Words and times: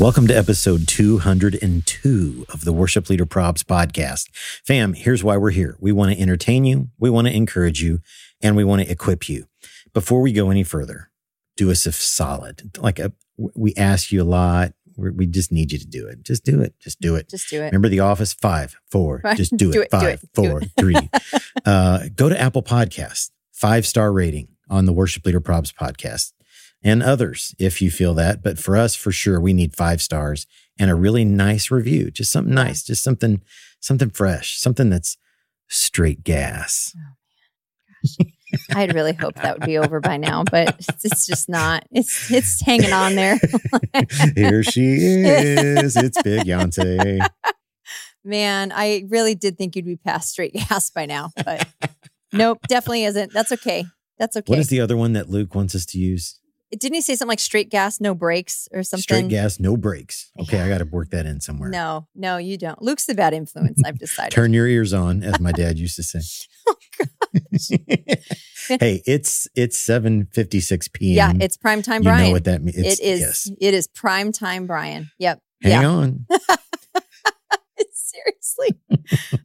Welcome 0.00 0.26
to 0.28 0.34
episode 0.34 0.88
202 0.88 2.46
of 2.48 2.64
the 2.64 2.72
Worship 2.72 3.10
Leader 3.10 3.26
Probs 3.26 3.62
podcast. 3.62 4.30
Fam, 4.64 4.94
here's 4.94 5.22
why 5.22 5.36
we're 5.36 5.50
here. 5.50 5.76
We 5.78 5.92
want 5.92 6.10
to 6.10 6.18
entertain 6.18 6.64
you, 6.64 6.88
we 6.98 7.10
want 7.10 7.26
to 7.28 7.36
encourage 7.36 7.82
you, 7.82 7.98
and 8.40 8.56
we 8.56 8.64
want 8.64 8.80
to 8.80 8.90
equip 8.90 9.28
you. 9.28 9.44
Before 9.92 10.22
we 10.22 10.32
go 10.32 10.48
any 10.48 10.62
further, 10.62 11.10
do 11.54 11.70
us 11.70 11.84
a 11.84 11.92
solid. 11.92 12.78
Like 12.78 12.98
a, 12.98 13.12
we 13.36 13.74
ask 13.74 14.10
you 14.10 14.22
a 14.22 14.24
lot. 14.24 14.72
We're, 14.96 15.12
we 15.12 15.26
just 15.26 15.52
need 15.52 15.70
you 15.70 15.78
to 15.78 15.86
do 15.86 16.06
it. 16.06 16.22
Just 16.22 16.46
do 16.46 16.62
it. 16.62 16.74
Just 16.80 16.98
do 17.02 17.14
it. 17.16 17.28
Just 17.28 17.50
do 17.50 17.60
it. 17.60 17.66
Remember 17.66 17.90
the 17.90 18.00
office? 18.00 18.32
Five, 18.32 18.76
four. 18.90 19.20
Just 19.36 19.54
do, 19.58 19.70
Do 19.72 19.82
it. 19.82 19.84
it, 19.84 19.90
Five, 19.90 20.22
do 20.22 20.28
four, 20.34 20.62
it. 20.62 20.70
three. 20.78 21.10
uh, 21.66 22.04
go 22.16 22.30
to 22.30 22.40
Apple 22.40 22.62
Podcast, 22.62 23.32
five 23.52 23.86
star 23.86 24.10
rating 24.14 24.48
on 24.70 24.86
the 24.86 24.94
Worship 24.94 25.26
Leader 25.26 25.42
Probs 25.42 25.74
podcast 25.74 26.32
and 26.82 27.02
others 27.02 27.54
if 27.58 27.82
you 27.82 27.90
feel 27.90 28.14
that. 28.14 28.42
But 28.42 28.58
for 28.58 28.76
us, 28.76 28.94
for 28.94 29.12
sure, 29.12 29.40
we 29.40 29.52
need 29.52 29.76
five 29.76 30.00
stars 30.00 30.46
and 30.78 30.90
a 30.90 30.94
really 30.94 31.24
nice 31.24 31.70
review. 31.70 32.10
Just 32.10 32.32
something 32.32 32.54
nice, 32.54 32.82
just 32.82 33.02
something, 33.02 33.42
something 33.80 34.10
fresh, 34.10 34.58
something 34.58 34.90
that's 34.90 35.16
straight 35.68 36.24
gas. 36.24 36.94
Oh, 36.96 38.24
I'd 38.74 38.94
really 38.94 39.12
hope 39.12 39.34
that 39.36 39.58
would 39.58 39.66
be 39.66 39.78
over 39.78 40.00
by 40.00 40.16
now, 40.16 40.44
but 40.44 40.76
it's, 41.04 41.26
just 41.26 41.48
not. 41.48 41.84
It's 41.90 42.30
it's 42.30 42.60
hanging 42.60 42.92
on 42.92 43.14
there. 43.14 43.38
Here 44.34 44.62
she 44.62 44.96
is. 44.96 45.96
It's 45.96 46.20
Big 46.22 46.42
Yonsei. 46.46 47.24
Man, 48.24 48.72
I 48.74 49.04
really 49.08 49.34
did 49.34 49.56
think 49.56 49.76
you'd 49.76 49.84
be 49.84 49.96
past 49.96 50.30
straight 50.30 50.54
gas 50.54 50.90
by 50.90 51.06
now, 51.06 51.30
but 51.44 51.66
nope, 52.32 52.58
definitely 52.68 53.04
isn't. 53.04 53.32
That's 53.32 53.52
okay. 53.52 53.84
That's 54.18 54.36
okay. 54.36 54.50
What 54.50 54.58
is 54.58 54.68
the 54.68 54.80
other 54.80 54.96
one 54.96 55.12
that 55.14 55.30
Luke 55.30 55.54
wants 55.54 55.74
us 55.74 55.86
to 55.86 55.98
use? 55.98 56.39
Didn't 56.70 56.94
he 56.94 57.00
say 57.00 57.14
something 57.16 57.30
like 57.30 57.40
straight 57.40 57.68
gas, 57.68 58.00
no 58.00 58.14
brakes, 58.14 58.68
or 58.72 58.82
something? 58.82 59.02
Straight 59.02 59.28
gas, 59.28 59.58
no 59.58 59.76
brakes. 59.76 60.30
Okay, 60.40 60.60
I 60.60 60.68
got 60.68 60.78
to 60.78 60.84
work 60.84 61.10
that 61.10 61.26
in 61.26 61.40
somewhere. 61.40 61.68
No, 61.68 62.06
no, 62.14 62.36
you 62.36 62.56
don't. 62.56 62.80
Luke's 62.80 63.06
the 63.06 63.14
bad 63.14 63.32
influence. 63.34 63.82
I've 63.84 63.98
decided. 63.98 64.30
Turn 64.32 64.52
your 64.52 64.66
ears 64.68 64.92
on, 64.92 65.22
as 65.24 65.40
my 65.40 65.52
dad 65.52 65.78
used 65.78 65.96
to 65.96 66.02
say. 66.02 66.20
Oh, 66.68 66.76
hey, 68.80 69.02
it's 69.06 69.48
it's 69.54 69.78
seven 69.78 70.26
fifty 70.26 70.60
six 70.60 70.88
p.m. 70.88 71.38
yeah, 71.38 71.44
it's 71.44 71.56
prime 71.56 71.80
time, 71.80 72.02
you 72.02 72.10
Brian. 72.10 72.26
know 72.26 72.32
what 72.32 72.44
that 72.44 72.62
means. 72.62 72.76
it 72.76 73.00
is. 73.00 73.20
Yes. 73.20 73.50
It 73.60 73.72
is 73.72 73.86
prime 73.86 74.30
time, 74.30 74.66
Brian. 74.66 75.10
Yep. 75.18 75.40
Hang 75.62 75.82
yeah. 75.82 75.88
on. 75.88 76.26
Seriously. 77.92 78.80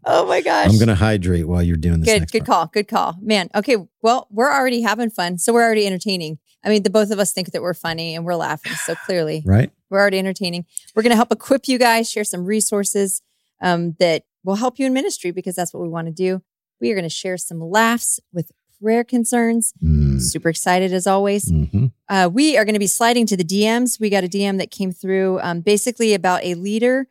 oh 0.04 0.26
my 0.28 0.42
gosh. 0.42 0.68
I'm 0.70 0.78
going 0.78 0.88
to 0.90 0.96
hydrate 0.96 1.48
while 1.48 1.64
you're 1.64 1.78
doing 1.78 2.02
this. 2.02 2.12
good 2.12 2.32
good 2.32 2.46
part. 2.46 2.48
call 2.48 2.68
good 2.68 2.88
call 2.88 3.18
man 3.22 3.50
okay 3.56 3.78
well 4.02 4.28
we're 4.32 4.52
already 4.52 4.82
having 4.82 5.10
fun 5.10 5.38
so 5.38 5.54
we're 5.54 5.64
already 5.64 5.86
entertaining 5.86 6.40
i 6.66 6.70
mean 6.70 6.84
the 6.84 6.90
both 6.90 7.12
of 7.12 7.20
us 7.20 7.32
think 7.32 7.52
that 7.52 7.62
we're 7.62 7.74
funny 7.74 8.16
and 8.16 8.26
we're 8.26 8.36
laughing 8.36 8.74
so 8.74 8.96
clearly 9.06 9.44
Right? 9.46 9.72
we're 9.90 10.00
already 10.00 10.20
entertaining 10.20 10.66
we're 10.96 11.04
going 11.04 11.12
to 11.12 11.16
help 11.16 11.32
equip 11.32 11.68
you 11.68 11.78
guys 11.78 12.10
share 12.10 12.24
some 12.24 12.44
resources 12.46 13.22
um, 13.62 13.96
that 14.00 14.24
will 14.44 14.56
help 14.56 14.80
you 14.80 14.86
in 14.86 14.94
ministry 14.94 15.32
because 15.32 15.56
that's 15.56 15.74
what 15.74 15.82
we 15.84 15.90
want 15.90 16.08
to 16.08 16.14
do 16.14 16.42
we 16.82 16.92
are 16.92 16.96
going 16.96 17.04
to 17.04 17.10
share 17.10 17.38
some 17.38 17.60
laughs 17.62 18.20
with 18.34 18.52
prayer 18.82 19.04
concerns 19.06 19.74
Mm, 19.84 20.22
super 20.22 20.50
excited 20.50 20.92
as 20.94 21.08
always 21.08 21.52
mhm. 21.52 21.92
uh, 22.10 22.30
we 22.32 22.58
are 22.58 22.66
going 22.66 22.74
to 22.76 22.80
be 22.80 22.88
sliding 22.88 23.26
to 23.28 23.38
the 23.38 23.44
DMs. 23.44 24.00
We 24.00 24.10
got 24.10 24.24
a 24.24 24.28
DM 24.28 24.58
that 24.60 24.70
came 24.72 24.92
through 24.92 25.40
um, 25.42 25.62
basically 25.62 26.14
about 26.14 26.44
a 26.44 26.54
leader 26.56 27.08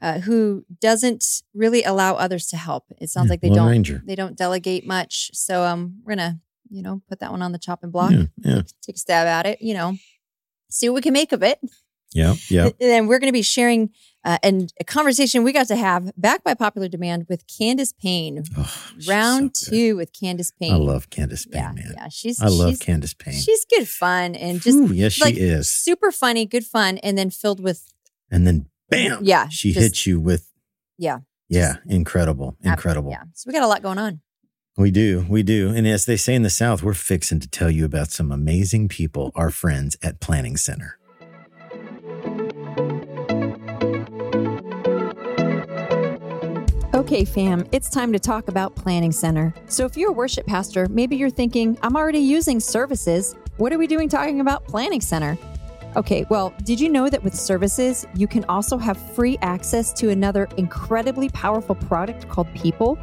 uh, 0.00 0.20
who 0.20 0.64
doesn't 0.80 1.42
really 1.54 1.82
allow 1.82 2.14
others 2.14 2.46
to 2.48 2.56
help. 2.56 2.84
It 3.00 3.10
sounds 3.10 3.26
Yeah, 3.26 3.32
like 3.32 3.40
they 3.40 3.50
don't 3.50 3.68
Ranger. 3.68 4.02
they 4.06 4.14
don't 4.14 4.36
delegate 4.36 4.86
much. 4.86 5.30
So 5.34 5.64
um, 5.64 6.00
we're 6.04 6.14
gonna 6.16 6.40
you 6.70 6.82
know 6.82 7.02
put 7.08 7.20
that 7.20 7.30
one 7.30 7.42
on 7.42 7.52
the 7.52 7.58
chopping 7.58 7.90
block. 7.90 8.10
Yeah, 8.12 8.24
yeah, 8.38 8.62
Take 8.82 8.96
a 8.96 8.98
stab 8.98 9.26
at 9.26 9.46
it. 9.46 9.60
You 9.62 9.74
know, 9.74 9.96
see 10.70 10.88
what 10.88 10.96
we 10.96 11.00
can 11.02 11.12
make 11.12 11.32
of 11.32 11.42
it. 11.42 11.58
yeah, 12.12 12.34
yeah. 12.48 12.64
And 12.64 12.74
then 12.78 13.06
we're 13.06 13.18
going 13.18 13.28
to 13.28 13.32
be 13.32 13.42
sharing 13.42 13.90
uh, 14.24 14.38
and 14.42 14.72
a 14.80 14.84
conversation 14.84 15.42
we 15.44 15.52
got 15.52 15.68
to 15.68 15.76
have 15.76 16.10
back 16.16 16.42
by 16.42 16.54
popular 16.54 16.88
demand 16.88 17.26
with 17.28 17.44
Candace 17.46 17.92
Payne. 17.92 18.42
Oh, 18.56 18.74
Round 19.06 19.56
so 19.56 19.70
two 19.70 19.96
with 19.96 20.12
Candace 20.18 20.50
Payne. 20.50 20.72
I 20.72 20.76
love 20.76 21.10
Candace 21.10 21.44
Payne, 21.46 21.62
yeah, 21.62 21.72
man. 21.72 21.92
yeah. 21.96 22.08
She's 22.08 22.40
I 22.42 22.48
love 22.48 22.70
she's, 22.70 22.78
Candace 22.78 23.14
Payne. 23.14 23.34
She's 23.34 23.64
good 23.66 23.88
fun 23.88 24.34
and 24.34 24.60
just 24.60 24.76
Ooh, 24.76 24.92
yes, 24.92 25.12
she 25.12 25.32
is. 25.34 25.70
super 25.70 26.10
funny, 26.10 26.46
good 26.46 26.64
fun, 26.64 26.98
and 26.98 27.16
then 27.18 27.30
filled 27.30 27.60
with 27.60 27.92
And 28.30 28.46
then 28.46 28.66
bam, 28.90 29.20
Yeah, 29.22 29.48
she 29.48 29.72
just- 29.72 29.82
hits 29.82 30.06
you 30.06 30.18
with 30.20 30.50
yeah, 31.00 31.18
yeah, 31.48 31.76
incredible, 31.86 32.56
incredible. 32.64 33.10
Yeah, 33.12 33.22
so 33.34 33.44
we 33.46 33.52
got 33.52 33.62
a 33.62 33.68
lot 33.68 33.82
going 33.82 33.98
on. 33.98 34.20
We 34.78 34.92
do, 34.92 35.26
we 35.28 35.42
do. 35.42 35.70
And 35.70 35.88
as 35.88 36.06
they 36.06 36.16
say 36.16 36.36
in 36.36 36.42
the 36.42 36.50
South, 36.50 36.84
we're 36.84 36.94
fixing 36.94 37.40
to 37.40 37.48
tell 37.48 37.68
you 37.68 37.84
about 37.84 38.12
some 38.12 38.30
amazing 38.30 38.86
people, 38.86 39.32
our 39.34 39.50
friends 39.50 39.96
at 40.04 40.20
Planning 40.20 40.56
Center. 40.56 40.96
Okay, 46.94 47.24
fam, 47.24 47.66
it's 47.72 47.90
time 47.90 48.12
to 48.12 48.20
talk 48.20 48.46
about 48.46 48.76
Planning 48.76 49.10
Center. 49.10 49.52
So, 49.66 49.84
if 49.84 49.96
you're 49.96 50.10
a 50.10 50.12
worship 50.12 50.46
pastor, 50.46 50.86
maybe 50.88 51.16
you're 51.16 51.28
thinking, 51.28 51.76
I'm 51.82 51.96
already 51.96 52.20
using 52.20 52.60
services. 52.60 53.34
What 53.56 53.72
are 53.72 53.78
we 53.78 53.88
doing 53.88 54.08
talking 54.08 54.40
about 54.40 54.64
Planning 54.68 55.00
Center? 55.00 55.36
Okay, 55.96 56.24
well, 56.30 56.54
did 56.62 56.78
you 56.78 56.88
know 56.88 57.08
that 57.08 57.24
with 57.24 57.34
services, 57.34 58.06
you 58.14 58.28
can 58.28 58.44
also 58.44 58.78
have 58.78 58.96
free 58.96 59.38
access 59.42 59.92
to 59.94 60.10
another 60.10 60.48
incredibly 60.56 61.30
powerful 61.30 61.74
product 61.74 62.28
called 62.28 62.46
People? 62.54 62.96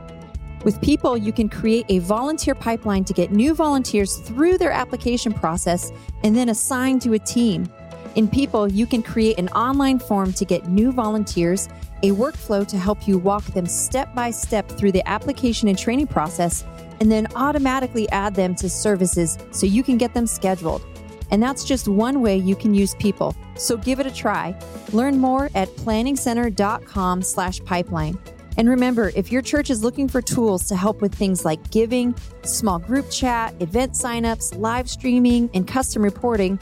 With 0.66 0.82
People, 0.82 1.16
you 1.16 1.32
can 1.32 1.48
create 1.48 1.86
a 1.90 2.00
volunteer 2.00 2.56
pipeline 2.56 3.04
to 3.06 3.14
get 3.14 3.30
new 3.32 3.54
volunteers 3.54 4.18
through 4.18 4.58
their 4.58 4.72
application 4.72 5.32
process 5.32 5.92
and 6.24 6.36
then 6.36 6.50
assign 6.50 6.98
to 7.02 7.14
a 7.14 7.20
team. 7.20 7.72
In 8.16 8.28
People, 8.28 8.68
you 8.68 8.88
can 8.88 9.04
create 9.04 9.38
an 9.38 9.48
online 9.50 10.00
form 10.00 10.34
to 10.34 10.44
get 10.44 10.68
new 10.68 10.92
volunteers, 10.92 11.70
a 12.02 12.10
workflow 12.10 12.66
to 12.66 12.80
help 12.80 13.08
you 13.08 13.20
walk 13.20 13.44
them 13.44 13.68
step 13.68 14.16
by 14.16 14.32
step 14.32 14.68
through 14.68 14.92
the 14.92 15.08
application 15.08 15.68
and 15.68 15.78
training 15.78 16.08
process, 16.08 16.66
and 17.00 17.12
then 17.12 17.28
automatically 17.36 18.10
add 18.10 18.34
them 18.34 18.56
to 18.56 18.68
services 18.68 19.38
so 19.52 19.68
you 19.68 19.84
can 19.84 20.00
get 20.00 20.16
them 20.16 20.26
scheduled. 20.26 20.84
And 21.30 21.44
that's 21.44 21.64
just 21.64 21.88
one 21.88 22.22
way 22.22 22.38
you 22.38 22.56
can 22.56 22.74
use 22.74 22.96
People. 22.96 23.36
So 23.56 23.78
give 23.78 24.00
it 24.00 24.08
a 24.08 24.12
try. 24.12 24.60
Learn 24.94 25.20
more 25.20 25.52
at 25.54 25.70
planningcenter.com 25.76 27.22
slash 27.22 27.64
pipeline. 27.66 28.18
And 28.58 28.70
remember, 28.70 29.12
if 29.16 29.32
your 29.32 29.42
church 29.42 29.70
is 29.70 29.84
looking 29.84 30.08
for 30.08 30.22
tools 30.22 30.68
to 30.70 30.76
help 30.76 31.02
with 31.02 31.14
things 31.14 31.44
like 31.44 31.72
giving, 31.72 32.16
small 32.44 32.80
group 32.80 33.10
chat, 33.12 33.54
event 33.62 33.94
signups, 33.94 34.58
live 34.58 34.90
streaming, 34.90 35.50
and 35.54 35.68
custom 35.68 36.02
reporting, 36.02 36.58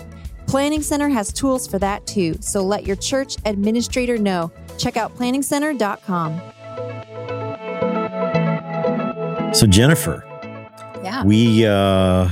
Planning 0.48 0.82
Center 0.82 1.08
has 1.10 1.32
tools 1.32 1.68
for 1.68 1.80
that 1.80 2.06
too. 2.06 2.36
So 2.42 2.62
let 2.64 2.86
your 2.86 2.96
church 2.98 3.38
administrator 3.46 4.18
know. 4.18 4.52
Check 4.78 4.98
out 4.98 5.16
planningcenter.com. 5.16 6.42
So 9.54 9.68
Jennifer, 9.68 10.24
Yeah. 11.04 11.24
we 11.24 11.66
uh 11.66 12.30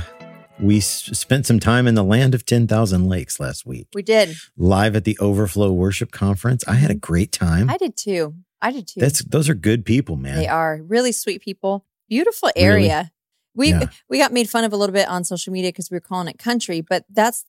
we 0.60 0.80
spent 0.80 1.46
some 1.46 1.58
time 1.60 1.86
in 1.88 1.94
the 1.94 2.04
land 2.04 2.34
of 2.34 2.44
10,000 2.46 3.08
lakes 3.08 3.40
last 3.40 3.64
week. 3.66 3.88
We 3.94 4.02
did. 4.02 4.36
Live 4.56 4.94
at 4.94 5.04
the 5.04 5.16
Overflow 5.18 5.72
Worship 5.72 6.12
Conference. 6.12 6.62
I 6.68 6.74
had 6.74 6.90
a 6.90 6.94
great 6.94 7.32
time. 7.32 7.68
I 7.70 7.76
did 7.78 7.96
too. 7.96 8.34
I 8.62 8.72
did 8.72 8.86
too. 8.88 9.00
That's 9.00 9.22
those 9.24 9.48
are 9.50 9.54
good 9.54 9.84
people, 9.84 10.16
man. 10.16 10.36
they 10.36 10.46
are 10.48 10.80
really 10.82 11.12
sweet 11.12 11.42
people. 11.42 11.84
Beautiful 12.08 12.50
Really? 12.56 12.66
area. 12.66 13.10
We 13.54 13.68
Yeah. 13.70 13.88
we 14.08 14.16
got 14.18 14.32
made 14.32 14.48
fun 14.48 14.64
of 14.64 14.72
a 14.72 14.76
little 14.76 14.94
bit 14.94 15.08
on 15.08 15.24
social 15.24 15.52
media 15.52 15.68
because 15.68 15.90
we 15.90 15.96
were 15.96 16.00
calling 16.00 16.28
it 16.28 16.38
country, 16.38 16.80
but 16.80 17.04
that's 17.10 17.44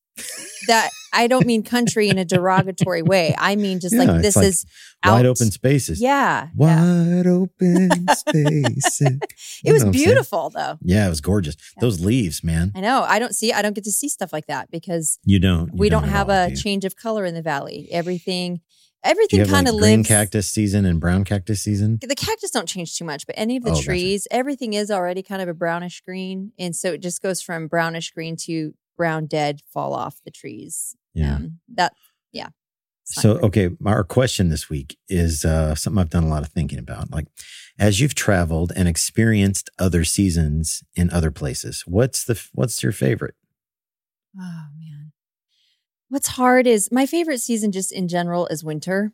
that 0.67 0.89
I 1.13 1.27
don't 1.27 1.45
mean 1.47 1.63
country 1.63 2.07
in 2.09 2.17
a 2.17 2.25
derogatory 2.25 3.01
way. 3.01 3.33
I 3.37 3.55
mean 3.55 3.79
just 3.79 3.95
Yeah, 3.95 4.03
like 4.03 4.21
this 4.21 4.35
like 4.35 4.45
is 4.47 4.65
Wide 5.05 5.19
out- 5.19 5.25
open 5.25 5.49
spaces. 5.51 6.01
Yeah. 6.01 6.49
yeah. 6.55 7.15
Wide 7.15 7.27
open 7.27 7.89
spaces. 8.09 9.01
It 9.01 9.19
was 9.21 9.23
You 9.63 9.71
know 9.71 9.73
what 9.73 9.81
I'm 9.87 9.93
saying? 9.93 10.05
beautiful 10.05 10.49
though. 10.49 10.77
Yeah, 10.81 11.05
it 11.05 11.09
was 11.09 11.21
gorgeous. 11.21 11.55
Yeah. 11.77 11.81
Those 11.81 11.99
leaves, 12.01 12.43
man. 12.43 12.71
I 12.75 12.81
know. 12.81 13.03
I 13.07 13.17
don't 13.19 13.33
see 13.33 13.53
I 13.53 13.61
don't 13.61 13.73
get 13.73 13.83
to 13.85 13.91
see 13.91 14.09
stuff 14.09 14.33
like 14.33 14.47
that 14.47 14.69
because 14.71 15.19
You 15.23 15.39
don't. 15.39 15.67
you 15.73 15.79
we 15.79 15.89
don't, 15.89 16.03
at 16.03 16.09
have 16.09 16.29
all, 16.29 16.35
a 16.47 16.49
do 16.49 16.55
change 16.55 16.83
of 16.85 16.95
color 16.95 17.23
in 17.25 17.33
the 17.33 17.41
valley. 17.41 17.87
Everything 17.91 18.59
everything 19.03 19.39
kind 19.45 19.65
like 19.67 19.73
of 19.73 19.79
green 19.79 19.97
lives 19.99 20.07
cactus 20.07 20.49
season 20.49 20.85
and 20.85 20.99
brown 20.99 21.23
cactus 21.23 21.61
season? 21.61 21.99
the 22.01 22.15
cactus 22.15 22.51
don't 22.51 22.67
change 22.67 22.97
too 22.97 23.05
much, 23.05 23.25
but 23.25 23.35
any 23.37 23.57
of 23.57 23.63
the 23.63 23.71
Oh, 23.71 23.73
gotcha. 23.75 23.85
trees, 23.85 24.27
everything 24.31 24.73
is 24.73 24.89
already 24.91 25.21
kind 25.23 25.41
of 25.41 25.47
a 25.49 25.53
brownish 25.53 26.01
green. 26.01 26.51
And 26.57 26.75
so 26.75 26.93
it 26.93 27.01
just 27.01 27.21
goes 27.21 27.41
from 27.41 27.67
brownish 27.67 28.11
green 28.11 28.35
to 28.41 28.73
brown 28.97 29.25
dead 29.25 29.61
fall 29.71 29.93
off 29.93 30.17
the 30.23 30.31
trees. 30.31 30.95
Yeah. 31.13 31.35
Um, 31.35 31.59
that 31.75 31.93
yeah. 32.31 32.49
So, 33.05 33.31
okay, 33.39 33.69
our 33.85 34.05
question 34.05 34.47
this 34.47 34.69
week 34.69 34.97
is 35.09 35.43
uh, 35.43 35.75
something 35.75 35.99
I've 35.99 36.09
done 36.09 36.23
a 36.23 36.29
lot 36.29 36.41
of 36.43 36.49
thinking 36.53 36.79
about. 36.79 37.11
Like, 37.11 37.27
as 37.77 37.99
you've 37.99 38.15
traveled 38.15 38.71
and 38.77 38.87
experienced 38.87 39.69
other 39.77 40.05
seasons 40.05 40.83
in 40.95 41.11
other 41.11 41.29
places, 41.29 41.83
what's 41.85 42.23
the 42.23 42.41
what's 42.53 42.81
your 42.81 42.93
favorite? 42.93 43.35
Oh 44.39 44.65
man. 44.79 45.02
What's 46.13 46.27
hard 46.27 46.67
is 46.67 46.91
my 46.91 47.07
favorite 47.07 47.39
season 47.39 47.71
just 47.71 47.91
in 47.91 48.07
general 48.07 48.45
is 48.45 48.63
winter. 48.63 49.13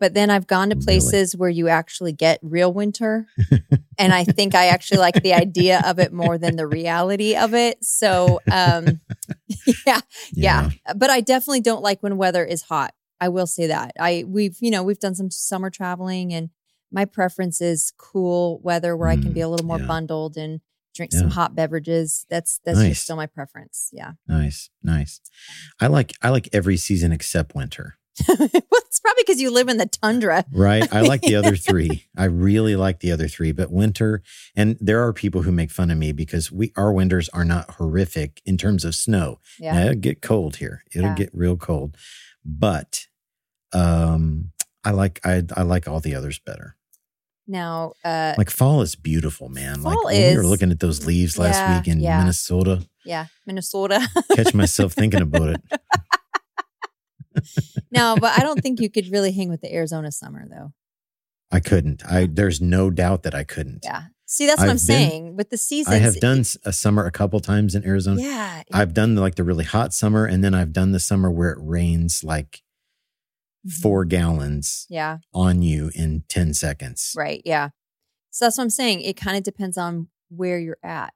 But 0.00 0.14
then 0.14 0.30
I've 0.30 0.48
gone 0.48 0.70
to 0.70 0.74
Really? 0.74 0.84
places 0.84 1.36
where 1.36 1.48
you 1.48 1.68
actually 1.68 2.12
get 2.12 2.40
real 2.42 2.72
winter. 2.72 3.28
and 3.98 4.12
I 4.12 4.24
think 4.24 4.52
I 4.56 4.66
actually 4.66 4.98
like 4.98 5.22
the 5.22 5.32
idea 5.32 5.80
of 5.86 6.00
it 6.00 6.12
more 6.12 6.36
than 6.36 6.56
the 6.56 6.66
reality 6.66 7.36
of 7.36 7.54
it. 7.54 7.84
So 7.84 8.40
um 8.50 9.00
yeah, 9.86 10.00
yeah. 10.32 10.70
But 10.96 11.10
I 11.10 11.20
definitely 11.20 11.60
don't 11.60 11.84
like 11.84 12.02
when 12.02 12.16
weather 12.16 12.44
is 12.44 12.62
hot. 12.62 12.94
I 13.20 13.28
will 13.28 13.46
say 13.46 13.68
that. 13.68 13.92
I 14.00 14.24
we've, 14.26 14.56
you 14.60 14.72
know, 14.72 14.82
we've 14.82 14.98
done 14.98 15.14
some 15.14 15.30
summer 15.30 15.70
traveling 15.70 16.34
and 16.34 16.50
my 16.90 17.04
preference 17.04 17.60
is 17.60 17.92
cool 17.96 18.58
weather 18.64 18.96
where 18.96 19.08
I 19.08 19.14
can 19.14 19.30
Mm, 19.30 19.34
be 19.34 19.40
a 19.40 19.48
little 19.48 19.66
more 19.66 19.78
yeah. 19.78 19.86
bundled 19.86 20.36
and 20.36 20.60
drink 20.94 21.12
some 21.12 21.30
hot 21.30 21.54
beverages. 21.54 22.26
That's 22.30 22.60
that's 22.64 22.78
Nice. 22.78 22.88
just 22.90 23.02
still 23.04 23.16
my 23.16 23.26
preference. 23.26 23.90
Yeah. 23.92 24.12
Nice, 24.28 24.70
nice. 24.82 25.20
I 25.80 25.88
like 25.88 26.14
I 26.22 26.30
like 26.30 26.48
every 26.52 26.76
season 26.76 27.12
except 27.12 27.54
winter. 27.54 27.96
well, 28.28 28.38
it's 28.50 29.00
probably 29.00 29.24
because 29.26 29.40
you 29.40 29.50
live 29.50 29.68
in 29.68 29.76
the 29.76 29.86
tundra. 29.86 30.44
Right? 30.52 30.86
I 30.94 31.00
like 31.00 31.20
the 31.22 31.34
other 31.40 31.56
three. 31.56 32.04
I 32.16 32.26
really 32.26 32.76
like 32.76 33.00
the 33.00 33.10
other 33.10 33.26
three, 33.26 33.50
but 33.50 33.72
winter 33.72 34.22
and 34.54 34.76
there 34.80 35.02
are 35.04 35.12
people 35.12 35.42
who 35.42 35.50
make 35.50 35.72
fun 35.72 35.90
of 35.90 35.98
me 35.98 36.12
because 36.12 36.52
we 36.52 36.72
our 36.76 36.92
winters 36.92 37.28
are 37.30 37.44
not 37.44 37.72
horrific 37.72 38.40
in 38.46 38.56
terms 38.56 38.84
of 38.84 38.94
snow. 38.94 39.40
Yeah. 39.58 39.72
Now, 39.74 39.80
it'll 39.86 39.94
get 39.96 40.22
cold 40.22 40.56
here. 40.56 40.84
It'll 40.94 41.08
Yeah. 41.08 41.14
get 41.16 41.30
real 41.34 41.56
cold. 41.56 41.96
But 42.44 43.06
um 43.72 44.52
I 44.84 44.90
like 44.92 45.20
I 45.24 45.42
I 45.56 45.62
like 45.62 45.88
all 45.88 45.98
the 46.00 46.14
others 46.14 46.38
better. 46.38 46.76
Now, 47.46 47.92
uh, 48.04 48.34
Like 48.38 48.50
fall 48.50 48.82
is 48.82 48.94
beautiful, 48.96 49.48
man. 49.48 49.82
like 49.82 49.94
Fall 49.94 50.04
when 50.06 50.30
we 50.30 50.36
were 50.36 50.46
looking 50.46 50.70
at 50.70 50.80
those 50.80 51.06
leaves 51.06 51.38
last 51.38 51.56
Yeah, 51.58 51.78
week 51.78 51.88
in 51.88 52.00
yeah. 52.00 52.18
Minnesota, 52.18 52.86
yeah, 53.04 53.26
Minnesota. 53.46 54.06
catch 54.34 54.54
myself 54.54 54.92
thinking 54.94 55.22
about 55.22 55.48
it. 55.50 55.60
no, 57.90 58.16
but 58.20 58.38
I 58.38 58.42
don't 58.42 58.60
think 58.62 58.80
you 58.80 58.90
could 58.90 59.10
really 59.10 59.32
hang 59.32 59.48
with 59.48 59.60
the 59.60 59.72
Arizona 59.74 60.12
summer, 60.12 60.46
though. 60.48 60.72
I 61.50 61.60
couldn't. 61.60 62.04
I 62.06 62.26
there's 62.26 62.60
no 62.60 62.90
doubt 62.90 63.22
that 63.24 63.34
I 63.34 63.44
couldn't. 63.44 63.80
Yeah. 63.84 64.04
See, 64.26 64.46
that's 64.46 64.58
what 64.58 64.64
I've 64.64 64.70
I'm 64.70 64.76
been- 64.76 64.78
saying 64.78 65.36
with 65.36 65.50
the 65.50 65.58
seasons. 65.58 65.94
I 65.94 65.98
have 65.98 66.18
done 66.20 66.44
a 66.64 66.72
summer 66.72 67.04
a 67.04 67.10
couple 67.12 67.38
times 67.40 67.74
in 67.74 67.84
Arizona. 67.86 68.22
Yeah. 68.22 68.62
I've 68.72 68.94
done 68.94 69.14
like 69.16 69.34
the 69.34 69.44
really 69.44 69.64
hot 69.64 69.92
summer, 69.92 70.24
and 70.24 70.42
then 70.42 70.54
I've 70.54 70.72
done 70.72 70.92
the 70.92 71.00
summer 71.00 71.30
where 71.30 71.50
it 71.50 71.58
rains 71.60 72.22
like 72.24 72.62
four 73.68 74.04
gallons 74.04 74.86
Yeah. 74.90 75.18
on 75.32 75.62
you 75.62 75.90
in 75.94 76.24
ten 76.28 76.54
seconds. 76.54 77.12
Right. 77.16 77.42
Yeah. 77.44 77.70
So 78.30 78.44
that's 78.44 78.58
what 78.58 78.64
I'm 78.64 78.70
saying. 78.70 79.00
It 79.02 79.16
kind 79.16 79.36
of 79.36 79.42
depends 79.42 79.78
on 79.78 80.08
where 80.28 80.58
you're 80.58 80.78
at 80.82 81.12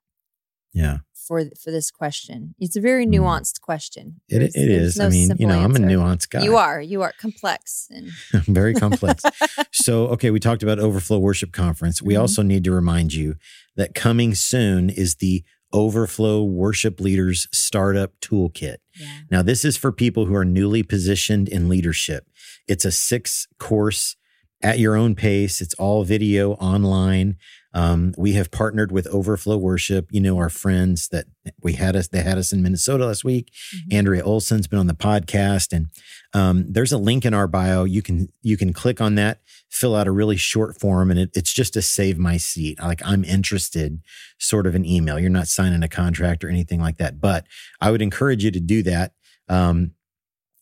Yeah, 0.73 0.99
for 1.27 1.45
for 1.61 1.71
this 1.73 1.91
question. 1.91 2.55
It's 2.59 2.77
a 2.77 2.81
very 2.81 3.06
Mm. 3.06 3.15
nuanced 3.17 3.61
question. 3.61 4.21
it, 4.29 4.43
it 4.43 4.55
is. 4.71 4.97
no 4.97 5.06
I 5.06 5.09
mean, 5.11 5.33
you 5.39 5.47
know, 5.47 5.59
I'm 5.59 5.73
a 5.73 5.81
answer. 5.81 5.81
nuanced 5.97 6.31
guy. 6.31 6.45
You 6.45 6.56
are. 6.56 6.81
You 6.81 7.03
are 7.03 7.12
complex 7.21 7.89
and 7.91 8.11
very 8.47 8.75
complex. 8.75 9.25
so, 9.73 10.06
okay, 10.09 10.31
we 10.31 10.39
talked 10.41 10.62
about 10.62 10.79
Overflow 10.79 11.19
Worship 11.19 11.53
Conference. 11.53 12.00
We 12.00 12.15
Mhm. 12.15 12.21
also 12.21 12.43
need 12.43 12.65
to 12.65 12.71
remind 12.73 13.12
you 13.15 13.35
that 13.77 13.95
coming 13.95 14.35
soon 14.35 14.89
is 14.91 15.17
the 15.17 15.43
Overflow 15.73 16.43
Worship 16.44 17.00
Leaders 17.00 17.47
Startup 17.53 18.12
Toolkit. 18.20 18.76
yeah. 18.99 19.06
Now, 19.31 19.43
this 19.43 19.65
is 19.65 19.76
for 19.76 19.93
people 19.93 20.26
who 20.26 20.35
are 20.35 20.44
newly 20.44 20.82
positioned 20.82 21.49
in 21.49 21.69
leadership. 21.69 22.26
It's 22.67 22.85
a 22.85 22.93
six 22.93 23.47
course 23.59 24.17
at 24.62 24.79
your 24.79 24.97
own 24.97 25.15
pace. 25.15 25.61
It's 25.61 25.75
all 25.75 26.05
video 26.05 26.53
online. 26.55 27.37
Um, 27.75 28.12
we 28.17 28.32
have 28.32 28.50
partnered 28.50 28.91
with 28.91 29.06
Overflow 29.09 29.59
Worship. 29.59 30.09
You 30.11 30.20
know, 30.20 30.38
our 30.38 30.49
friends 30.49 31.09
that 31.09 31.26
we 31.62 31.75
had 31.75 31.94
us, 31.94 32.09
they 32.09 32.23
had 32.23 32.38
us 32.38 32.53
in 32.53 32.62
Minnesota 32.62 33.06
last 33.06 33.25
week. 33.25 33.53
Mhm. 33.76 33.94
Andrea 33.94 34.25
Olson's 34.25 34.67
been 34.67 34.79
on 34.79 34.87
the 34.87 34.94
podcast, 34.94 35.73
and 35.73 35.87
um, 36.32 36.64
there's 36.69 36.93
a 36.93 36.99
link 36.99 37.25
in 37.25 37.35
our 37.35 37.47
bio. 37.47 37.85
You 37.85 38.00
can 38.03 38.29
you 38.43 38.56
can 38.56 38.73
click 38.73 39.00
on 39.00 39.14
that, 39.17 39.41
fill 39.69 39.94
out 39.94 40.06
a 40.06 40.12
really 40.12 40.37
short 40.37 40.79
form, 40.81 41.11
and 41.11 41.20
it, 41.20 41.31
it's 41.35 41.53
just 41.53 41.75
to 41.75 41.82
save 41.82 42.19
my 42.19 42.37
seat. 42.37 42.79
Like 42.81 43.00
I'm 43.05 43.25
interested, 43.25 44.00
sort 44.38 44.67
of 44.67 44.75
an 44.75 44.85
email. 44.85 45.19
You're 45.19 45.31
not 45.31 45.49
signing 45.49 45.82
a 45.82 45.88
contract 45.88 46.43
or 46.44 46.49
anything 46.49 46.81
like 46.81 46.97
that, 46.99 47.20
but 47.20 47.47
I 47.81 47.91
would 47.91 48.03
encourage 48.03 48.44
you 48.44 48.50
to 48.50 48.61
do 48.61 48.82
that. 48.85 49.12
Um, 49.49 49.93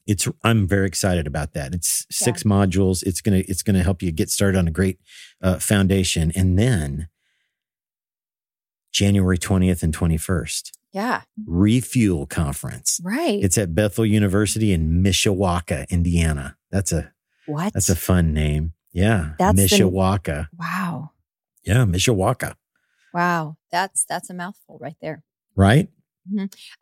it's 0.06 0.29
I'm 0.44 0.69
very 0.69 0.87
excited 0.87 1.26
about 1.26 1.53
that. 1.55 1.75
It's 1.75 2.06
six 2.11 2.44
modules. 2.44 3.03
It's 3.05 3.20
gonna 3.20 3.43
it's 3.49 3.62
gonna 3.62 3.82
help 3.82 4.03
you 4.03 4.12
get 4.12 4.31
started 4.31 4.56
on 4.58 4.69
a 4.69 4.70
great 4.70 4.99
uh, 5.43 5.59
foundation, 5.59 6.31
and 6.37 6.59
then 6.59 7.09
January 8.93 9.37
20th 9.37 9.82
and 9.82 9.94
21st, 9.94 10.70
Yeah. 10.93 11.23
Refuel 11.44 12.26
Conference. 12.26 13.00
Right. 13.05 13.43
It's 13.43 13.59
at 13.59 13.75
Bethel 13.75 14.06
University 14.06 14.73
in 14.73 15.02
Mishawaka, 15.02 15.88
Indiana. 15.91 16.56
That's 16.70 16.93
a 16.93 17.12
what? 17.47 17.75
that's 17.75 17.91
a 17.91 17.97
fun 17.97 18.32
name. 18.32 18.73
Yeah, 18.96 19.32
That's 19.38 19.56
the- 19.56 19.66
Mishawaka. 19.76 20.48
wow. 20.58 21.10
Yeah, 21.64 21.84
Mishawaka. 21.84 22.54
Wow. 23.12 23.56
That's 23.70 24.04
that's 24.08 24.31
a 24.31 24.34
mouthful 24.34 24.78
right 24.81 24.96
there. 25.02 25.22
Right? 25.54 25.88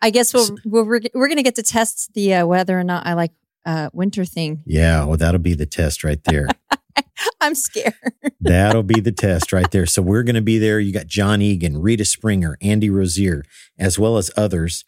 I 0.00 0.10
guess 0.10 0.32
we'll, 0.32 0.56
we'll 0.64 0.84
we're 0.84 1.00
we're 1.14 1.28
gonna 1.28 1.42
get 1.42 1.54
to 1.56 1.62
test 1.62 2.12
the 2.14 2.34
uh, 2.34 2.46
whether 2.46 2.78
or 2.78 2.84
not 2.84 3.06
I 3.06 3.12
like 3.14 3.32
uh, 3.66 3.90
winter 3.92 4.24
thing. 4.24 4.62
Yeah. 4.66 5.04
Well, 5.04 5.16
that'll 5.16 5.40
be 5.40 5.54
the 5.54 5.66
test 5.66 6.04
right 6.04 6.22
there. 6.24 6.48
I'm 7.40 7.54
scared. 7.54 7.94
that'll 8.40 8.82
be 8.82 9.00
the 9.00 9.12
test 9.12 9.52
right 9.52 9.70
there. 9.70 9.86
So 9.86 10.02
we're 10.02 10.22
going 10.22 10.34
to 10.36 10.42
be 10.42 10.58
there. 10.58 10.78
You 10.80 10.92
got 10.92 11.06
Jon 11.06 11.40
Egan, 11.42 11.78
Rita 11.78 12.04
Springer, 12.04 12.56
Andy 12.60 12.90
Rozier, 12.90 13.42
as 13.78 13.98
well 13.98 14.16
as 14.18 14.30
others. 14.36 14.84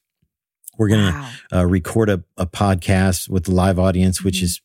We're 0.79 0.88
going 0.88 1.06
to 1.12 1.19
Wow. 1.19 1.31
uh, 1.61 1.67
record 1.67 2.08
a, 2.11 2.22
a 2.37 2.46
podcast 2.46 3.29
with 3.31 3.44
the 3.44 3.52
live 3.52 3.79
audience, 3.79 4.22
which 4.22 4.40
Mhm. 4.40 4.43
is 4.44 4.61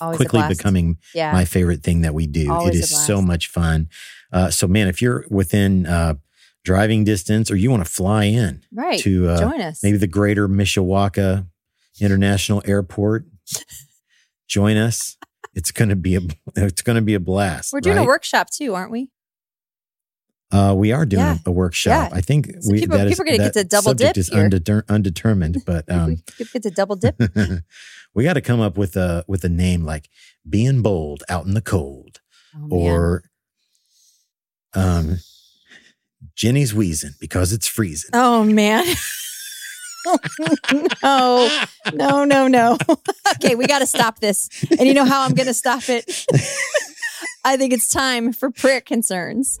Always 0.00 0.16
quickly 0.16 0.42
becoming 0.48 0.98
yeah. 1.14 1.32
my 1.32 1.44
favorite 1.44 1.82
thing 1.82 2.02
that 2.02 2.14
we 2.14 2.26
do. 2.26 2.50
Always 2.50 2.76
it 2.76 2.78
is 2.84 3.06
so 3.06 3.20
much 3.20 3.48
fun. 3.48 3.88
Uh, 4.32 4.50
so, 4.50 4.66
man, 4.66 4.88
if 4.88 5.02
you're 5.02 5.24
within 5.28 5.86
uh, 5.86 6.14
driving 6.64 7.04
distance 7.04 7.50
or 7.50 7.56
you 7.56 7.70
want 7.70 7.84
to 7.84 7.90
fly 7.90 8.24
in 8.24 8.62
right. 8.72 8.98
to 9.00 9.28
uh, 9.28 9.38
Join 9.38 9.60
us. 9.60 9.82
maybe 9.82 9.98
the 9.98 10.06
greater 10.06 10.48
Mishawaka 10.48 11.46
International 12.00 12.62
Airport, 12.64 13.26
join 14.48 14.76
us. 14.76 15.16
It's 15.54 15.72
gonna 15.72 15.96
be 15.96 16.16
a 16.16 16.20
it's 16.56 16.82
gonna 16.82 17.02
be 17.02 17.14
a 17.14 17.20
blast. 17.20 17.72
We're 17.72 17.80
doing 17.80 17.96
right? 17.96 18.04
a 18.04 18.06
workshop 18.06 18.50
too, 18.50 18.74
aren't 18.74 18.90
we? 18.92 19.10
Uh, 20.52 20.74
we 20.76 20.90
are 20.92 21.06
doing 21.06 21.22
Yeah. 21.22 21.38
a, 21.46 21.50
workshop. 21.52 22.10
Yeah. 22.10 22.16
I 22.18 22.20
think 22.20 22.46
So 22.60 22.72
we 22.72 22.80
people- 22.80 22.98
that 22.98 23.06
is- 23.06 23.12
people 23.12 23.22
are 23.22 23.36
gonna 23.36 23.38
get 23.48 23.52
to 23.54 23.64
double 23.64 23.90
subject 23.90 24.14
dip 24.14 24.20
is 24.20 24.30
undeter- 24.30 24.82
undetermined, 24.88 25.58
but 25.66 25.90
um, 25.90 26.16
get 26.52 26.62
to 26.62 26.70
double 26.70 26.96
dip. 26.96 27.14
we 28.14 28.24
got 28.24 28.32
to 28.34 28.40
come 28.40 28.60
up 28.60 28.76
with 28.76 28.96
a 28.96 29.24
with 29.28 29.44
a 29.44 29.48
name 29.48 29.84
like 29.84 30.08
being 30.48 30.82
bold 30.82 31.22
out 31.28 31.46
in 31.46 31.54
the 31.54 31.60
cold 31.60 32.20
Oh, 32.56 32.66
or 32.70 33.22
um 34.74 35.18
Jenny's 36.34 36.74
wheezing 36.74 37.14
because 37.20 37.52
it's 37.52 37.68
freezing. 37.68 38.10
Oh 38.12 38.42
man. 38.44 38.84
no, 41.02 41.48
no, 41.92 42.24
no, 42.24 42.48
no. 42.48 42.78
okay, 43.36 43.54
we 43.54 43.66
got 43.66 43.80
to 43.80 43.86
stop 43.86 44.18
this. 44.20 44.48
And 44.78 44.88
you 44.88 44.94
know 44.94 45.04
how 45.04 45.22
I'm 45.24 45.34
going 45.34 45.46
to 45.46 45.54
stop 45.54 45.88
it? 45.88 46.26
I 47.44 47.56
think 47.56 47.72
it's 47.72 47.88
time 47.88 48.32
for 48.32 48.50
prayer 48.50 48.80
concerns. 48.80 49.60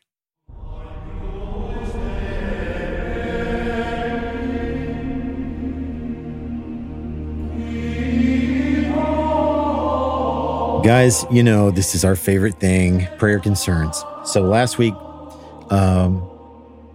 Guys, 10.83 11.25
you 11.29 11.43
know, 11.43 11.69
this 11.69 11.93
is 11.93 12.03
our 12.03 12.15
favorite 12.15 12.59
thing 12.59 13.07
prayer 13.19 13.39
concerns. 13.39 14.03
So 14.25 14.41
last 14.41 14.79
week, 14.79 14.95
um, 15.69 16.27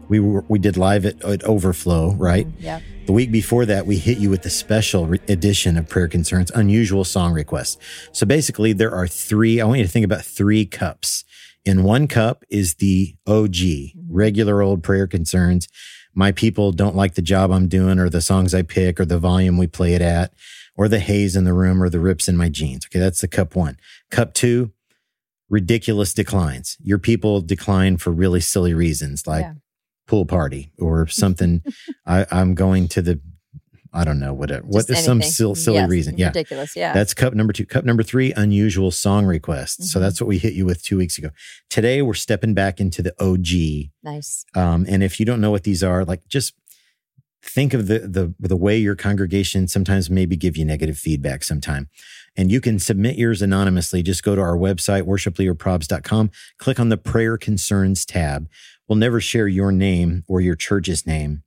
we 0.08 0.18
were, 0.18 0.44
we 0.48 0.58
did 0.58 0.76
live 0.76 1.06
at, 1.06 1.22
at 1.24 1.44
Overflow, 1.44 2.14
right? 2.14 2.48
Yeah. 2.58 2.80
The 3.06 3.12
week 3.12 3.30
before 3.30 3.64
that, 3.66 3.86
we 3.86 3.98
hit 3.98 4.18
you 4.18 4.28
with 4.28 4.42
the 4.42 4.50
special 4.50 5.06
re- 5.06 5.20
edition 5.28 5.76
of 5.76 5.88
Prayer 5.88 6.08
Concerns, 6.08 6.50
unusual 6.50 7.04
song 7.04 7.32
requests. 7.32 7.78
So 8.10 8.26
basically, 8.26 8.72
there 8.72 8.92
are 8.92 9.06
three, 9.06 9.60
I 9.60 9.64
want 9.64 9.78
you 9.78 9.84
to 9.84 9.90
think 9.90 10.04
about 10.04 10.24
three 10.24 10.66
cups. 10.66 11.24
In 11.64 11.84
one 11.84 12.08
cup 12.08 12.44
is 12.50 12.74
the 12.74 13.14
OG, 13.24 13.56
regular 14.08 14.62
old 14.62 14.82
prayer 14.82 15.06
concerns. 15.06 15.68
My 16.12 16.32
people 16.32 16.72
don't 16.72 16.96
like 16.96 17.14
the 17.14 17.22
job 17.22 17.52
I'm 17.52 17.68
doing, 17.68 18.00
or 18.00 18.08
the 18.08 18.20
songs 18.20 18.52
I 18.52 18.62
pick, 18.62 18.98
or 18.98 19.04
the 19.04 19.18
volume 19.18 19.58
we 19.58 19.68
play 19.68 19.94
it 19.94 20.02
at, 20.02 20.32
or 20.76 20.88
the 20.88 20.98
haze 21.00 21.36
in 21.36 21.44
the 21.44 21.52
room, 21.54 21.82
or 21.82 21.88
the 21.88 22.00
rips 22.00 22.28
in 22.28 22.36
my 22.36 22.48
jeans. 22.48 22.86
Okay, 22.86 22.98
that's 22.98 23.20
the 23.20 23.28
cup 23.28 23.56
one. 23.56 23.76
Cup 24.10 24.34
two, 24.34 24.72
ridiculous 25.48 26.12
declines. 26.12 26.76
Your 26.82 26.98
people 26.98 27.40
decline 27.40 27.96
for 27.98 28.10
really 28.12 28.40
silly 28.40 28.74
reasons, 28.74 29.26
like 29.26 29.42
Yeah. 29.44 29.52
pool 30.06 30.26
party 30.26 30.72
or 30.78 31.06
something. 31.22 31.62
I, 32.04 32.26
I'm 32.30 32.54
going 32.54 32.88
to 32.88 33.02
the, 33.02 33.20
I 33.92 34.04
don't 34.04 34.18
know 34.18 34.34
what. 34.34 34.50
What 34.64 34.86
Just 34.88 34.90
is 34.90 35.04
some 35.04 35.22
sil- 35.22 35.54
silly 35.54 35.76
Yes, 35.78 35.88
reason? 35.88 36.18
Yeah, 36.18 36.26
Ridiculous. 36.28 36.74
Yeah. 36.76 36.92
that's 36.92 37.14
cup 37.14 37.32
number 37.34 37.52
two. 37.52 37.64
Cup 37.64 37.84
number 37.84 38.02
three, 38.02 38.32
unusual 38.34 38.90
song 38.90 39.24
requests. 39.24 39.90
So 39.92 39.98
Mhm. 39.98 40.02
that's 40.02 40.20
what 40.20 40.26
we 40.28 40.38
hit 40.38 40.52
you 40.54 40.66
with 40.66 40.82
two 40.82 40.98
weeks 40.98 41.16
ago. 41.16 41.30
Today 41.70 42.02
we're 42.02 42.14
stepping 42.14 42.52
back 42.52 42.80
into 42.80 43.00
the 43.02 43.14
OG. 43.22 43.90
nice. 44.02 44.44
Um, 44.54 44.84
and 44.88 45.02
if 45.02 45.18
you 45.20 45.24
don't 45.26 45.40
know 45.40 45.50
what 45.50 45.62
these 45.62 45.82
are, 45.82 46.04
like 46.04 46.26
just 46.28 46.52
think 47.48 47.74
of 47.74 47.86
the 47.86 48.00
the 48.00 48.34
the 48.38 48.56
way 48.56 48.76
your 48.76 48.96
congregation 48.96 49.68
sometimes 49.68 50.10
maybe 50.10 50.36
give 50.36 50.56
you 50.56 50.64
negative 50.64 50.98
feedback 50.98 51.44
sometime. 51.44 51.88
And 52.36 52.52
you 52.52 52.60
can 52.60 52.78
submit 52.78 53.16
yours 53.16 53.40
anonymously. 53.40 54.02
Just 54.02 54.22
go 54.22 54.34
to 54.34 54.42
our 54.42 54.56
website, 54.56 55.04
worshipleaderprobs.com, 55.04 56.30
click 56.58 56.78
on 56.78 56.90
the 56.90 56.98
prayer 56.98 57.38
concerns 57.38 58.04
tab. 58.04 58.48
We'll 58.86 58.96
never 58.96 59.20
share 59.20 59.48
your 59.48 59.72
name 59.72 60.22
or 60.28 60.40
your 60.40 60.54
church's 60.54 61.06
name, 61.06 61.42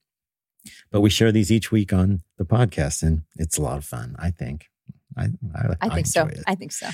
but 0.91 1.01
we 1.01 1.09
share 1.09 1.31
these 1.31 1.51
each 1.51 1.71
week 1.71 1.93
on 1.93 2.21
the 2.37 2.43
podcast, 2.43 3.03
and 3.03 3.23
it's 3.35 3.57
a 3.57 3.61
lot 3.61 3.77
of 3.77 3.85
fun, 3.85 4.15
I 4.19 4.31
think. 4.31 4.65
I, 5.15 5.27
I, 5.55 5.75
I 5.81 5.89
think 5.89 6.07
so. 6.07 6.25
it. 6.25 6.39
I 6.47 6.55
think 6.55 6.71
so. 6.71 6.89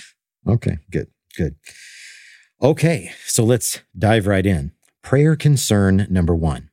Okay, 0.47 0.77
good, 0.91 1.07
good. 1.37 1.55
Okay, 2.61 3.11
so 3.25 3.43
let's 3.43 3.81
dive 3.97 4.27
right 4.27 4.45
in. 4.45 4.71
Prayer 5.01 5.35
concern 5.35 6.07
number 6.09 6.35
one. 6.35 6.69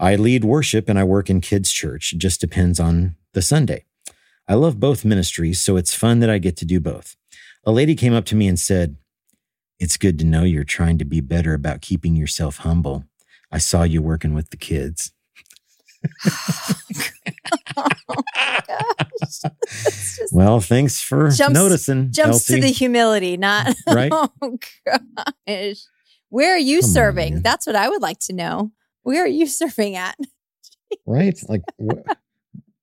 I 0.00 0.16
lead 0.16 0.44
worship 0.44 0.88
and 0.88 0.98
I 0.98 1.04
work 1.04 1.28
in 1.30 1.40
kids' 1.40 1.70
church. 1.70 2.12
It 2.14 2.18
just 2.18 2.40
depends 2.40 2.80
on 2.80 3.16
the 3.34 3.42
Sunday. 3.42 3.84
I 4.48 4.54
love 4.54 4.80
both 4.80 5.04
ministries, 5.04 5.60
so 5.60 5.76
it's 5.76 5.94
fun 5.94 6.18
that 6.20 6.30
I 6.30 6.38
get 6.38 6.56
to 6.56 6.64
do 6.64 6.80
both. 6.80 7.16
A 7.64 7.70
lady 7.70 7.94
came 7.94 8.14
up 8.14 8.24
to 8.26 8.34
me 8.34 8.48
and 8.48 8.58
said, 8.58 8.96
It's 9.78 9.96
good 9.98 10.18
to 10.18 10.24
know 10.24 10.42
you're 10.42 10.64
trying 10.64 10.96
to 10.98 11.04
be 11.04 11.20
better 11.20 11.52
about 11.54 11.82
keeping 11.82 12.16
yourself 12.16 12.56
humble. 12.58 13.04
I 13.52 13.58
saw 13.58 13.82
you 13.82 14.00
working 14.02 14.32
with 14.34 14.50
the 14.50 14.56
kids. 14.56 15.12
Just 19.20 19.46
Well, 20.32 20.60
thanks 20.60 21.00
for 21.02 21.30
Jumps- 21.30 21.54
noticing. 21.54 22.10
jumps 22.12 22.46
to 22.46 22.60
the 22.60 22.68
humility, 22.68 23.36
not 23.36 23.74
Right? 23.86 24.10
Oh 24.14 24.30
gosh. 25.46 25.76
Where 26.30 26.54
are 26.54 26.58
you 26.58 26.80
Come 26.80 26.90
serving? 26.90 27.34
man. 27.34 27.42
That's 27.42 27.66
what 27.66 27.76
I 27.76 27.88
would 27.88 28.02
like 28.02 28.18
to 28.20 28.32
know. 28.32 28.70
Where 29.02 29.24
are 29.24 29.28
you 29.28 29.46
surfing 29.46 29.94
at? 29.94 30.16
right? 31.06 31.38
Like, 31.48 31.62
what, 31.76 32.04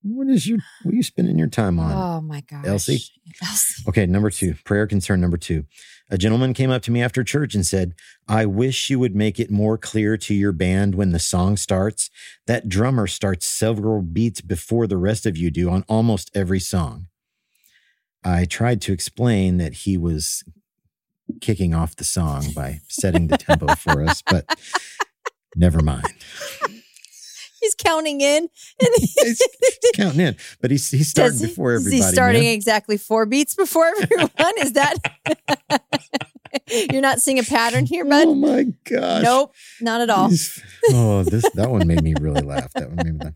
what 0.02 0.28
is 0.28 0.48
your, 0.48 0.60
what 0.84 0.94
are 0.94 0.96
you 0.96 1.04
spending 1.04 1.38
your 1.38 1.50
time 1.50 1.80
on? 1.80 1.92
Oh 1.92 2.22
my 2.22 2.42
gosh. 2.42 2.66
Elsie? 2.66 3.02
Elsie. 3.44 3.84
Okay, 3.90 4.06
number 4.06 4.30
two, 4.30 4.56
prayer 4.64 4.88
concern 4.88 5.20
number 5.20 5.38
two. 5.38 5.66
A 6.10 6.18
gentleman 6.18 6.54
came 6.54 6.70
up 6.70 6.82
to 6.84 6.92
me 6.92 7.02
after 7.02 7.22
church 7.24 7.54
and 7.54 7.66
said, 7.66 7.94
I 8.30 8.46
wish 8.46 8.90
you 8.90 8.98
would 9.00 9.14
make 9.14 9.40
it 9.42 9.52
more 9.52 9.78
clear 9.78 10.16
to 10.16 10.34
your 10.34 10.54
band 10.54 10.96
when 10.96 11.12
the 11.12 11.20
song 11.20 11.58
starts. 11.58 12.10
That 12.46 12.70
drummer 12.70 13.08
starts 13.08 13.46
several 13.46 14.02
beats 14.02 14.40
before 14.40 14.88
the 14.88 14.98
rest 14.98 15.26
of 15.26 15.36
you 15.36 15.52
do 15.52 15.70
on 15.70 15.84
almost 15.90 16.32
every 16.34 16.62
song. 16.62 17.08
I 18.24 18.46
tried 18.46 18.82
to 18.84 18.94
explain 18.94 19.58
that 19.58 19.74
he 19.74 19.98
was 19.98 20.46
kicking 21.42 21.74
off 21.74 21.98
the 21.98 22.06
song 22.06 22.52
by 22.56 22.80
setting 22.88 23.28
the 23.28 23.38
tempo 23.38 23.76
for 23.76 24.02
us, 24.04 24.22
but 24.22 24.46
never 25.58 25.82
mind. 25.82 26.06
He's 27.60 27.74
counting 27.76 28.22
in. 28.22 28.48
And 28.80 28.90
He's, 28.98 29.16
he's 29.42 29.92
counting 29.96 30.20
in, 30.22 30.36
but 30.62 30.70
he's, 30.70 30.90
he's 30.92 31.10
starting 31.10 31.40
Does- 31.40 31.50
before 31.50 31.74
is 31.74 31.82
everybody. 31.88 32.06
he 32.06 32.14
starting 32.14 32.44
man. 32.44 32.54
exactly 32.54 32.98
four 32.98 33.26
beats 33.26 33.56
before 33.56 33.92
everyone? 34.00 34.30
is 34.60 34.74
that 34.74 34.96
you're 36.92 37.02
not 37.02 37.20
seeing 37.20 37.40
a 37.40 37.44
pattern 37.44 37.86
here, 37.88 38.06
bud? 38.06 38.28
Oh 38.28 38.36
my 38.36 38.66
gosh. 38.90 39.24
nope, 39.24 39.54
not 39.82 40.02
at 40.02 40.10
all. 40.12 40.30
He's- 40.30 40.62
oh, 40.92 41.24
this 41.24 41.50
that 41.56 41.70
one 41.72 41.88
made 41.88 42.04
me 42.04 42.14
really 42.20 42.42
laugh. 42.42 42.72
That 42.74 42.90
one 42.90 42.98
made 42.98 43.14
me 43.16 43.26
laugh. 43.26 43.34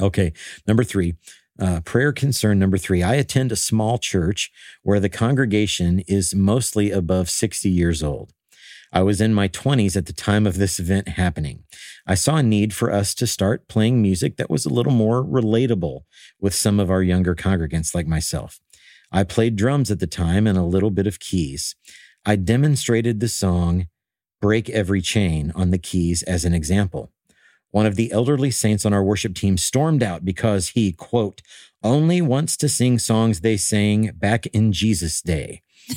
Okay, 0.00 0.32
number 0.66 0.84
three, 0.84 1.14
uh, 1.58 1.80
prayer 1.80 2.12
concern 2.12 2.58
number 2.58 2.76
three. 2.78 3.02
I 3.02 3.14
attend 3.14 3.50
a 3.52 3.56
small 3.56 3.98
church 3.98 4.50
where 4.82 5.00
the 5.00 5.08
congregation 5.08 6.00
is 6.06 6.34
mostly 6.34 6.90
above 6.90 7.30
sixty 7.30 7.70
years 7.70 8.02
old. 8.02 8.32
I 8.92 9.02
was 9.02 9.20
in 9.20 9.32
my 9.32 9.48
20s 9.48 9.96
at 9.96 10.06
the 10.06 10.12
time 10.12 10.46
of 10.46 10.58
this 10.58 10.78
event 10.78 11.08
happening. 11.08 11.64
I 12.06 12.14
saw 12.14 12.36
a 12.36 12.42
need 12.42 12.74
for 12.74 12.92
us 12.92 13.14
to 13.14 13.26
start 13.26 13.66
playing 13.66 14.02
music 14.02 14.36
that 14.36 14.50
was 14.50 14.66
a 14.66 14.72
little 14.72 14.92
more 14.92 15.24
relatable 15.24 16.00
with 16.38 16.54
some 16.54 16.78
of 16.78 16.90
our 16.90 17.02
younger 17.02 17.34
congregants 17.34 17.94
like 17.94 18.06
myself. 18.06 18.60
I 19.10 19.24
played 19.24 19.56
drums 19.56 19.90
at 19.90 19.98
the 19.98 20.06
time 20.06 20.46
and 20.46 20.58
a 20.58 20.62
little 20.62 20.90
bit 20.90 21.06
of 21.06 21.20
keys. 21.20 21.74
I 22.26 22.36
demonstrated 22.36 23.20
the 23.20 23.28
song 23.28 23.88
Break 24.40 24.68
Every 24.68 25.00
Chain 25.00 25.52
on 25.54 25.70
the 25.70 25.78
keys 25.78 26.22
as 26.24 26.44
an 26.44 26.52
example. 26.52 27.10
One 27.70 27.86
of 27.86 27.96
the 27.96 28.12
elderly 28.12 28.50
saints 28.50 28.84
on 28.84 28.92
our 28.92 29.02
worship 29.02 29.34
team 29.34 29.56
stormed 29.56 30.02
out 30.02 30.24
because 30.24 30.70
he, 30.70 30.92
quote, 30.92 31.40
only 31.82 32.20
wants 32.20 32.58
to 32.58 32.68
sing 32.68 32.98
songs 32.98 33.40
they 33.40 33.56
sang 33.56 34.10
back 34.14 34.46
in 34.48 34.72
Jesus' 34.72 35.22
day. 35.22 35.62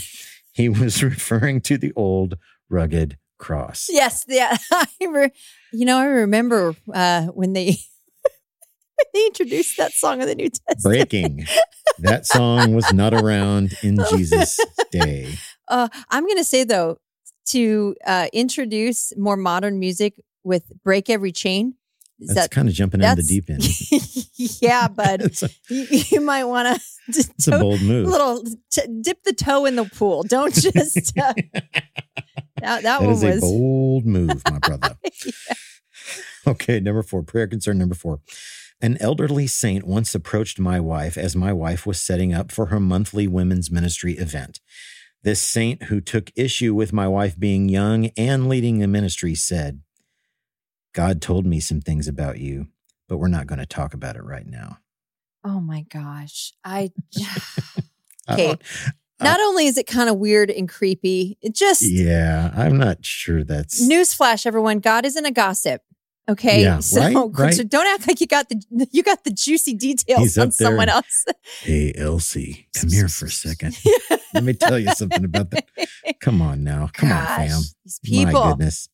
He 0.56 0.70
was 0.70 1.04
referring 1.04 1.60
to 1.62 1.78
the 1.78 1.92
old 1.98 2.38
rugged 2.70 3.18
cross. 3.38 3.88
Yes, 3.90 4.26
yeah. 4.28 4.58
I 4.72 4.88
re- 5.08 5.32
you 5.74 5.86
know, 5.86 5.98
I 5.98 6.06
remember 6.06 6.76
uh, 6.94 7.26
when 7.28 7.54
they 7.54 7.66
when 8.96 9.06
they 9.14 9.26
introduced 9.28 9.78
that 9.78 9.92
song 9.94 10.22
of 10.22 10.28
the 10.28 10.36
New 10.36 10.50
Testament. 10.50 10.84
Breaking. 10.84 11.46
That 12.00 12.26
song 12.26 12.74
was 12.74 12.92
not 12.94 13.14
around 13.14 13.74
in 13.84 13.98
Jesus' 14.10 14.60
day. 14.92 15.36
Uh, 15.68 15.90
I'm 16.10 16.24
going 16.26 16.38
to 16.38 16.44
say 16.44 16.64
though, 16.64 16.98
to 17.48 17.96
uh, 18.06 18.28
introduce 18.34 19.16
more 19.18 19.38
modern 19.38 19.80
music 19.80 20.20
with 20.44 20.64
"Break 20.84 21.10
Every 21.10 21.32
Chain." 21.32 21.76
Is 22.18 22.30
That's 22.30 22.48
that 22.48 22.52
kind 22.52 22.70
of 22.70 22.74
jumping 22.74 23.02
in 23.02 23.16
the 23.16 23.24
deep 23.24 23.50
end. 23.50 23.62
yeah, 24.62 24.88
bud. 24.88 25.22
A, 25.22 25.50
you, 25.70 25.86
you 25.90 26.22
might 26.22 26.46
want 26.46 26.80
to. 26.80 26.84
it's 27.10 27.48
a 27.50 27.60
bold 27.60 27.82
move. 27.82 28.08
little 28.08 28.42
t- 28.72 28.88
dip 29.02 29.22
the 29.24 29.34
toe 29.34 29.66
in 29.66 29.76
the 29.76 29.84
pool. 29.84 30.24
Don't 30.24 30.54
just 30.54 31.18
uh, 31.20 31.34
that, 32.62 32.84
that 32.84 32.84
That 32.84 33.02
one 33.02 33.10
is 33.12 33.24
a 33.24 33.40
bold 33.42 34.06
move, 34.06 34.48
my 34.48 34.60
brother. 34.60 34.98
Okay, 36.48 36.80
number 36.80 37.02
four, 37.02 37.24
prayer 37.24 37.48
concern 37.48 37.80
number 37.80 37.96
four. 37.96 38.20
An 38.80 38.98
elderly 39.00 39.48
saint 39.48 39.84
once 39.86 40.14
approached 40.14 40.60
my 40.60 40.80
wife 40.80 41.18
as 41.18 41.36
my 41.36 41.52
wife 41.52 41.88
was 41.88 42.00
setting 42.00 42.34
up 42.34 42.52
for 42.52 42.68
her 42.68 42.80
monthly 42.80 43.28
women's 43.28 43.72
ministry 43.72 44.14
event. 44.14 44.60
This 45.24 45.42
saint, 45.42 45.84
who 45.84 46.02
took 46.02 46.32
issue 46.36 46.76
with 46.76 46.94
my 46.94 47.08
wife 47.08 47.40
being 47.40 47.68
young 47.68 48.08
and 48.16 48.48
leading 48.48 48.78
the 48.78 48.88
ministry, 48.88 49.34
said, 49.34 49.82
God 50.94 51.20
told 51.22 51.48
me 51.48 51.60
some 51.60 51.82
things 51.82 52.08
about 52.08 52.38
you, 52.38 52.68
but 53.10 53.18
we're 53.18 53.28
not 53.28 53.48
going 53.48 53.58
to 53.60 53.66
talk 53.66 53.96
about 53.96 54.16
it 54.16 54.24
right 54.24 54.46
now. 54.46 54.78
Oh 55.44 55.60
my 55.62 55.82
gosh. 55.90 56.54
I 56.64 56.92
I 58.28 58.34
Okay. 58.34 58.46
don't- 58.48 58.62
Uh, 59.20 59.26
not 59.26 59.40
only 59.40 59.68
is 59.68 59.78
it 59.78 59.88
kind 59.88 60.10
of 60.10 60.18
weird 60.18 60.50
and 60.50 60.68
creepy, 60.68 61.38
it 61.42 61.56
just 61.56 61.82
yeah, 61.84 62.52
I'm 62.56 62.78
not 62.78 63.06
sure 63.06 63.44
that's. 63.44 63.82
newsflash, 63.82 64.46
everyone. 64.46 64.80
God 64.80 65.06
isn't 65.06 65.26
a 65.26 65.32
gossip. 65.32 65.82
Okay. 66.28 66.64
Yeah, 66.64 66.80
so, 66.80 67.30
right, 67.30 67.54
so 67.54 67.64
don't 67.64 67.86
act 67.88 68.08
like 68.08 68.20
you 68.20 68.26
got 68.28 68.50
the 68.50 68.88
you 68.92 69.04
got 69.04 69.24
the 69.24 69.30
juicy 69.30 69.76
details 69.76 70.22
He's 70.22 70.38
on 70.38 70.48
there. 70.48 70.52
someone 70.52 70.90
else. 70.90 71.26
Hey, 71.62 71.94
Elsie, 71.96 72.68
come 72.76 72.90
here 72.90 73.08
for 73.08 73.26
a 73.26 73.30
second. 73.46 73.78
Let 74.34 74.44
me 74.44 74.54
tell 74.54 74.80
you 74.80 74.92
something 74.94 75.24
about 75.24 75.52
that. 75.52 75.66
Come 76.20 76.42
on 76.42 76.64
now. 76.64 76.90
Come 76.94 77.12
on, 77.12 77.26
fam. 77.26 77.62
These 78.04 78.26
My 78.26 78.32
goodness. 78.32 78.90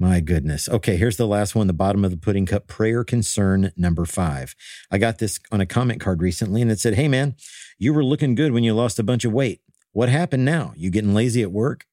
My 0.00 0.20
goodness. 0.20 0.68
Okay, 0.68 0.96
here's 0.96 1.16
the 1.16 1.26
last 1.26 1.56
one, 1.56 1.66
the 1.66 1.72
bottom 1.72 2.04
of 2.04 2.12
the 2.12 2.16
pudding 2.16 2.46
cup 2.46 2.68
prayer 2.68 3.02
concern 3.02 3.72
number 3.76 4.04
five. 4.04 4.54
I 4.92 4.98
got 4.98 5.18
this 5.18 5.40
on 5.50 5.60
a 5.60 5.66
comment 5.66 6.00
card 6.00 6.22
recently 6.22 6.62
and 6.62 6.70
it 6.70 6.78
said, 6.78 6.94
Hey 6.94 7.08
man, 7.08 7.34
you 7.78 7.92
were 7.92 8.04
looking 8.04 8.36
good 8.36 8.52
when 8.52 8.62
you 8.62 8.74
lost 8.74 9.00
a 9.00 9.02
bunch 9.02 9.24
of 9.24 9.32
weight. 9.32 9.60
What 9.92 10.08
happened 10.08 10.44
now? 10.44 10.72
You 10.76 10.90
getting 10.90 11.14
lazy 11.14 11.42
at 11.42 11.50
work? 11.52 11.86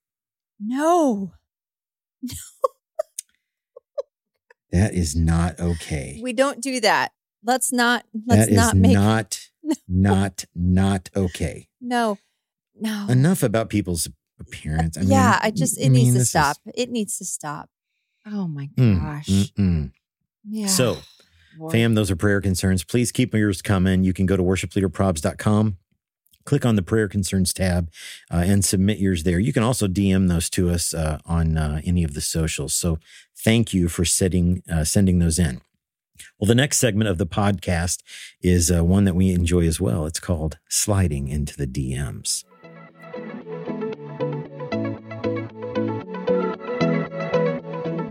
No. 0.60 1.34
No. 4.72 4.82
That 4.82 4.94
is 4.94 5.16
not 5.16 5.60
okay. 5.60 6.20
We 6.22 6.34
don't 6.34 6.62
do 6.62 6.82
that. 6.82 7.14
Let's 7.44 7.72
not 7.72 8.04
let's 8.28 8.48
That 8.48 8.50
is 8.50 8.56
not 8.58 8.76
make 8.76 8.94
not, 8.94 9.40
not, 9.88 10.46
not 10.54 11.10
okay. 11.16 11.70
no. 11.80 12.18
No. 12.78 13.06
Enough 13.08 13.42
about 13.42 13.70
people's 13.70 14.10
appearance. 14.38 14.98
I 14.98 15.02
mean, 15.02 15.12
yeah, 15.12 15.40
I 15.42 15.50
just 15.52 15.80
it 15.80 15.86
I 15.86 15.88
needs 15.88 15.94
mean, 16.08 16.14
to 16.14 16.20
this 16.20 16.22
is- 16.24 16.30
stop. 16.30 16.58
It 16.76 16.90
needs 16.90 17.18
to 17.20 17.26
stop. 17.26 17.70
Oh 18.26 18.48
my 18.48 18.70
Mm, 18.78 19.00
gosh. 19.02 19.28
mm, 19.28 19.54
mm. 19.54 19.92
Yeah. 20.48 20.68
So, 20.68 20.98
Lord. 21.58 21.72
Fam, 21.72 21.94
those 21.96 22.10
are 22.12 22.16
prayer 22.16 22.42
concerns. 22.42 22.84
Please 22.84 23.12
keep 23.12 23.34
yours 23.34 23.62
coming. 23.62 24.04
You 24.04 24.14
can 24.14 24.26
go 24.26 24.36
to 24.36 24.44
worshipleaderprobs.com, 24.44 25.78
click 26.44 26.66
on 26.66 26.76
the 26.76 26.82
prayer 26.82 27.08
concerns 27.08 27.54
tab, 27.54 27.90
uh, 28.32 28.44
and 28.46 28.64
submit 28.66 28.98
yours 29.00 29.24
there. 29.24 29.40
You 29.40 29.54
can 29.54 29.64
also 29.64 29.88
DM 29.88 30.28
those 30.28 30.50
to 30.52 30.70
us 30.70 30.94
uh, 30.94 31.20
on 31.26 31.58
uh, 31.58 31.82
any 31.86 32.04
of 32.04 32.14
the 32.14 32.22
socials. 32.22 32.74
So 32.74 33.00
thank 33.38 33.74
you 33.74 33.88
for 33.88 34.06
setting, 34.06 34.64
uh, 34.72 34.84
sending 34.84 35.20
those 35.20 35.40
in. 35.40 35.62
Well, 36.40 36.48
the 36.48 36.56
next 36.56 36.78
segment 36.78 37.10
of 37.10 37.18
the 37.18 37.28
podcast 37.28 38.02
is 38.42 38.72
uh, 38.72 38.84
one 38.84 39.06
that 39.06 39.16
we 39.16 39.32
enjoy 39.32 39.66
as 39.66 39.80
well. 39.80 40.06
It's 40.06 40.20
called 40.20 40.58
Sliding 40.70 41.28
into 41.28 41.56
the 41.56 41.68
DMs. 41.68 42.44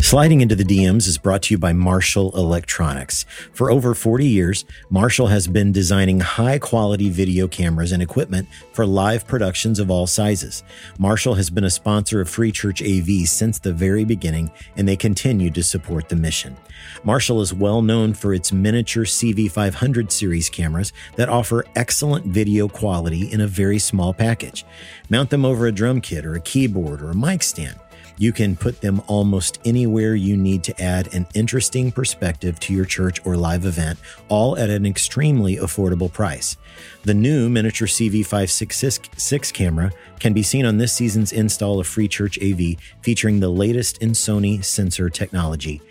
Sliding 0.05 0.43
into 0.43 0.55
the 0.55 0.65
DMs 0.65 1.09
is 1.09 1.17
brought 1.17 1.45
to 1.45 1.55
you 1.55 1.59
by 1.59 1.73
Marshall 1.73 2.31
Electronics. 2.37 3.25
For 3.55 3.71
over 3.71 3.95
40 3.95 4.27
years, 4.27 4.67
Marshall 4.91 5.29
has 5.29 5.49
been 5.49 5.73
designing 5.73 6.21
high 6.21 6.59
quality 6.59 7.09
video 7.09 7.49
cameras 7.49 7.91
and 7.91 8.03
equipment 8.03 8.47
for 8.75 8.85
live 8.85 9.27
productions 9.27 9.79
of 9.79 9.91
all 9.91 10.07
sizes. 10.07 10.63
Marshall 10.99 11.37
has 11.37 11.49
been 11.49 11.65
a 11.65 11.71
sponsor 11.71 12.21
of 12.21 12.29
Free 12.29 12.53
Church 12.53 12.83
AV 12.83 13.27
since 13.27 13.59
the 13.59 13.73
very 13.73 14.05
beginning, 14.05 14.51
and 14.77 14.87
they 14.87 14.95
continue 14.95 15.49
to 15.49 15.63
support 15.63 16.11
the 16.11 16.17
mission. 16.17 16.55
Marshall 17.03 17.41
is 17.41 17.55
well 17.55 17.81
known 17.81 18.13
for 18.13 18.35
its 18.35 18.53
miniature 18.53 19.05
CV500 19.05 20.13
series 20.13 20.51
cameras 20.51 20.93
that 21.17 21.31
offer 21.31 21.65
excellent 21.77 22.27
video 22.27 22.69
quality 22.69 23.33
in 23.33 23.41
a 23.41 23.47
very 23.47 23.79
small 23.79 24.13
package. 24.13 24.67
Mount 25.09 25.31
them 25.31 25.47
over 25.47 25.67
a 25.67 25.73
drum 25.73 26.03
kit 26.03 26.27
or 26.27 26.35
a 26.35 26.41
keyboard 26.41 27.01
or 27.01 27.13
a 27.13 27.17
mic 27.17 27.43
stand. 27.43 27.81
You 28.17 28.33
can 28.33 28.57
put 28.57 28.81
them 28.81 29.03
almost 29.07 29.59
anywhere 29.65 30.15
you 30.15 30.37
need 30.37 30.63
to 30.65 30.83
add 30.83 31.13
an 31.15 31.27
interesting 31.35 31.91
perspective 31.91 32.61
to 32.61 32.73
your 32.73 32.85
church 32.85 33.21
or 33.27 33.37
live 33.37 33.65
event, 33.65 33.99
all 34.29 34.57
at 34.57 34.71
an 34.71 34.87
extremely 34.87 35.57
affordable 35.57 36.13
price. 36.13 36.57
The 37.03 37.15
new 37.15 37.49
miniature 37.49 37.89
CV566 37.89 39.53
camera 39.53 39.93
can 40.21 40.33
be 40.33 40.43
seen 40.43 40.65
on 40.65 40.79
this 40.79 40.93
season's 40.93 41.33
install 41.33 41.81
of 41.81 41.87
Free 41.87 42.09
Church 42.09 42.39
AV, 42.43 42.77
featuring 43.03 43.41
the 43.41 43.49
latest 43.49 43.99
in 43.99 44.11
Sony 44.11 44.65
sensor 44.65 45.11
technology 45.11 45.83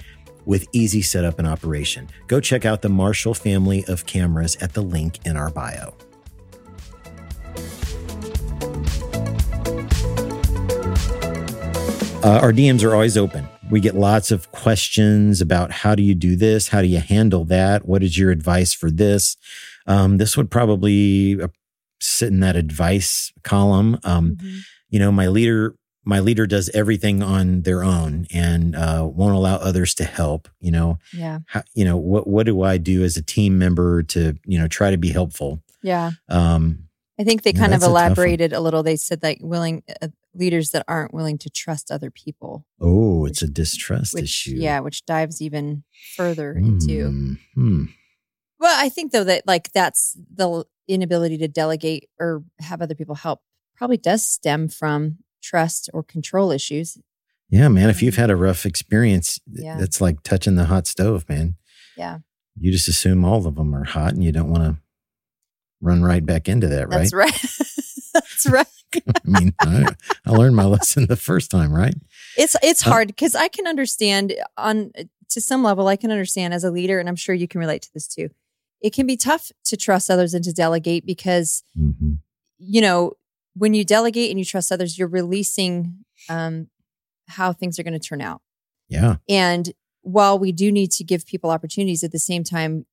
with 0.46 0.68
easy 0.74 1.02
setup 1.02 1.40
and 1.40 1.48
operation. 1.48 2.10
Go 2.28 2.40
check 2.40 2.66
out 2.66 2.82
the 2.82 2.90
Marshall 2.90 3.34
family 3.34 3.86
of 3.88 4.06
cameras 4.06 4.56
at 4.58 4.74
the 4.74 4.82
link 4.82 5.20
in 5.26 5.38
our 5.38 5.50
bio. 5.50 5.96
Uh, 12.24 12.40
our 12.42 12.54
DMs 12.54 12.84
are 12.86 12.94
always 12.94 13.18
open. 13.18 13.48
We 13.70 13.82
get 13.82 13.96
lots 13.96 14.32
of 14.32 14.50
questions 14.54 15.42
about 15.42 15.72
how 15.72 15.94
do 15.94 16.02
you 16.02 16.16
do 16.16 16.38
this? 16.38 16.70
How 16.70 16.82
do 16.82 16.88
you 16.88 17.00
handle 17.00 17.44
that? 17.46 17.86
What 17.86 18.02
is 18.02 18.18
your 18.18 18.32
advice 18.32 18.72
for 18.74 18.90
this? 18.90 19.36
Um, 19.88 20.18
this 20.20 20.38
would 20.38 20.50
probably 20.50 21.42
uh, 21.42 21.50
sit 22.00 22.30
in 22.30 22.40
that 22.40 22.56
advice 22.56 23.34
column. 23.44 24.00
Um, 24.06 24.38
Mhm. 24.42 24.60
you 24.90 25.00
know, 25.00 25.12
my 25.12 25.28
leader, 25.28 25.76
my 26.06 26.22
leader 26.22 26.48
does 26.48 26.70
everything 26.74 27.22
on 27.22 27.64
their 27.64 27.84
own 27.84 28.26
and 28.34 28.74
uh, 28.74 29.06
won't 29.14 29.36
allow 29.36 29.56
others 29.56 29.94
to 29.96 30.06
help. 30.06 30.48
You 30.62 30.72
know, 30.72 31.00
Yeah. 31.12 31.40
how, 31.48 31.64
you 31.76 31.84
know 31.84 31.98
what 31.98 32.26
what 32.28 32.46
do 32.46 32.62
I 32.62 32.78
do 32.78 33.04
as 33.04 33.18
a 33.18 33.22
team 33.22 33.58
member 33.58 34.02
to 34.04 34.36
you 34.46 34.58
know 34.58 34.68
try 34.70 34.92
to 34.92 34.98
be 34.98 35.10
helpful? 35.10 35.62
Yeah. 35.82 36.12
Um, 36.30 36.86
I 37.20 37.24
think 37.24 37.44
they 37.44 37.52
Yeah, 37.52 37.60
kind 37.60 37.74
of 37.74 37.82
that's 37.82 37.88
a 37.88 37.92
elaborated 37.92 38.54
a 38.54 38.60
little. 38.60 38.82
They 38.84 38.96
said 38.96 39.22
like 39.22 39.40
willing 39.42 39.84
uh, 40.02 40.08
leaders 40.34 40.72
that 40.72 40.84
aren't 40.88 41.14
willing 41.14 41.38
to 41.40 41.50
trust 41.50 41.92
other 41.92 42.10
people. 42.10 42.66
oh, 42.82 43.26
it's 43.26 43.42
a 43.42 43.48
distrust 43.48 44.14
Which 44.16 44.24
issue. 44.24 44.56
yeah, 44.58 44.80
which 44.80 45.06
dives 45.06 45.42
even 45.42 45.84
further 46.16 46.54
into. 46.54 47.08
Hmm, 47.08 47.34
hmm. 47.54 47.84
Well, 48.60 48.76
I 48.80 48.90
think 48.90 49.12
though 49.12 49.24
that 49.26 49.44
like 49.46 49.72
that's 49.74 50.18
the 50.34 50.66
inability 50.88 51.38
to 51.40 51.48
delegate 51.48 52.10
or 52.20 52.44
have 52.60 52.82
other 52.82 52.96
people 52.96 53.16
help 53.16 53.42
probably 53.76 53.98
does 53.98 54.28
stem 54.28 54.68
from 54.68 55.20
trust 55.42 55.90
or 55.94 56.04
control 56.04 56.52
issues. 56.52 56.98
Yeah, 57.50 57.68
man. 57.68 57.90
If 57.90 58.02
you've 58.02 58.16
had 58.16 58.30
a 58.32 58.36
rough 58.36 58.66
experience, 58.66 59.40
Yeah. 59.52 59.78
that's 59.78 60.02
like 60.02 60.24
touching 60.24 60.56
the 60.56 60.66
hot 60.66 60.88
stove, 60.88 61.28
man. 61.30 61.56
Yeah. 61.96 62.20
You 62.60 62.72
just 62.72 62.88
assume 62.88 63.24
all 63.26 63.46
of 63.46 63.56
them 63.56 63.76
are 63.76 63.84
hot 63.84 64.14
and 64.14 64.24
you 64.24 64.32
don't 64.32 64.50
want 64.50 64.64
to 64.64 64.78
run 65.84 66.02
right 66.02 66.26
back 66.26 66.48
into 66.50 66.68
that, 66.70 66.90
right? 66.90 67.12
That's 67.12 67.14
right. 67.14 67.34
that's 68.14 68.50
right. 68.50 68.68
I 69.08 69.12
mean, 69.26 69.54
I, 69.62 69.96
I 70.26 70.32
learned 70.32 70.56
my 70.56 70.66
lesson 70.66 71.08
the 71.08 71.16
first 71.16 71.52
time, 71.52 71.74
right? 71.74 71.96
It's 72.38 72.56
it's 72.64 72.86
Uh, 72.86 72.92
hard 72.92 73.08
because 73.08 73.36
I 73.36 73.48
can 73.48 73.68
understand 73.68 74.34
on 74.58 74.92
to 75.30 75.42
some 75.42 75.64
level. 75.64 75.88
I 75.88 75.96
can 75.96 76.12
understand 76.12 76.54
as 76.54 76.64
a 76.64 76.72
leader, 76.72 77.00
and 77.00 77.10
I'm 77.10 77.16
sure 77.16 77.36
you 77.36 77.48
can 77.48 77.60
relate 77.60 77.82
to 77.84 77.90
this 77.94 78.08
too. 78.08 78.30
It 78.82 78.94
can 78.94 79.08
be 79.08 79.18
tough 79.18 79.52
to 79.66 79.78
trust 79.78 80.10
others 80.10 80.34
and 80.34 80.44
to 80.44 80.54
delegate 80.54 81.06
because 81.06 81.64
hmm 81.76 82.14
you 82.60 82.82
know 82.82 83.14
when 83.56 83.74
you 83.74 83.84
delegate 83.84 84.30
and 84.30 84.40
you 84.40 84.46
trust 84.46 84.72
others, 84.72 84.98
you're 84.98 85.08
releasing 85.08 86.06
um, 86.30 86.68
how 87.28 87.52
things 87.54 87.78
are 87.78 87.84
going 87.84 88.00
to 88.00 88.00
turn 88.00 88.22
out. 88.22 88.42
Yeah. 88.90 89.18
And 89.30 89.74
while 90.02 90.40
we 90.40 90.52
do 90.52 90.72
need 90.72 90.92
to 90.94 91.04
give 91.04 91.26
people 91.26 91.50
opportunities, 91.50 92.04
at 92.04 92.12
the 92.12 92.20
same 92.20 92.44
time, 92.44 92.86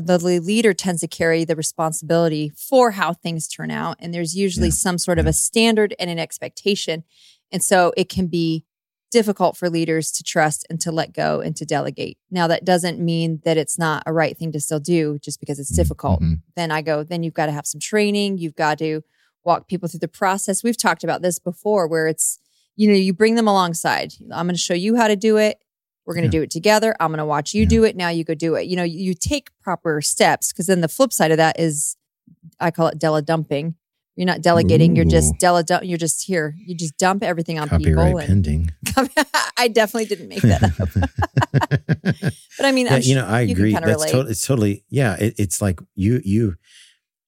the 0.00 0.18
leader 0.18 0.72
tends 0.74 1.00
to 1.02 1.08
carry 1.08 1.44
the 1.44 1.56
responsibility 1.56 2.50
for 2.56 2.92
how 2.92 3.12
things 3.12 3.48
turn 3.48 3.70
out. 3.70 3.96
And 4.00 4.12
there's 4.14 4.34
usually 4.36 4.68
Yeah. 4.68 4.74
some 4.74 4.98
sort 4.98 5.18
of 5.18 5.26
a 5.26 5.32
standard 5.32 5.94
and 5.98 6.10
an 6.10 6.18
expectation. 6.18 7.04
And 7.52 7.62
so 7.62 7.92
it 7.96 8.08
can 8.08 8.26
be 8.26 8.64
difficult 9.12 9.56
for 9.56 9.70
leaders 9.70 10.10
to 10.10 10.24
trust 10.24 10.66
and 10.68 10.80
to 10.80 10.90
let 10.90 11.12
go 11.12 11.40
and 11.40 11.54
to 11.56 11.64
delegate. 11.64 12.18
Now, 12.32 12.48
that 12.48 12.64
doesn't 12.64 12.98
mean 12.98 13.40
that 13.44 13.56
it's 13.56 13.78
not 13.78 14.02
a 14.06 14.12
right 14.12 14.36
thing 14.36 14.50
to 14.52 14.60
still 14.60 14.80
do 14.80 15.18
just 15.20 15.38
because 15.38 15.60
it's 15.60 15.70
difficult. 15.70 16.20
Mhm. 16.20 16.40
Then 16.56 16.72
I 16.72 16.82
go, 16.82 17.04
then 17.04 17.22
you've 17.22 17.34
got 17.34 17.46
to 17.46 17.52
have 17.52 17.66
some 17.66 17.80
training. 17.80 18.38
You've 18.38 18.56
got 18.56 18.78
to 18.78 19.02
walk 19.44 19.68
people 19.68 19.88
through 19.88 20.00
the 20.00 20.08
process. 20.08 20.64
We've 20.64 20.76
talked 20.76 21.04
about 21.04 21.22
this 21.22 21.38
before 21.38 21.86
where 21.86 22.08
it's, 22.08 22.40
you 22.74 22.88
know, 22.88 22.94
you 22.94 23.12
bring 23.12 23.36
them 23.36 23.46
alongside. 23.46 24.14
I'm 24.32 24.46
going 24.46 24.56
to 24.56 24.60
show 24.60 24.74
you 24.74 24.96
how 24.96 25.06
to 25.06 25.14
do 25.16 25.36
it. 25.36 25.58
We're 26.06 26.14
going 26.14 26.28
to 26.30 26.36
Yeah. 26.36 26.40
do 26.40 26.42
it 26.42 26.50
together. 26.50 26.94
I'm 27.00 27.08
going 27.10 27.18
to 27.18 27.24
watch 27.24 27.54
you 27.54 27.62
Yeah. 27.62 27.68
do 27.68 27.84
it. 27.84 27.96
Now 27.96 28.08
you 28.10 28.24
go 28.24 28.34
do 28.34 28.54
it. 28.56 28.66
You 28.66 28.76
know, 28.76 28.82
you, 28.82 29.14
take 29.14 29.48
proper 29.62 30.00
steps 30.02 30.52
because 30.52 30.66
then 30.66 30.80
the 30.80 30.88
flip 30.88 31.12
side 31.12 31.30
of 31.30 31.36
that 31.38 31.58
is 31.58 31.96
I 32.60 32.70
call 32.70 32.88
it 32.88 32.98
Della 32.98 33.22
dumping. 33.22 33.74
You're 34.16 34.26
not 34.26 34.42
delegating. 34.42 34.94
You're 34.94 35.04
just 35.06 35.34
Ooh. 35.34 35.38
dela 35.40 35.64
dump. 35.64 35.84
You're 35.84 35.98
just 35.98 36.24
here. 36.24 36.54
You 36.56 36.76
just 36.76 36.96
dump 36.98 37.24
everything 37.24 37.58
on 37.58 37.68
Copyright 37.68 38.06
people. 38.06 38.18
And 38.18 38.28
pending. 38.28 38.70
I 39.58 39.66
definitely 39.66 40.04
didn't 40.04 40.28
make 40.28 40.42
that 40.42 40.62
up. 40.80 40.88
But 42.56 42.66
I 42.66 42.70
mean, 42.72 42.86
yeah, 42.86 42.98
you 42.98 43.16
know, 43.16 43.26
I 43.26 43.40
you 43.40 43.52
agree. 43.52 43.72
That's 43.72 44.04
totally. 44.10 44.30
It's 44.30 44.46
totally. 44.46 44.84
Yeah, 44.88 45.16
it, 45.16 45.34
it's 45.38 45.60
like 45.60 45.80
you 45.96 46.20
you 46.24 46.54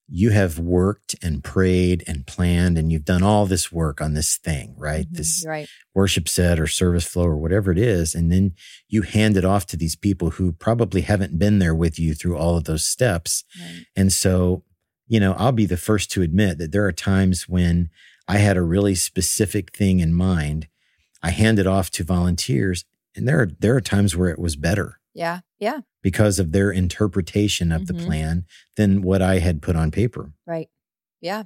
you 0.08 0.30
have 0.30 0.58
worked 0.58 1.16
and 1.22 1.42
prayed 1.42 2.04
and 2.06 2.26
planned, 2.26 2.78
and 2.78 2.92
you've 2.92 3.04
done 3.04 3.22
all 3.22 3.44
this 3.46 3.72
work 3.72 4.00
on 4.00 4.14
this 4.14 4.36
thing, 4.36 4.74
right? 4.78 5.06
Mhm, 5.10 5.16
This 5.16 5.44
right. 5.46 5.68
worship 5.94 6.28
set 6.28 6.60
or 6.60 6.66
service 6.66 7.04
flow 7.04 7.24
or 7.24 7.36
whatever 7.36 7.72
it 7.72 7.78
is, 7.78 8.14
and 8.14 8.30
then 8.30 8.52
you 8.88 9.02
hand 9.02 9.36
it 9.36 9.44
off 9.44 9.66
to 9.66 9.76
these 9.76 9.96
people 9.96 10.30
who 10.30 10.52
probably 10.52 11.00
haven't 11.00 11.38
been 11.38 11.58
there 11.58 11.74
with 11.74 11.98
you 11.98 12.14
through 12.14 12.36
all 12.36 12.56
of 12.56 12.64
those 12.64 12.84
steps, 12.86 13.44
right. 13.60 13.84
and 13.96 14.12
so 14.12 14.62
you 15.08 15.20
know, 15.20 15.34
I'll 15.34 15.52
be 15.52 15.66
the 15.66 15.76
first 15.76 16.10
to 16.12 16.22
admit 16.22 16.58
that 16.58 16.72
there 16.72 16.84
are 16.84 16.90
times 16.90 17.48
when 17.48 17.90
I 18.26 18.38
had 18.38 18.56
a 18.56 18.62
really 18.62 18.96
specific 18.96 19.72
thing 19.76 20.00
in 20.00 20.12
mind. 20.12 20.66
I 21.22 21.30
hand 21.30 21.60
it 21.60 21.66
off 21.68 21.90
to 21.92 22.02
volunteers, 22.02 22.84
and 23.14 23.26
there 23.28 23.40
are 23.40 23.50
there 23.60 23.76
are 23.76 23.80
times 23.80 24.16
where 24.16 24.30
it 24.30 24.38
was 24.40 24.56
better 24.56 24.98
Yeah. 25.16 25.40
Yeah. 25.58 25.80
because 26.02 26.38
of 26.38 26.52
their 26.52 26.70
interpretation 26.70 27.72
of 27.72 27.86
the 27.88 27.92
Mhm. 27.94 28.04
plan 28.06 28.44
than 28.76 29.02
what 29.02 29.20
I 29.20 29.40
had 29.40 29.60
put 29.60 29.74
on 29.74 29.90
paper. 29.90 30.32
Right. 30.46 30.68
Yeah. 31.20 31.44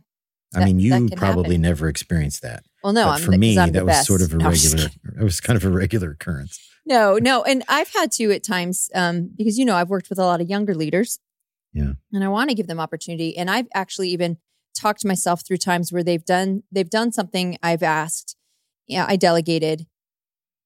I 0.54 0.59
That- 0.59 0.64
mean, 0.66 0.80
you 0.80 1.09
probably 1.16 1.54
happen. 1.54 1.62
never 1.62 1.88
experienced 1.88 2.42
that. 2.42 2.64
Well, 2.85 2.92
no, 2.92 3.16
for 3.16 3.30
me, 3.33 3.54
that 3.54 3.72
was 3.72 3.87
best. 3.94 4.06
sort 4.06 4.20
of 4.20 4.35
a 4.35 4.37
No, 4.37 4.50
regular. 4.50 4.90
It 5.20 5.22
was 5.24 5.40
kind 5.40 5.56
of 5.56 5.64
a 5.64 5.70
regular 5.70 6.11
occurrence. 6.11 6.59
No, 6.85 7.16
no. 7.16 7.42
And 7.44 7.62
I've 7.68 7.88
had 7.94 8.11
to 8.12 8.33
at 8.33 8.42
times, 8.42 8.90
um, 8.94 9.30
because 9.37 9.56
you 9.59 9.64
know, 9.64 9.76
I've 9.76 9.88
worked 9.88 10.11
with 10.11 10.18
a 10.18 10.24
lot 10.26 10.40
of 10.42 10.48
younger 10.50 10.74
leaders. 10.74 11.18
Yeah. 11.72 11.92
And 12.12 12.22
I 12.24 12.28
want 12.28 12.50
to 12.50 12.54
give 12.56 12.66
them 12.66 12.80
opportunity. 12.80 13.37
And 13.38 13.48
I've 13.50 13.68
actually 13.74 14.11
even 14.11 14.37
talked 14.74 15.04
myself 15.06 15.46
through 15.46 15.59
times 15.59 15.90
where 15.92 16.02
they've 16.02 16.24
done 16.24 16.64
they've 16.70 16.90
done 16.90 17.12
something 17.12 17.56
I've 17.62 17.83
asked. 17.85 18.37
Yeah, 18.87 19.06
I 19.09 19.16
delegated. 19.16 19.87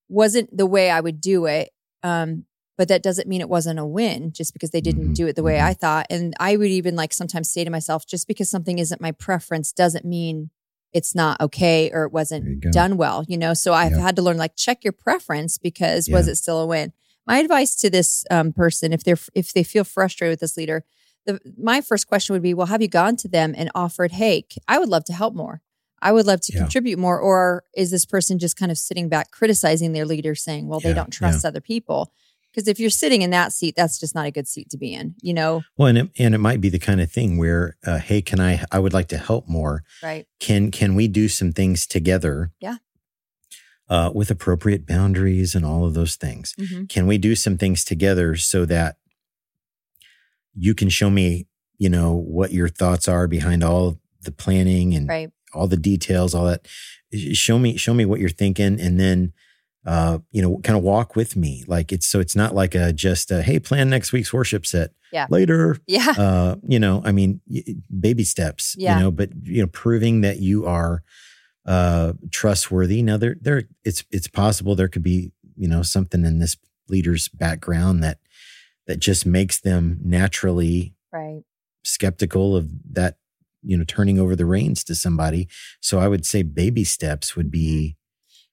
wasn't 0.08 0.54
the 0.56 0.66
way 0.66 0.90
I 0.90 1.00
would 1.00 1.20
do 1.20 1.46
it. 1.46 1.70
Um, 2.02 2.44
but 2.76 2.88
that 2.88 3.02
doesn't 3.02 3.28
mean 3.28 3.40
it 3.40 3.48
wasn't 3.48 3.78
a 3.78 3.84
win 3.86 4.32
just 4.32 4.52
because 4.52 4.70
they 4.70 4.80
didn't 4.80 5.10
Mhm. 5.10 5.14
do 5.14 5.26
it 5.26 5.36
the 5.36 5.42
way 5.42 5.56
Mhm. 5.58 5.64
I 5.64 5.74
thought. 5.74 6.06
And 6.10 6.34
I 6.40 6.56
would 6.56 6.68
even 6.70 6.96
like 6.96 7.12
sometimes 7.12 7.50
say 7.50 7.64
to 7.64 7.70
myself, 7.70 8.06
just 8.06 8.26
because 8.26 8.50
something 8.50 8.78
isn't 8.78 9.00
my 9.00 9.12
preference 9.12 9.72
doesn't 9.72 10.04
mean 10.04 10.50
it's 10.92 11.14
not 11.14 11.40
okay 11.40 11.90
or 11.92 12.04
it 12.04 12.12
wasn't 12.12 12.60
done 12.72 12.96
well, 12.96 13.24
you 13.28 13.36
know? 13.36 13.52
So 13.54 13.72
I've 13.72 13.92
Yeah. 13.92 14.00
had 14.00 14.16
to 14.16 14.22
learn 14.22 14.36
like 14.38 14.56
check 14.56 14.84
your 14.84 14.92
preference 14.92 15.58
because 15.58 16.08
was 16.08 16.28
it 16.28 16.36
still 16.36 16.60
a 16.60 16.66
win? 16.66 16.92
My 17.26 17.38
advice 17.38 17.74
to 17.76 17.90
this 17.90 18.24
um, 18.30 18.52
person, 18.52 18.92
if 18.92 19.02
they're 19.02 19.18
if 19.34 19.52
they 19.52 19.62
feel 19.64 19.84
frustrated 19.84 20.32
with 20.32 20.40
this 20.40 20.56
leader, 20.56 20.84
the 21.26 21.40
my 21.56 21.80
first 21.80 22.06
question 22.06 22.32
would 22.34 22.42
be, 22.42 22.54
well, 22.54 22.66
have 22.66 22.82
you 22.82 22.88
gone 22.88 23.16
to 23.16 23.28
them 23.28 23.54
and 23.56 23.70
offered, 23.74 24.12
hey, 24.12 24.44
I 24.68 24.78
would 24.78 24.88
love 24.90 25.04
to 25.06 25.12
help 25.12 25.34
more. 25.34 25.62
I 26.02 26.12
would 26.12 26.26
love 26.26 26.42
to 26.42 26.52
Yeah. 26.52 26.60
contribute 26.60 26.98
more. 26.98 27.18
Or 27.18 27.64
is 27.74 27.90
this 27.90 28.04
person 28.04 28.38
just 28.38 28.56
kind 28.56 28.70
of 28.70 28.76
sitting 28.76 29.08
back 29.08 29.30
criticizing 29.30 29.92
their 29.94 30.04
leader, 30.04 30.34
saying, 30.34 30.68
well, 30.68 30.80
they 30.80 30.92
don't 30.92 31.10
trust 31.10 31.44
other 31.46 31.62
people? 31.62 32.12
Because 32.54 32.68
if 32.68 32.78
you're 32.78 32.88
sitting 32.90 33.22
in 33.22 33.30
that 33.30 33.52
seat, 33.52 33.74
that's 33.76 33.98
just 33.98 34.14
not 34.14 34.26
a 34.26 34.30
good 34.30 34.46
seat 34.46 34.70
to 34.70 34.78
be 34.78 34.94
in, 34.94 35.16
you 35.20 35.34
know? 35.34 35.62
Well, 35.76 35.88
and 35.88 35.98
it, 35.98 36.10
and 36.20 36.34
it 36.36 36.38
might 36.38 36.60
be 36.60 36.68
the 36.68 36.78
kind 36.78 37.00
of 37.00 37.10
thing 37.10 37.36
where, 37.36 37.76
uh, 37.84 37.98
hey, 37.98 38.22
can 38.22 38.38
I? 38.38 38.62
I 38.70 38.78
would 38.78 38.92
like 38.92 39.08
to 39.08 39.18
help 39.18 39.48
more. 39.48 39.82
Right. 40.02 40.26
Can 40.38 40.70
can 40.70 40.94
we 40.94 41.08
do 41.08 41.28
some 41.28 41.50
things 41.52 41.84
together? 41.86 42.52
Yeah. 42.60 42.76
Uh, 43.88 44.10
with 44.14 44.30
appropriate 44.30 44.86
boundaries 44.86 45.54
and 45.56 45.64
all 45.64 45.84
of 45.84 45.94
those 45.94 46.14
things. 46.16 46.54
hmm 46.56 46.84
Can 46.84 47.06
we 47.08 47.18
do 47.18 47.34
some 47.34 47.58
things 47.58 47.84
together 47.84 48.36
so 48.36 48.64
that 48.66 48.96
you 50.54 50.74
can 50.74 50.88
show 50.88 51.10
me, 51.10 51.46
you 51.78 51.88
know, 51.88 52.12
what 52.14 52.52
your 52.52 52.68
thoughts 52.68 53.08
are 53.08 53.26
behind 53.26 53.64
all 53.64 53.98
the 54.22 54.30
planning 54.32 54.94
and 54.94 55.08
Right. 55.08 55.30
all 55.52 55.66
the 55.66 55.76
details, 55.76 56.34
all 56.34 56.46
that. 56.46 56.66
Show 57.32 57.58
me, 57.58 57.76
show 57.76 57.94
me 57.94 58.04
what 58.04 58.20
you're 58.20 58.28
thinking, 58.28 58.80
and 58.80 58.98
then, 58.98 59.32
uh, 59.86 60.18
you 60.32 60.40
know, 60.42 60.58
kind 60.64 60.76
of 60.76 60.82
walk 60.82 61.14
with 61.16 61.36
me. 61.36 61.64
Like 61.66 61.92
it's 61.92 62.06
so 62.06 62.20
it's 62.20 62.34
not 62.36 62.54
like 62.54 62.74
a 62.74 62.92
just 62.92 63.30
a 63.30 63.42
hey, 63.42 63.58
plan 63.58 63.90
next 63.90 64.12
week's 64.12 64.32
worship 64.32 64.64
set. 64.66 64.90
Yeah. 65.12 65.26
Later, 65.30 65.78
Yeah. 65.86 66.12
uh, 66.18 66.56
you 66.66 66.78
know, 66.80 67.00
I 67.04 67.12
mean, 67.12 67.40
baby 68.00 68.24
steps. 68.24 68.74
Yeah. 68.78 68.96
You 68.96 69.04
know, 69.04 69.10
but 69.10 69.30
you 69.42 69.62
know, 69.62 69.68
proving 69.68 70.22
that 70.22 70.40
you 70.40 70.66
are 70.66 71.02
uh 71.66 72.12
trustworthy. 72.30 73.02
Now, 73.02 73.16
there, 73.16 73.36
there, 73.40 73.64
it's 73.84 74.04
it's 74.10 74.28
possible 74.28 74.74
there 74.74 74.88
could 74.88 75.02
be 75.02 75.32
you 75.56 75.68
know 75.68 75.82
something 75.82 76.24
in 76.24 76.38
this 76.38 76.56
leader's 76.88 77.28
background 77.28 78.02
that 78.02 78.18
that 78.86 78.98
just 78.98 79.24
makes 79.24 79.58
them 79.60 79.98
naturally 80.04 80.94
right. 81.12 81.42
skeptical 81.84 82.54
of 82.56 82.68
that 82.92 83.16
you 83.62 83.76
know 83.76 83.84
turning 83.84 84.18
over 84.18 84.36
the 84.36 84.44
reins 84.44 84.84
to 84.84 84.94
somebody 84.94 85.48
so 85.80 85.98
i 85.98 86.06
would 86.08 86.26
say 86.26 86.42
baby 86.42 86.84
steps 86.84 87.34
would 87.34 87.50
be 87.50 87.96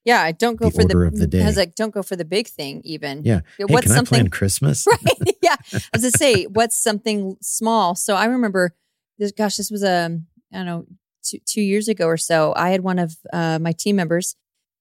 Yeah. 0.04 0.30
Don't 0.32 0.56
go 0.56 0.66
The 0.70 0.82
for 0.82 0.84
the, 0.88 0.98
of 0.98 1.16
the 1.16 1.26
day. 1.26 1.42
I 1.42 1.46
was 1.46 1.56
like, 1.56 1.74
don't 1.74 1.92
go 1.94 2.02
for 2.02 2.16
the 2.16 2.24
big 2.24 2.48
thing 2.48 2.82
even. 2.84 3.22
Yeah. 3.24 3.40
hey 3.58 3.64
What's 3.66 3.84
can 3.84 3.92
i 3.92 3.94
something 3.96 4.18
plan 4.18 4.28
christmas 4.30 4.86
right 4.90 5.36
yeah 5.42 5.56
I 5.72 5.80
as 5.94 6.04
i 6.04 6.08
say 6.10 6.44
what's 6.44 6.76
something 6.76 7.36
small 7.40 7.94
so 7.94 8.14
i 8.14 8.24
remember 8.26 8.74
this 9.18 9.32
gosh 9.32 9.56
this 9.56 9.70
was 9.70 9.84
um 9.84 10.26
i 10.52 10.56
don't 10.58 10.66
know 10.66 10.86
two, 11.24 11.38
two 11.46 11.60
years 11.62 11.88
ago 11.88 12.06
or 12.06 12.16
so 12.16 12.52
i 12.56 12.70
had 12.70 12.80
one 12.82 12.98
of 12.98 13.16
uh, 13.32 13.58
my 13.60 13.72
team 13.72 13.96
members 13.96 14.34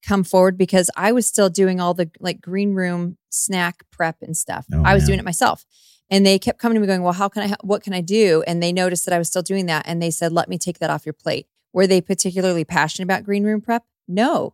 come 0.07 0.23
forward 0.23 0.57
because 0.57 0.89
i 0.95 1.11
was 1.11 1.27
still 1.27 1.49
doing 1.49 1.79
all 1.79 1.93
the 1.93 2.09
like 2.19 2.41
green 2.41 2.73
room 2.73 3.17
snack 3.29 3.83
prep 3.91 4.17
and 4.21 4.35
stuff 4.35 4.65
Oh, 4.73 4.81
i 4.83 4.93
was 4.93 5.03
man. 5.03 5.07
doing 5.07 5.19
it 5.19 5.25
myself 5.25 5.65
and 6.09 6.25
they 6.25 6.39
kept 6.39 6.57
coming 6.59 6.75
to 6.75 6.79
me 6.81 6.87
going 6.87 7.03
well 7.03 7.13
how 7.13 7.29
can 7.29 7.51
i 7.51 7.55
what 7.61 7.83
can 7.83 7.93
i 7.93 8.01
do 8.01 8.43
and 8.47 8.61
they 8.63 8.71
noticed 8.71 9.05
that 9.05 9.13
i 9.13 9.17
was 9.19 9.27
still 9.27 9.43
doing 9.43 9.65
that 9.67 9.83
and 9.87 10.01
they 10.01 10.09
said 10.11 10.31
let 10.31 10.49
me 10.49 10.57
take 10.57 10.79
that 10.79 10.89
off 10.89 11.05
your 11.05 11.13
plate 11.13 11.47
were 11.73 11.85
they 11.87 12.01
particularly 12.01 12.65
passionate 12.65 13.03
about 13.05 13.23
green 13.23 13.43
room 13.43 13.61
prep 13.61 13.83
no 14.07 14.53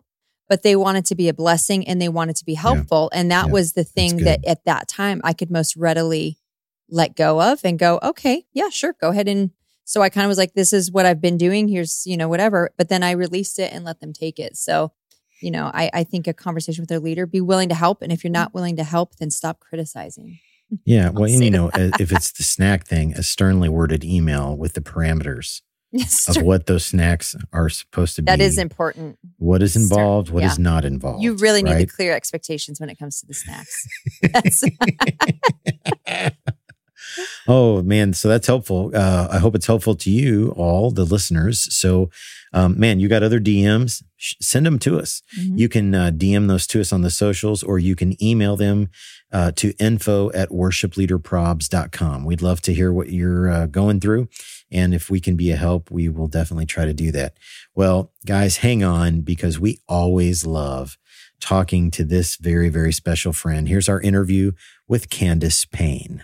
but 0.49 0.63
they 0.63 0.75
wanted 0.75 1.05
to 1.05 1.15
be 1.15 1.27
a 1.29 1.33
blessing 1.33 1.87
and 1.87 2.01
they 2.01 2.09
wanted 2.09 2.35
to 2.37 2.45
be 2.45 2.53
helpful. 2.55 3.09
And 3.13 3.29
that 3.31 3.47
Yeah. 3.47 3.51
was 3.51 3.73
the 3.73 3.83
thing 3.83 4.17
that 4.19 4.43
at 4.45 4.65
that 4.65 4.87
time 4.87 5.21
i 5.23 5.33
could 5.33 5.51
most 5.51 5.75
readily 5.75 6.37
let 6.89 7.15
go 7.15 7.41
of 7.41 7.59
and 7.65 7.77
go 7.77 7.99
okay 8.01 8.45
yeah 8.53 8.69
sure 8.69 8.95
go 9.01 9.09
ahead 9.09 9.27
and 9.27 9.51
so 9.83 10.01
i 10.01 10.09
kind 10.09 10.23
of 10.23 10.29
was 10.29 10.37
like 10.37 10.53
this 10.53 10.71
is 10.71 10.89
what 10.91 11.05
i've 11.05 11.19
been 11.19 11.37
doing 11.37 11.67
here's 11.67 12.03
you 12.05 12.15
know 12.15 12.29
whatever. 12.29 12.71
But 12.77 12.87
then 12.89 13.03
i 13.03 13.11
released 13.11 13.59
it 13.59 13.73
and 13.73 13.83
let 13.83 13.99
them 13.99 14.13
take 14.13 14.39
it. 14.39 14.55
So 14.57 14.93
you 15.41 15.51
know 15.51 15.69
i, 15.73 15.89
I 15.93 16.03
think 16.03 16.27
a 16.27 16.33
conversation 16.33 16.81
with 16.81 16.89
their 16.89 16.99
leader 16.99 17.25
be 17.25 17.41
willing 17.41 17.69
to 17.69 17.75
help. 17.75 18.01
And 18.01 18.11
if 18.11 18.23
you're 18.23 18.31
not 18.31 18.53
willing 18.53 18.77
to 18.77 18.83
help 18.83 19.15
then 19.17 19.29
stop 19.31 19.59
criticizing. 19.59 20.39
Yeah 20.85 21.09
well 21.13 21.25
and 21.25 21.43
you 21.43 21.51
know 21.51 21.69
if 21.75 22.11
it's 22.11 22.31
the 22.31 22.43
snack 22.43 22.85
thing 22.87 23.13
a 23.13 23.23
sternly 23.23 23.69
worded 23.69 24.03
email 24.03 24.55
with 24.57 24.73
the 24.73 24.81
parameters 24.81 25.61
yes 25.91 26.35
of 26.35 26.43
what 26.43 26.65
those 26.65 26.85
snacks 26.85 27.35
are 27.53 27.69
supposed 27.69 28.15
to 28.15 28.21
be 28.21 28.25
that 28.25 28.41
is 28.41 28.57
important 28.57 29.17
what 29.37 29.61
is 29.61 29.75
involved 29.75 30.29
what 30.29 30.43
is 30.43 30.57
yeah. 30.57 30.63
not 30.63 30.85
involved 30.85 31.23
you 31.23 31.33
really 31.35 31.63
need 31.63 31.71
right? 31.71 31.87
to 31.87 31.95
clear 31.95 32.13
expectations 32.13 32.79
when 32.79 32.89
it 32.89 32.97
comes 32.97 33.21
to 33.21 33.27
the 33.27 33.33
snacks 33.33 33.87
oh 37.47 37.81
man, 37.81 38.13
so 38.13 38.27
that's 38.27 38.47
helpful. 38.47 38.91
Uh, 38.93 39.27
I 39.31 39.39
hope 39.39 39.55
it's 39.55 39.67
helpful 39.67 39.95
to 39.95 40.09
you 40.09 40.53
all, 40.55 40.91
the 40.91 41.05
listeners. 41.05 41.73
So, 41.73 42.09
um, 42.53 42.79
man, 42.79 42.99
you 42.99 43.07
got 43.07 43.23
other 43.23 43.39
DMs? 43.39 44.03
Sh- 44.15 44.35
send 44.41 44.65
them 44.65 44.79
to 44.79 44.99
us. 44.99 45.21
Mhm. 45.39 45.57
You 45.57 45.69
can 45.69 45.95
uh, 45.95 46.11
DM 46.11 46.47
those 46.47 46.67
to 46.67 46.81
us 46.81 46.91
on 46.91 47.01
the 47.01 47.09
socials, 47.09 47.63
or 47.63 47.79
you 47.79 47.95
can 47.95 48.21
email 48.23 48.55
them 48.55 48.89
uh, 49.31 49.51
to 49.55 49.73
info 49.79 50.31
at 50.31 50.49
worshipleaderprobs.com. 50.49 52.25
We'd 52.25 52.41
love 52.41 52.61
to 52.61 52.73
hear 52.73 52.91
what 52.91 53.09
you're 53.09 53.49
uh, 53.49 53.65
going 53.67 53.99
through. 53.99 54.29
And 54.71 54.93
if 54.93 55.09
we 55.09 55.19
can 55.19 55.35
be 55.35 55.51
a 55.51 55.55
help, 55.55 55.89
we 55.89 56.09
will 56.09 56.27
definitely 56.27 56.65
try 56.65 56.85
to 56.85 56.93
do 56.93 57.11
that. 57.11 57.37
Well, 57.73 58.11
guys, 58.25 58.57
hang 58.57 58.83
on 58.83 59.21
because 59.21 59.59
we 59.59 59.79
always 59.87 60.45
love 60.45 60.97
talking 61.39 61.91
to 61.91 62.03
this 62.03 62.35
very, 62.35 62.69
very 62.69 62.91
special 62.91 63.33
friend. 63.33 63.67
Here's 63.67 63.89
our 63.89 64.01
interview 64.01 64.53
with 64.87 65.09
Candace 65.09 65.65
Payne. 65.65 66.23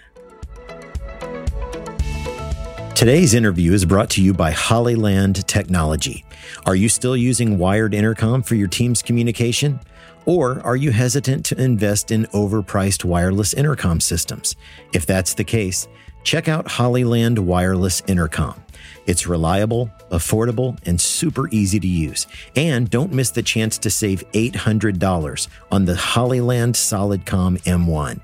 Today's 2.95 3.33
interview 3.33 3.73
is 3.73 3.85
brought 3.85 4.09
to 4.11 4.23
you 4.23 4.33
by 4.33 4.51
Hollyland 4.51 5.45
Technology. 5.47 6.23
Are 6.65 6.75
you 6.75 6.87
still 6.87 7.17
using 7.17 7.57
wired 7.57 7.93
intercom 7.93 8.43
for 8.43 8.55
your 8.55 8.67
team's 8.67 9.01
communication? 9.01 9.79
Or 10.25 10.61
are 10.61 10.77
you 10.77 10.91
hesitant 10.91 11.45
to 11.47 11.61
invest 11.61 12.11
in 12.11 12.25
overpriced 12.27 13.03
wireless 13.03 13.53
intercom 13.53 13.99
systems? 13.99 14.55
If 14.93 15.05
that's 15.05 15.33
the 15.33 15.43
case, 15.43 15.87
check 16.23 16.47
out 16.47 16.67
Hollyland 16.67 17.39
Wireless 17.39 18.01
Intercom. 18.07 18.63
It's 19.05 19.27
reliable, 19.27 19.91
affordable, 20.11 20.77
and 20.85 20.99
super 20.99 21.49
easy 21.49 21.79
to 21.79 21.87
use. 21.87 22.27
And 22.55 22.89
don't 22.89 23.11
miss 23.11 23.31
the 23.31 23.43
chance 23.43 23.77
to 23.79 23.89
save 23.89 24.23
$800 24.31 25.47
on 25.71 25.85
the 25.85 25.95
Hollyland 25.95 26.75
Solidcom 26.75 27.61
M1. 27.63 28.21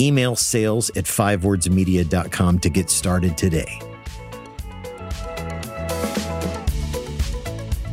Email 0.00 0.36
sales 0.36 0.90
at 0.90 1.04
fivewordsmedia.com 1.04 2.58
to 2.60 2.70
get 2.70 2.90
started 2.90 3.36
today. 3.36 3.78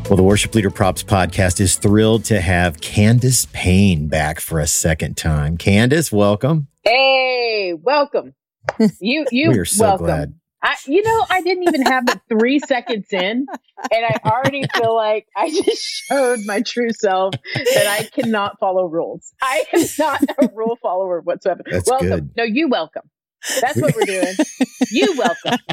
Well, 0.09 0.17
the 0.17 0.23
Worship 0.23 0.55
Leader 0.55 0.71
Probs 0.71 1.03
podcast 1.03 1.59
is 1.59 1.75
thrilled 1.75 2.25
to 2.25 2.41
have 2.41 2.81
Candace 2.81 3.45
Payne 3.53 4.07
back 4.07 4.39
for 4.39 4.59
a 4.59 4.65
second 4.65 5.17
time. 5.17 5.55
Candace, 5.55 6.11
welcome. 6.11 6.67
Hey, 6.83 7.75
welcome. 7.79 8.33
You 8.99 9.27
you 9.31 9.49
we 9.51 9.57
are 9.57 9.65
so 9.65 9.85
welcome. 9.85 10.05
glad. 10.05 10.33
I 10.61 10.75
you 10.85 11.03
know 11.03 11.25
I 11.29 11.41
didn't 11.41 11.63
even 11.63 11.81
have 11.83 12.07
it 12.09 12.19
three 12.27 12.59
seconds 12.59 13.07
in, 13.11 13.47
and 13.91 14.05
I 14.05 14.19
already 14.25 14.67
feel 14.73 14.95
like 14.95 15.25
I 15.35 15.49
just 15.49 15.81
showed 15.81 16.45
my 16.45 16.61
true 16.61 16.91
self 16.91 17.35
that 17.73 17.87
I 17.87 18.03
cannot 18.03 18.59
follow 18.59 18.85
rules. 18.85 19.33
I 19.41 19.63
am 19.73 19.85
not 19.97 20.21
a 20.37 20.47
rule 20.53 20.77
follower 20.81 21.21
whatsoever. 21.21 21.63
That's 21.69 21.87
welcome. 21.87 22.09
good. 22.09 22.29
No, 22.35 22.43
you 22.43 22.67
welcome. 22.67 23.03
That's 23.61 23.79
what 23.79 23.95
we're 23.95 24.05
doing. 24.05 24.37
You 24.89 25.13
welcome. 25.17 25.57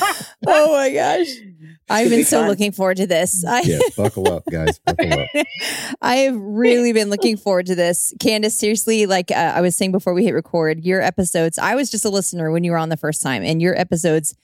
oh 0.46 0.72
my 0.72 0.92
gosh 0.92 1.28
i've 1.88 2.08
been 2.10 2.20
be 2.20 2.24
so 2.24 2.40
fun. 2.40 2.48
looking 2.48 2.72
forward 2.72 2.96
to 2.96 3.06
this 3.06 3.44
I, 3.44 3.60
Yeah, 3.62 3.78
buckle 3.96 4.30
up, 4.32 4.42
guys. 4.50 4.78
Buckle 4.80 5.12
up. 5.12 5.28
I 6.02 6.16
have 6.16 6.36
really 6.36 6.92
been 6.92 7.10
looking 7.10 7.36
forward 7.36 7.66
to 7.66 7.74
this. 7.74 8.12
Candace, 8.20 8.58
seriously, 8.58 9.06
like 9.06 9.30
uh, 9.30 9.34
I 9.54 9.60
was 9.60 9.76
saying 9.76 9.92
before 9.92 10.12
we 10.14 10.24
hit 10.24 10.34
record, 10.34 10.84
your 10.84 11.00
episodes, 11.00 11.58
I 11.58 11.74
was 11.76 11.90
just 11.90 12.04
a 12.04 12.10
listener 12.10 12.50
when 12.50 12.64
you 12.64 12.72
were 12.72 12.76
on 12.78 12.88
the 12.88 12.96
first 12.96 13.22
time, 13.22 13.42
and 13.44 13.62
your 13.62 13.78
episodes, 13.78 14.34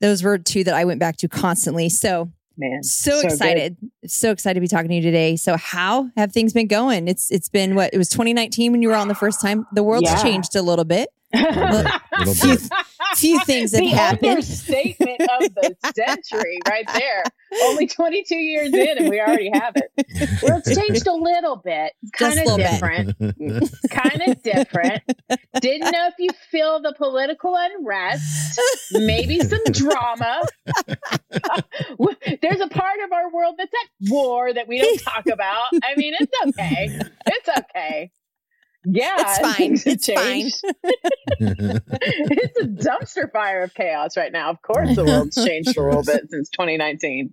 those 0.00 0.22
were 0.24 0.38
two 0.38 0.64
that 0.64 0.74
I 0.74 0.84
went 0.84 0.98
back 1.00 1.16
to 1.18 1.28
constantly. 1.28 1.88
So, 1.88 2.30
Man, 2.58 2.82
so, 2.82 3.22
good. 3.22 3.30
excited. 3.32 3.76
So 4.06 4.30
excited 4.32 4.54
to 4.54 4.60
be 4.60 4.66
talking 4.68 4.88
to 4.88 4.94
you 4.96 5.02
today. 5.02 5.36
So, 5.36 5.56
how 5.56 6.10
have 6.16 6.32
things 6.32 6.52
been 6.52 6.66
going? 6.66 7.06
It's 7.08 7.30
It's 7.30 7.48
been 7.48 7.74
what? 7.76 7.90
It 7.94 7.98
was 7.98 8.08
2019 8.08 8.72
when 8.72 8.82
you 8.82 8.88
were 8.88 8.96
on 8.96 9.06
the 9.08 9.14
first 9.14 9.40
time. 9.40 9.66
The 9.72 9.82
world's 9.84 10.10
Yeah. 10.10 10.22
changed 10.22 10.56
a 10.56 10.62
little 10.62 10.84
bit. 10.84 11.08
A 11.34 11.38
little 11.38 11.82
bit. 11.84 11.92
little 12.26 12.56
bit. 12.56 12.72
Few 13.16 13.38
things 13.40 13.72
the 13.72 13.84
happened. 13.86 14.30
understatement 14.30 15.20
of 15.20 15.54
the 15.54 15.76
century, 15.94 16.58
right 16.68 16.86
there. 16.94 17.24
Only 17.64 17.86
22 17.86 18.34
years 18.36 18.72
in, 18.72 18.98
and 18.98 19.08
we 19.08 19.20
already 19.20 19.50
have 19.52 19.74
it. 19.76 19.90
Well, 20.42 20.58
it's 20.64 20.74
changed 20.74 21.06
a 21.06 21.12
little 21.12 21.56
bit. 21.56 21.92
Kind 22.12 22.38
of 22.38 22.56
different. 22.56 23.18
kind 23.90 24.22
of 24.26 24.42
different. 24.42 25.02
Didn't 25.60 25.90
know 25.90 26.08
if 26.08 26.14
you 26.18 26.30
feel 26.50 26.80
the 26.80 26.94
political 26.96 27.54
unrest, 27.56 28.60
maybe 28.92 29.40
some 29.40 29.62
drama. 29.70 30.42
There's 32.42 32.60
a 32.60 32.68
part 32.68 33.00
of 33.04 33.12
our 33.12 33.30
world 33.30 33.56
that's 33.58 33.72
at 33.72 34.10
war 34.10 34.52
that 34.52 34.66
we 34.68 34.80
don't 34.80 34.98
talk 35.00 35.26
about. 35.26 35.66
I 35.82 35.94
mean, 35.96 36.14
it's 36.18 36.32
okay. 36.48 37.00
It's 37.26 37.48
okay. 37.48 38.10
Yeah, 38.84 39.16
It's 39.18 39.38
fine. 39.38 39.54
things 39.54 39.84
have 39.84 39.94
It's 39.94 40.06
fine. 40.12 40.50
it's 41.38 42.60
a 42.60 42.66
dumpster 42.66 43.30
fire 43.30 43.62
of 43.62 43.72
chaos 43.74 44.16
right 44.16 44.32
now. 44.32 44.50
Of 44.50 44.60
course, 44.62 44.96
the 44.96 45.04
world's 45.04 45.36
changed 45.44 45.76
a 45.76 45.82
little 45.82 46.02
bit 46.02 46.28
since 46.30 46.48
2019. 46.50 47.32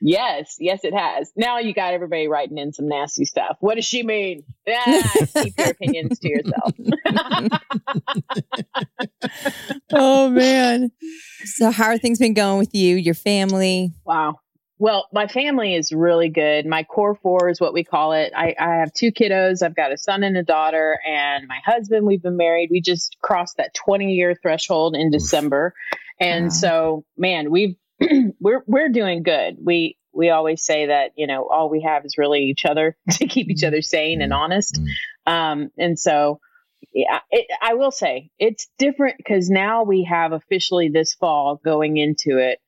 Yes, 0.00 0.56
yes, 0.58 0.80
it 0.82 0.94
has. 0.94 1.30
Now 1.36 1.58
you 1.58 1.74
got 1.74 1.92
everybody 1.94 2.26
writing 2.26 2.58
in 2.58 2.72
some 2.72 2.88
nasty 2.88 3.24
stuff. 3.24 3.56
What 3.60 3.76
does 3.76 3.84
she 3.84 4.02
mean? 4.02 4.42
Ah, 4.68 5.12
keep 5.42 5.54
your 5.58 5.70
opinions 5.70 6.18
to 6.18 6.28
yourself. 6.28 6.74
oh 9.92 10.30
man. 10.30 10.90
So 11.44 11.70
how 11.70 11.84
are 11.84 11.98
things 11.98 12.18
been 12.18 12.34
going 12.34 12.58
with 12.58 12.74
you, 12.74 12.96
your 12.96 13.14
family? 13.14 13.92
Wow. 14.04 14.40
Well, 14.80 15.08
my 15.12 15.26
family 15.26 15.74
is 15.74 15.92
really 15.92 16.30
good. 16.30 16.64
My 16.64 16.84
core 16.84 17.14
four 17.14 17.50
is 17.50 17.60
what 17.60 17.74
we 17.74 17.84
call 17.84 18.12
it. 18.12 18.32
I, 18.34 18.54
I 18.58 18.76
have 18.76 18.94
two 18.94 19.12
kiddos. 19.12 19.62
I've 19.62 19.76
got 19.76 19.92
a 19.92 19.98
son 19.98 20.22
and 20.22 20.38
a 20.38 20.42
daughter, 20.42 20.98
and 21.06 21.46
my 21.46 21.58
husband. 21.62 22.06
We've 22.06 22.22
been 22.22 22.38
married. 22.38 22.70
We 22.70 22.80
just 22.80 23.18
crossed 23.20 23.58
that 23.58 23.74
20 23.74 24.14
year 24.14 24.34
threshold 24.40 24.96
in 24.96 25.10
December, 25.10 25.74
and 26.18 26.44
Wow. 26.44 26.48
so 26.48 27.04
man, 27.18 27.50
we've 27.50 27.76
we're 28.40 28.64
we're 28.66 28.88
doing 28.88 29.22
good. 29.22 29.58
We 29.62 29.98
we 30.14 30.30
always 30.30 30.64
say 30.64 30.86
that 30.86 31.10
you 31.14 31.26
know 31.26 31.46
all 31.46 31.68
we 31.68 31.82
have 31.82 32.06
is 32.06 32.16
really 32.16 32.40
each 32.44 32.64
other 32.64 32.96
to 33.10 33.26
keep 33.26 33.50
each 33.50 33.64
other 33.64 33.82
sane 33.82 34.22
and 34.22 34.32
Mm. 34.32 34.36
honest. 34.36 34.80
Mm. 35.28 35.30
Um, 35.30 35.70
and 35.76 35.98
so 35.98 36.40
yeah, 36.94 37.20
it, 37.30 37.46
I 37.60 37.74
will 37.74 37.90
say 37.90 38.30
it's 38.38 38.66
different 38.78 39.18
because 39.18 39.50
now 39.50 39.84
we 39.84 40.04
have 40.04 40.32
officially 40.32 40.88
this 40.88 41.12
fall 41.12 41.60
going 41.62 41.98
into 41.98 42.38
it 42.38 42.60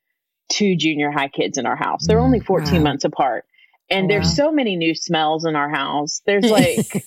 two 0.49 0.77
junior 0.77 1.11
high 1.11 1.29
kids 1.29 1.59
in 1.59 1.67
our 1.67 1.77
house. 1.77 2.07
They're 2.07 2.21
only 2.21 2.41
mm. 2.41 2.47
14 2.47 2.79
Wow. 2.79 2.83
months 2.85 3.05
apart. 3.05 3.45
And 3.91 4.05
Wow. 4.05 4.09
there's 4.09 4.35
so 4.37 4.53
many 4.53 4.77
new 4.77 4.95
smells 4.95 5.45
in 5.45 5.55
our 5.57 5.69
house. 5.69 6.23
There's 6.25 6.45
like 6.45 7.05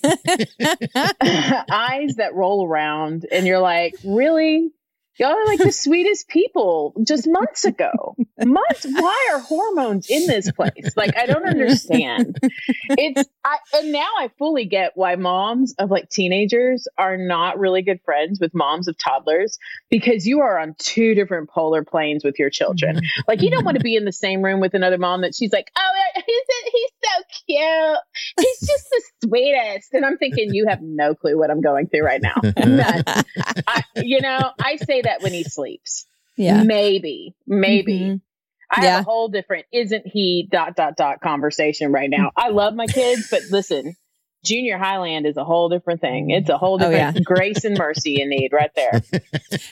eyes 1.20 2.16
that 2.16 2.30
roll 2.34 2.66
around, 2.66 3.26
and 3.30 3.46
you're 3.46 3.60
like, 3.60 3.94
really? 4.04 4.70
Y'all 5.18 5.30
are 5.30 5.46
like 5.46 5.58
the 5.58 5.72
sweetest 5.72 6.28
people 6.28 6.92
just 7.02 7.26
months 7.26 7.64
ago. 7.64 8.16
Months? 8.38 8.84
Why 8.84 9.30
are 9.32 9.38
hormones 9.38 10.10
in 10.10 10.26
this 10.26 10.50
place? 10.52 10.94
Like, 10.96 11.16
I 11.16 11.26
don't 11.26 11.46
understand. 11.48 12.36
It's, 12.90 13.28
I, 13.44 13.56
and 13.74 13.92
now 13.92 14.08
I 14.18 14.30
fully 14.38 14.66
get 14.66 14.92
why 14.94 15.16
moms 15.16 15.74
of 15.78 15.90
like 15.90 16.08
teenagers 16.10 16.86
are 16.98 17.16
not 17.16 17.58
really 17.58 17.82
good 17.82 18.00
friends 18.04 18.38
with 18.40 18.54
moms 18.54 18.88
of 18.88 18.96
toddlers 18.98 19.58
because 19.90 20.26
you 20.26 20.40
are 20.40 20.58
on 20.58 20.74
two 20.78 21.14
different 21.14 21.48
polar 21.50 21.82
planes 21.84 22.24
with 22.24 22.38
your 22.38 22.50
children. 22.50 23.00
Like, 23.26 23.42
you 23.42 23.50
don't 23.50 23.64
want 23.64 23.78
to 23.78 23.82
be 23.82 23.96
in 23.96 24.04
the 24.04 24.12
same 24.12 24.42
room 24.42 24.60
with 24.60 24.74
another 24.74 24.98
mom 24.98 25.22
that 25.22 25.34
she's 25.34 25.52
like, 25.52 25.70
oh, 25.76 25.90
he's, 26.14 26.42
he's 26.72 26.90
so 27.04 27.22
cute. 27.46 27.98
He's 28.38 28.60
just 28.68 28.86
the 28.90 29.02
sweetest. 29.28 29.94
And 29.94 30.04
I'm 30.04 30.18
thinking, 30.18 30.52
you 30.52 30.66
have 30.68 30.80
no 30.82 31.14
clue 31.14 31.38
what 31.38 31.50
I'm 31.50 31.60
going 31.62 31.88
through 31.88 32.02
right 32.04 32.20
now. 32.22 32.34
I, 33.66 33.82
you 33.96 34.20
know, 34.20 34.50
I 34.60 34.76
say 34.76 35.02
that 35.02 35.22
when 35.22 35.32
he 35.32 35.44
sleeps. 35.44 36.06
yeah. 36.36 36.62
Maybe, 36.62 37.34
maybe. 37.46 37.98
Mhm. 38.00 38.20
I 38.70 38.82
Yeah. 38.84 38.90
have 38.96 39.00
a 39.02 39.04
whole 39.04 39.28
different 39.28 39.66
isn't 39.72 40.06
he 40.06 40.48
dot 40.50 40.74
dot 40.76 40.96
dot 40.96 41.20
conversation 41.20 41.92
right 41.92 42.10
now. 42.10 42.32
I 42.36 42.48
love 42.48 42.74
my 42.74 42.86
kids, 42.86 43.28
but 43.30 43.42
listen, 43.50 43.94
junior 44.44 44.76
Highland 44.78 45.26
is 45.26 45.36
a 45.36 45.44
whole 45.44 45.68
different 45.68 46.00
thing. 46.00 46.30
It's 46.30 46.48
a 46.48 46.58
whole 46.58 46.82
Oh, 46.82 46.90
yeah. 46.90 47.12
grace 47.24 47.64
and 47.64 47.76
mercy 47.78 48.12
you 48.18 48.28
need 48.28 48.50
right 48.52 48.70
there. 48.76 49.02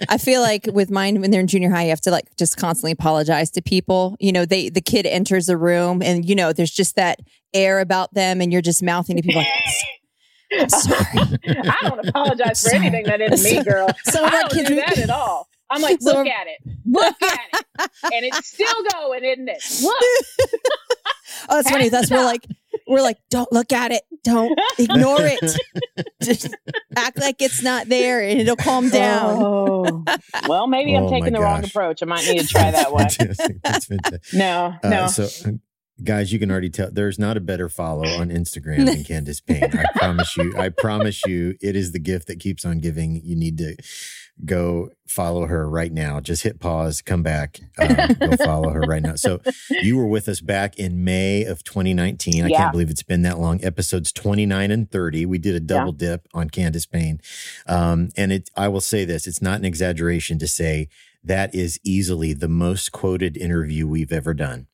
I 0.09 0.19
feel 0.19 0.41
like 0.41 0.67
with 0.73 0.91
mine 0.91 1.21
when 1.21 1.31
they're 1.31 1.41
in 1.41 1.47
junior 1.47 1.71
high, 1.71 1.85
you 1.85 1.89
have 1.91 2.01
to 2.03 2.11
like 2.11 2.35
just 2.37 2.57
constantly 2.57 2.93
apologize 2.93 3.51
to 3.53 3.63
people. 3.63 4.17
You 4.21 4.33
know, 4.33 4.45
they 4.45 4.69
the 4.69 4.81
kid 4.81 5.07
enters 5.07 5.47
the 5.47 5.57
room 5.57 6.03
and 6.03 6.25
you 6.29 6.35
know 6.35 6.53
there's 6.53 6.73
just 6.73 6.97
that 6.97 7.21
air 7.53 7.81
about 7.81 8.13
them, 8.15 8.41
and 8.41 8.53
you're 8.53 8.63
just 8.63 8.83
mouthing 8.83 9.17
to 9.17 9.23
people 9.23 9.43
like, 9.43 9.49
"I'm 10.61 10.69
sorry." 10.69 11.39
I 11.47 11.77
don't 11.83 12.09
apologize 12.09 12.63
for 12.63 12.71
Sorry. 12.71 12.87
anything 12.87 13.05
that 13.07 13.21
isn't 13.21 13.57
me, 13.59 13.63
girl. 13.69 13.89
Some 14.05 14.25
of 14.25 14.33
I 14.33 14.41
don't 14.43 14.53
kids 14.53 14.69
do 14.69 14.75
that 14.77 14.99
at 14.99 15.11
all. 15.11 15.49
I'm 15.71 15.83
like, 15.83 16.01
Some 16.01 16.15
look 16.17 16.27
of- 16.27 16.33
at 16.33 16.47
it, 16.47 16.77
look 16.87 17.23
at 17.23 17.41
it, 17.53 17.91
and 18.13 18.25
it's 18.25 18.47
still 18.49 18.75
going, 18.93 19.25
isn't 19.25 19.49
it? 19.49 19.63
Look, 19.83 20.61
Oh, 21.49 21.59
it's 21.59 21.71
funny. 21.71 21.89
That's 21.89 22.11
we're 22.11 22.25
like 22.25 22.47
we're 22.87 23.01
like, 23.03 23.17
don't 23.31 23.51
look 23.53 23.73
at 23.73 23.91
it, 23.93 24.03
don't 24.23 24.57
ignore 24.79 25.17
it, 25.21 26.07
just 26.23 26.55
act 26.97 27.19
like 27.19 27.41
it's 27.43 27.63
not 27.63 27.89
there, 27.89 28.23
and 28.23 28.41
it'll 28.41 28.57
calm 28.57 28.89
down. 28.91 29.43
Oh. 29.43 30.05
Well, 30.49 30.67
maybe 30.67 30.95
I'm 30.95 31.05
Oh, 31.05 31.11
taking 31.11 31.33
the 31.33 31.41
wrong 31.41 31.65
approach. 31.65 32.03
I 32.03 32.07
might 32.07 32.27
need 32.29 32.41
to 32.41 32.47
try 32.47 32.71
that 32.71 32.93
one. 32.93 33.07
That's 33.65 33.87
fantastic. 33.87 34.23
No, 34.35 34.75
Uh, 34.83 34.89
no. 34.89 35.07
So, 35.07 35.29
guys, 36.03 36.33
you 36.33 36.39
can 36.39 36.51
already 36.51 36.69
tell 36.71 36.91
there's 36.91 37.19
not 37.19 37.37
a 37.37 37.41
better 37.41 37.69
follow 37.69 38.07
on 38.07 38.29
Instagram 38.29 38.85
than 38.85 39.05
Candace 39.05 39.41
Payne. 39.41 39.65
I 39.65 39.85
promise 39.97 40.37
you. 40.37 40.53
I 40.59 40.69
promise 40.69 41.25
you, 41.27 41.57
it 41.63 41.77
is 41.77 41.93
the 41.93 41.99
gift 41.99 42.27
that 42.29 42.41
keeps 42.41 42.65
on 42.65 42.81
giving. 42.81 43.21
You 43.25 43.37
need 43.37 43.57
to 43.59 43.77
go 44.45 44.91
follow 45.07 45.47
her 45.47 45.69
right 45.69 45.93
now. 45.93 46.19
Just 46.21 46.43
hit 46.43 46.59
pause, 46.61 47.03
come 47.03 47.23
back, 47.23 47.61
um, 47.79 48.15
go 48.19 48.37
follow 48.37 48.71
her 48.71 48.81
right 48.81 49.03
now. 49.03 49.15
So, 49.17 49.41
you 49.71 49.97
were 49.97 50.07
with 50.07 50.29
us 50.29 50.41
back 50.41 50.77
in 50.79 51.05
May 51.05 51.45
of 51.45 51.63
2019. 51.65 52.45
I 52.45 52.49
Yeah. 52.49 52.57
can't 52.59 52.73
believe 52.73 52.91
it's 52.91 53.03
been 53.03 53.23
that 53.23 53.39
long. 53.39 53.63
Episodes 53.65 54.13
29 54.13 54.71
and 54.71 54.91
30. 54.91 55.27
We 55.27 55.39
did 55.39 55.55
a 55.55 55.61
double 55.61 55.93
dip 55.93 56.27
on 56.35 56.51
Candace 56.51 56.87
Payne. 56.87 57.21
Um, 57.67 58.09
and 58.17 58.33
it, 58.33 58.51
I 58.57 58.69
will 58.69 58.81
say 58.81 59.05
this: 59.05 59.27
it's 59.27 59.43
not 59.43 59.59
an 59.59 59.65
exaggeration 59.65 60.39
to 60.41 60.47
say 60.49 60.89
that 61.23 61.55
is 61.55 61.79
easily 61.85 62.33
the 62.35 62.49
most 62.49 62.93
quoted 62.93 63.37
interview 63.37 63.87
we've 63.87 64.13
ever 64.13 64.35
done. 64.35 64.67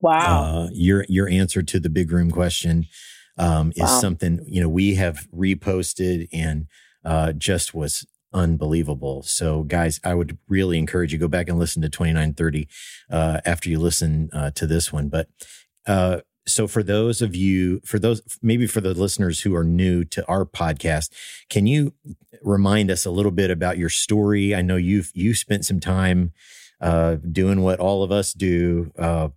wow. 0.00 0.64
Uh, 0.64 0.68
your 0.72 1.04
your 1.08 1.28
answer 1.28 1.62
to 1.62 1.78
the 1.78 1.90
big 1.90 2.10
room 2.10 2.30
question 2.30 2.86
um, 3.38 3.70
is 3.76 3.82
Wow. 3.82 4.00
something 4.00 4.40
you 4.48 4.60
know 4.60 4.68
we 4.68 4.94
have 4.96 5.26
reposted 5.34 6.28
and 6.32 6.66
uh, 7.04 7.32
just 7.32 7.72
was 7.74 8.06
unbelievable. 8.32 9.22
So, 9.22 9.62
guys, 9.62 10.00
I 10.04 10.14
would 10.14 10.38
really 10.48 10.78
encourage 10.78 11.12
you 11.12 11.18
go 11.18 11.28
back 11.28 11.48
and 11.48 11.58
listen 11.58 11.82
to 11.82 11.88
twenty 11.88 12.12
nine 12.12 12.34
thirty 12.34 12.68
uh, 13.10 13.40
after 13.44 13.68
you 13.68 13.78
listen 13.78 14.30
uh, 14.32 14.50
to 14.52 14.66
this 14.66 14.92
one. 14.92 15.08
But 15.08 15.28
uh, 15.86 16.20
so, 16.46 16.66
for 16.66 16.82
those 16.82 17.22
of 17.22 17.36
you, 17.36 17.80
for 17.84 17.98
those 17.98 18.22
maybe 18.42 18.66
for 18.66 18.80
the 18.80 18.94
listeners 18.94 19.40
who 19.40 19.54
are 19.54 19.64
new 19.64 20.04
to 20.06 20.26
our 20.26 20.44
podcast, 20.44 21.10
can 21.48 21.66
you 21.66 21.94
remind 22.42 22.90
us 22.90 23.04
a 23.04 23.10
little 23.10 23.30
bit 23.30 23.50
about 23.50 23.78
your 23.78 23.88
story? 23.88 24.54
I 24.54 24.62
know 24.62 24.76
you've 24.76 25.10
you 25.14 25.34
spent 25.34 25.64
some 25.64 25.80
time 25.80 26.32
uh, 26.80 27.16
doing 27.30 27.62
what 27.62 27.78
all 27.78 28.02
of 28.02 28.10
us 28.10 28.32
do 28.32 28.92
uh, 28.98 29.28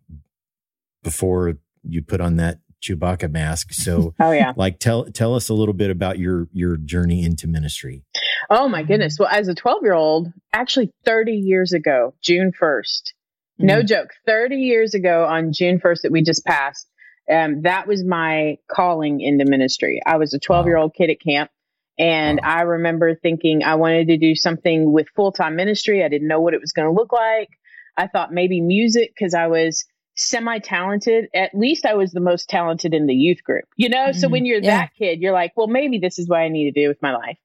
before 1.04 1.58
you 1.84 2.02
put 2.02 2.22
on 2.22 2.38
that 2.38 2.60
Chewbacca 2.82 3.32
mask. 3.32 3.74
So, 3.74 4.14
oh 4.20 4.32
yeah. 4.32 4.54
like, 4.56 4.80
tell 4.80 5.06
tell 5.06 5.36
us 5.36 5.50
a 5.50 5.54
little 5.54 5.74
bit 5.74 5.92
about 5.92 6.20
your 6.20 6.48
your 6.52 6.78
journey 6.78 7.24
into 7.24 7.48
ministry. 7.48 8.04
Oh 8.50 8.68
my 8.70 8.84
goodness. 8.84 9.18
Well, 9.20 9.30
as 9.30 9.48
a 9.48 9.56
12 9.56 9.84
year 9.84 9.94
old, 9.94 10.28
actually 10.54 10.92
30 11.06 11.34
years 11.34 11.74
ago, 11.74 12.14
June 12.22 12.52
1st, 12.60 13.14
no 13.58 13.82
joke, 13.84 14.10
30 14.28 14.58
years 14.58 14.94
ago 14.94 15.26
on 15.26 15.54
June 15.54 15.80
1st 15.80 16.02
that 16.04 16.12
we 16.12 16.22
just 16.22 16.46
passed, 16.46 16.88
um, 17.32 17.62
that 17.64 17.88
was 17.88 18.04
my 18.04 18.58
calling 18.70 19.22
into 19.22 19.46
ministry. 19.46 20.02
I 20.06 20.18
was 20.18 20.34
a 20.34 20.40
12 20.40 20.66
year 20.66 20.78
old 20.78 20.94
kid 20.94 21.10
at 21.10 21.22
camp. 21.22 21.50
And 21.98 22.40
Wow. 22.44 22.50
I 22.50 22.62
remember 22.64 23.16
thinking 23.16 23.64
I 23.64 23.76
wanted 23.76 24.08
to 24.10 24.18
do 24.18 24.36
something 24.36 24.92
with 24.92 25.08
full 25.16 25.32
time 25.32 25.56
ministry. 25.56 26.04
I 26.04 26.10
didn't 26.10 26.28
know 26.28 26.42
what 26.42 26.54
it 26.54 26.60
was 26.62 26.74
going 26.74 26.88
to 26.88 26.94
look 26.94 27.14
like. 27.14 27.50
I 27.98 28.08
thought 28.08 28.34
maybe 28.34 28.60
music 28.60 29.14
because 29.18 29.34
I 29.34 29.48
was 29.48 29.86
semi 30.18 30.60
talented. 30.60 31.30
At 31.34 31.56
least 31.56 31.86
I 31.86 31.94
was 31.94 32.12
the 32.12 32.20
most 32.20 32.50
talented 32.50 32.94
in 32.94 33.06
the 33.08 33.14
youth 33.14 33.44
group, 33.44 33.66
you 33.78 33.88
know? 33.88 34.12
So 34.12 34.28
Mhm. 34.28 34.32
when 34.32 34.46
you're 34.46 34.62
Yeah. 34.62 34.82
that 34.82 34.90
kid, 34.98 35.22
you're 35.22 35.32
like, 35.32 35.54
well, 35.56 35.68
maybe 35.68 36.00
this 36.00 36.20
is 36.20 36.28
what 36.28 36.40
I 36.40 36.50
need 36.50 36.72
to 36.72 36.82
do 36.82 36.90
with 36.90 37.02
my 37.02 37.14
life. 37.16 37.38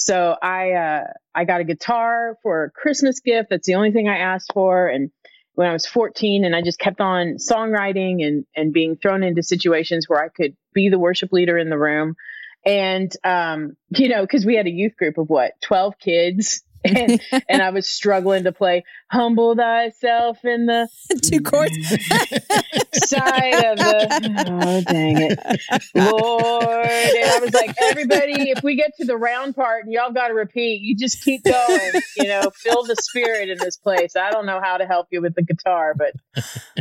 So 0.00 0.34
I 0.42 0.72
uh, 0.72 1.04
I 1.34 1.44
got 1.44 1.60
a 1.60 1.64
guitar 1.64 2.38
for 2.42 2.64
a 2.64 2.70
Christmas 2.70 3.20
gift. 3.20 3.50
That's 3.50 3.66
the 3.66 3.74
only 3.74 3.92
thing 3.92 4.08
I 4.08 4.16
asked 4.16 4.50
for. 4.54 4.88
And 4.88 5.10
when 5.56 5.68
I 5.68 5.74
was 5.74 5.84
14, 5.84 6.46
and 6.46 6.56
I 6.56 6.62
just 6.62 6.78
kept 6.78 7.02
on 7.02 7.36
songwriting 7.36 8.26
and 8.26 8.46
and 8.56 8.72
being 8.72 8.96
thrown 8.96 9.22
into 9.22 9.42
situations 9.42 10.06
where 10.08 10.24
I 10.24 10.28
could 10.28 10.56
be 10.72 10.88
the 10.88 10.98
worship 10.98 11.32
leader 11.32 11.58
in 11.58 11.68
the 11.68 11.76
room. 11.76 12.14
And 12.64 13.12
um, 13.24 13.76
you 13.90 14.08
know, 14.08 14.22
because 14.22 14.46
we 14.46 14.56
had 14.56 14.66
a 14.66 14.70
youth 14.70 14.96
group 14.96 15.18
of 15.18 15.28
what 15.28 15.52
12 15.60 15.98
kids. 15.98 16.62
and, 16.84 17.20
and 17.48 17.62
I 17.62 17.70
was 17.70 17.86
struggling 17.86 18.44
to 18.44 18.52
play 18.52 18.84
"Humble 19.10 19.54
Thyself" 19.54 20.44
in 20.44 20.66
the 20.66 20.88
two 21.22 21.40
chords 21.40 21.76
side 23.06 23.64
of 23.64 23.78
the. 23.78 24.46
Oh 24.48 24.80
dang 24.82 25.16
it, 25.20 25.38
Lord! 25.94 26.86
And 26.86 27.30
I 27.30 27.38
was 27.40 27.52
like, 27.52 27.74
everybody, 27.82 28.50
if 28.50 28.62
we 28.62 28.76
get 28.76 28.96
to 28.96 29.04
the 29.04 29.16
round 29.16 29.54
part 29.54 29.84
and 29.84 29.92
y'all 29.92 30.12
got 30.12 30.28
to 30.28 30.34
repeat, 30.34 30.80
you 30.80 30.96
just 30.96 31.22
keep 31.22 31.44
going. 31.44 31.92
You 32.16 32.28
know, 32.28 32.50
feel 32.54 32.82
the 32.84 32.96
spirit 32.96 33.50
in 33.50 33.58
this 33.58 33.76
place. 33.76 34.16
I 34.16 34.30
don't 34.30 34.46
know 34.46 34.60
how 34.62 34.78
to 34.78 34.86
help 34.86 35.08
you 35.10 35.20
with 35.20 35.34
the 35.34 35.42
guitar, 35.42 35.94
but 35.94 36.14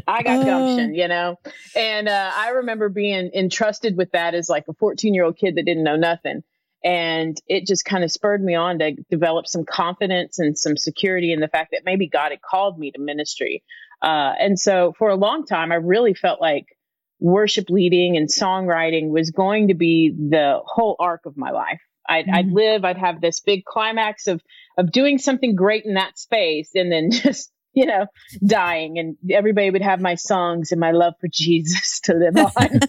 I 0.08 0.24
got 0.24 0.46
gumption. 0.46 0.94
You 0.96 1.10
know, 1.10 1.36
and 1.76 2.08
uh, 2.08 2.32
I 2.34 2.50
remember 2.52 2.88
being 2.88 3.32
entrusted 3.36 3.98
with 3.98 4.12
that 4.12 4.34
as 4.34 4.48
like 4.50 4.66
a 4.70 4.74
14 4.74 5.14
year 5.14 5.26
old 5.26 5.38
kid 5.38 5.56
that 5.56 5.66
didn't 5.66 5.84
know 5.84 5.98
nothing 5.98 6.44
and 6.84 7.38
it 7.48 7.66
just 7.66 7.86
kind 7.86 8.04
of 8.04 8.12
spurred 8.12 8.44
me 8.44 8.56
on 8.56 8.80
to 8.80 8.92
develop 9.10 9.48
some 9.48 9.66
confidence 9.66 10.40
and 10.40 10.58
some 10.58 10.78
security 10.78 11.34
in 11.34 11.40
the 11.40 11.48
fact 11.48 11.72
that 11.72 11.82
maybe 11.86 12.08
God 12.08 12.32
had 12.32 12.42
called 12.42 12.80
me 12.80 12.92
to 12.92 13.00
ministry. 13.00 13.64
Uh, 14.02 14.34
and 14.40 14.58
so 14.58 14.94
for 14.98 15.10
a 15.10 15.16
long 15.16 15.46
time, 15.46 15.72
I 15.72 15.76
really 15.76 16.14
felt 16.14 16.40
like 16.40 16.68
worship 17.20 17.70
leading 17.70 18.16
and 18.16 18.30
songwriting 18.30 19.10
was 19.10 19.32
going 19.32 19.68
to 19.68 19.74
be 19.74 20.12
the 20.12 20.60
whole 20.64 20.96
arc 21.00 21.26
of 21.26 21.36
my 21.36 21.52
life. 21.52 21.82
I'd, 22.08 22.26
mm-hmm. 22.26 22.36
I'd 22.36 22.52
live, 22.52 22.86
I'd 22.86 22.98
have 22.98 23.20
this 23.20 23.42
big 23.42 23.66
climax 23.66 24.28
of, 24.28 24.42
of 24.78 24.92
doing 24.92 25.18
something 25.18 25.56
great 25.56 25.86
in 25.86 25.96
that 25.96 26.18
space 26.18 26.72
and 26.76 26.92
then 26.92 27.12
just 27.12 27.52
you 27.80 27.86
know, 27.86 28.08
dying, 28.46 29.00
and 29.00 29.16
everybody 29.32 29.72
would 29.72 29.82
have 29.82 30.02
my 30.02 30.16
songs 30.16 30.74
and 30.74 30.82
my 30.82 30.92
love 30.92 31.14
for 31.22 31.28
Jesus 31.32 32.02
to 32.02 32.14
live 32.14 32.36
on. 32.36 32.52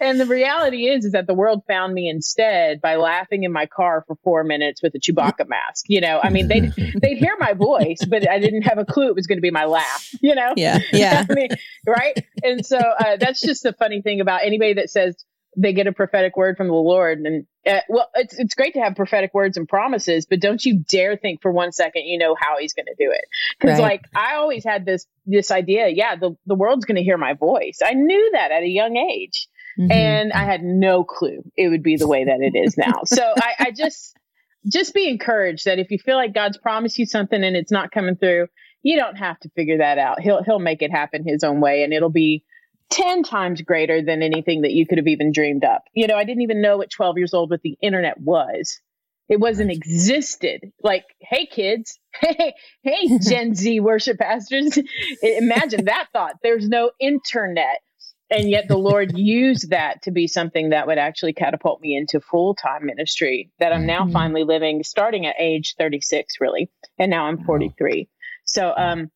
and 0.00 0.20
the 0.20 0.26
reality 0.26 0.86
is, 0.86 1.06
is 1.06 1.12
that 1.12 1.26
the 1.26 1.32
world 1.32 1.62
found 1.66 1.94
me 1.94 2.10
instead 2.10 2.82
by 2.82 2.96
laughing 2.96 3.44
in 3.44 3.52
my 3.52 3.64
car 3.64 4.04
for 4.06 4.16
four 4.22 4.44
minutes 4.44 4.82
with 4.82 4.94
a 4.94 4.98
Chewbacca 4.98 5.48
mask. 5.48 5.86
You 5.88 6.02
know, 6.02 6.20
I 6.22 6.28
mean, 6.28 6.48
they 6.48 6.60
they'd 7.00 7.16
hear 7.16 7.36
my 7.38 7.54
voice, 7.54 8.04
but 8.06 8.28
I 8.28 8.38
didn't 8.38 8.62
have 8.62 8.76
a 8.76 8.84
clue 8.84 9.08
it 9.08 9.14
was 9.14 9.26
going 9.26 9.38
to 9.38 9.42
be 9.42 9.50
my 9.50 9.64
laugh. 9.64 10.14
You 10.20 10.34
know, 10.34 10.52
yeah, 10.54 10.80
yeah, 10.92 11.24
I 11.28 11.32
mean, 11.32 11.48
right. 11.86 12.22
And 12.42 12.66
so 12.66 12.76
uh, 12.76 13.16
that's 13.16 13.40
just 13.40 13.62
the 13.62 13.72
funny 13.72 14.02
thing 14.02 14.20
about 14.20 14.42
anybody 14.44 14.74
that 14.74 14.90
says 14.90 15.24
they 15.56 15.72
get 15.72 15.86
a 15.86 15.92
prophetic 15.92 16.36
word 16.36 16.56
from 16.56 16.68
the 16.68 16.74
Lord. 16.74 17.18
And 17.20 17.46
uh, 17.66 17.80
well, 17.88 18.08
it's 18.14 18.38
it's 18.38 18.54
great 18.54 18.74
to 18.74 18.80
have 18.80 18.94
prophetic 18.96 19.32
words 19.34 19.56
and 19.56 19.68
promises, 19.68 20.26
but 20.26 20.40
don't 20.40 20.64
you 20.64 20.80
dare 20.88 21.16
think 21.16 21.42
for 21.42 21.50
one 21.50 21.72
second 21.72 22.02
you 22.04 22.18
know 22.18 22.34
how 22.38 22.58
He's 22.58 22.74
going 22.74 22.86
to 22.86 22.94
do 22.98 23.10
it. 23.10 23.24
Because 23.58 23.78
right. 23.78 23.82
like 23.82 24.02
I 24.14 24.36
always 24.36 24.64
had 24.64 24.84
this 24.84 25.06
this 25.26 25.50
idea, 25.50 25.88
yeah, 25.88 26.16
the 26.16 26.36
the 26.46 26.54
world's 26.54 26.84
going 26.84 26.96
to 26.96 27.02
hear 27.02 27.18
my 27.18 27.34
voice. 27.34 27.78
I 27.84 27.94
knew 27.94 28.30
that 28.32 28.50
at 28.50 28.62
a 28.62 28.68
young 28.68 28.96
age, 28.96 29.48
mm-hmm. 29.78 29.90
and 29.90 30.32
I 30.32 30.44
had 30.44 30.62
no 30.62 31.04
clue 31.04 31.42
it 31.56 31.68
would 31.68 31.82
be 31.82 31.96
the 31.96 32.08
way 32.08 32.24
that 32.24 32.40
it 32.40 32.56
is 32.56 32.76
now. 32.76 33.02
so 33.04 33.22
I, 33.36 33.66
I 33.66 33.70
just 33.70 34.16
just 34.66 34.94
be 34.94 35.08
encouraged 35.08 35.66
that 35.66 35.78
if 35.78 35.90
you 35.90 35.98
feel 35.98 36.16
like 36.16 36.34
God's 36.34 36.58
promised 36.58 36.98
you 36.98 37.06
something 37.06 37.42
and 37.42 37.56
it's 37.56 37.72
not 37.72 37.90
coming 37.90 38.16
through, 38.16 38.48
you 38.82 38.98
don't 38.98 39.16
have 39.16 39.38
to 39.40 39.50
figure 39.50 39.78
that 39.78 39.98
out. 39.98 40.20
He'll 40.20 40.42
he'll 40.42 40.58
make 40.58 40.82
it 40.82 40.90
happen 40.90 41.24
His 41.26 41.44
own 41.44 41.60
way, 41.60 41.82
and 41.82 41.92
it'll 41.92 42.10
be 42.10 42.44
10 42.90 43.22
times 43.22 43.62
greater 43.62 44.02
than 44.02 44.22
anything 44.22 44.62
that 44.62 44.72
you 44.72 44.86
could 44.86 44.98
have 44.98 45.08
even 45.08 45.32
dreamed 45.32 45.64
up. 45.64 45.84
You 45.94 46.06
know, 46.06 46.16
I 46.16 46.24
didn't 46.24 46.42
even 46.42 46.62
know 46.62 46.82
at 46.82 46.90
12 46.90 47.18
years 47.18 47.34
old 47.34 47.50
what 47.50 47.62
the 47.62 47.76
internet 47.80 48.20
was. 48.20 48.80
It 49.28 49.40
wasn't 49.40 49.68
right. 49.68 49.76
existed. 49.76 50.72
Like, 50.82 51.04
hey 51.20 51.46
kids, 51.46 51.98
hey, 52.20 52.54
hey 52.82 53.18
Gen 53.18 53.54
Z 53.54 53.80
worship 53.80 54.18
pastors. 54.18 54.78
Imagine 55.22 55.86
that 55.86 56.08
thought. 56.12 56.36
There's 56.42 56.68
no 56.68 56.90
internet. 57.00 57.80
And 58.30 58.50
yet 58.50 58.68
the 58.68 58.78
Lord 58.78 59.12
used 59.16 59.70
that 59.70 60.02
to 60.02 60.10
be 60.10 60.26
something 60.26 60.70
that 60.70 60.86
would 60.86 60.98
actually 60.98 61.32
catapult 61.32 61.80
me 61.80 61.96
into 61.96 62.20
full 62.20 62.54
time 62.54 62.86
ministry 62.86 63.50
that 63.58 63.72
I'm 63.72 63.86
now 63.86 64.02
mm-hmm. 64.02 64.12
finally 64.12 64.44
living 64.44 64.82
starting 64.82 65.26
at 65.26 65.36
age 65.38 65.74
36, 65.78 66.34
really. 66.40 66.70
And 66.98 67.10
now 67.10 67.26
I'm 67.26 67.44
43. 67.44 68.08
So, 68.44 68.74
um, 68.76 69.10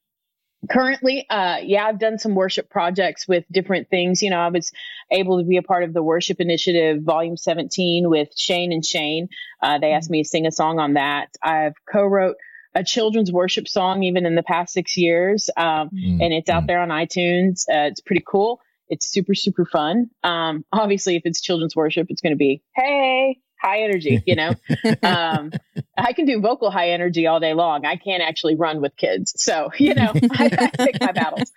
currently 0.68 1.25
uh 1.31 1.59
yeah 1.62 1.87
i've 1.87 2.01
done 2.01 2.18
some 2.18 2.35
worship 2.35 2.68
projects 2.68 3.29
with 3.29 3.44
different 3.51 3.88
things. 3.88 4.23
You 4.23 4.31
know 4.31 4.40
i 4.40 4.49
was 4.49 4.73
able 5.11 5.38
to 5.38 5.44
be 5.44 5.57
a 5.57 5.62
part 5.62 5.85
of 5.85 5.92
the 5.92 6.03
worship 6.03 6.40
initiative 6.40 7.03
volume 7.03 7.37
17 7.37 8.09
with 8.09 8.29
shane 8.37 8.73
and 8.73 8.85
shane. 8.85 9.29
Uh, 9.62 9.79
they 9.79 9.92
asked 9.92 10.11
me 10.11 10.23
to 10.23 10.29
sing 10.29 10.47
a 10.47 10.53
song 10.53 10.79
on 10.79 10.94
that. 10.94 11.29
I've 11.42 11.75
co-wrote 11.90 12.37
a 12.75 12.85
children's 12.85 13.33
worship 13.33 13.66
song 13.66 14.03
even 14.03 14.27
in 14.27 14.35
the 14.35 14.42
past 14.42 14.73
six 14.73 14.97
years 14.97 15.49
um, 15.57 15.88
mm-hmm. 15.88 16.21
and 16.21 16.33
it's 16.35 16.51
out 16.51 16.66
there 16.66 16.81
on 16.81 16.88
itunes. 16.88 17.62
Uh, 17.62 17.88
it's 17.88 18.01
pretty 18.01 18.25
cool. 18.27 18.61
It's 18.88 19.07
super 19.07 19.35
super 19.35 19.64
fun. 19.64 20.11
Um, 20.23 20.64
obviously 20.73 21.16
if 21.16 21.23
it's 21.25 21.40
children's 21.40 21.77
worship 21.77 22.09
it's 22.11 22.21
going 22.21 22.35
to 22.35 22.37
be 22.37 22.62
hey 22.75 23.38
high 23.61 23.83
energy, 23.83 24.23
you 24.27 24.37
know. 24.37 24.55
um, 25.03 25.53
I 25.97 26.12
can 26.12 26.27
do 26.27 26.40
vocal 26.40 26.71
high 26.71 26.90
energy 26.90 27.27
all 27.27 27.40
day 27.40 27.55
long. 27.55 27.85
I 27.85 27.97
can't 27.97 28.23
actually 28.23 28.57
run 28.57 28.81
with 28.81 28.97
kids. 28.97 29.35
So, 29.37 29.71
you 29.79 29.94
know, 29.94 30.12
I, 30.33 30.71
I 30.79 30.85
pick 30.85 31.01
my 31.01 31.12
battles 31.12 31.53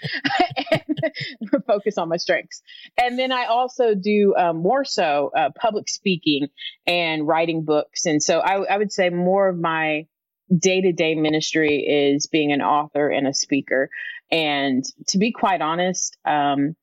and 0.71 1.65
focus 1.65 1.97
on 1.97 2.09
my 2.09 2.17
strengths. 2.17 2.61
And 3.01 3.17
then 3.17 3.31
I 3.31 3.45
also 3.45 3.93
do 3.95 4.35
um, 4.37 4.57
more 4.57 4.83
so 4.83 5.31
uh, 5.35 5.49
public 5.59 5.89
speaking 5.89 6.47
and 6.87 7.27
writing 7.27 7.63
books. 7.63 8.05
And 8.05 8.21
so 8.21 8.39
I, 8.39 8.63
I 8.63 8.77
would 8.77 8.91
say 8.91 9.09
more 9.09 9.49
of 9.49 9.57
my 9.57 10.07
day 10.55 10.81
to 10.81 10.91
day 10.91 11.15
ministry 11.15 11.79
is 11.79 12.27
being 12.27 12.51
an 12.51 12.61
author 12.61 13.09
and 13.09 13.27
a 13.27 13.33
speaker. 13.33 13.89
And 14.31 14.83
to 15.07 15.17
be 15.17 15.31
quite 15.31 15.61
honest, 15.61 16.17
um, 16.25 16.75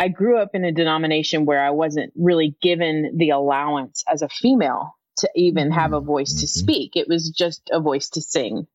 I 0.00 0.08
grew 0.08 0.38
up 0.38 0.54
in 0.54 0.64
a 0.64 0.72
denomination 0.72 1.44
where 1.44 1.62
I 1.62 1.72
wasn't 1.72 2.14
really 2.16 2.56
given 2.62 3.18
the 3.18 3.30
allowance 3.30 4.02
as 4.10 4.22
a 4.22 4.30
female 4.30 4.96
to 5.18 5.28
even 5.36 5.70
have 5.72 5.92
a 5.92 6.00
voice 6.00 6.40
to 6.40 6.46
mm-hmm. 6.46 6.58
speak. 6.58 6.92
It 6.96 7.06
was 7.06 7.28
just 7.28 7.68
a 7.70 7.80
voice 7.80 8.08
to 8.10 8.22
sing. 8.22 8.66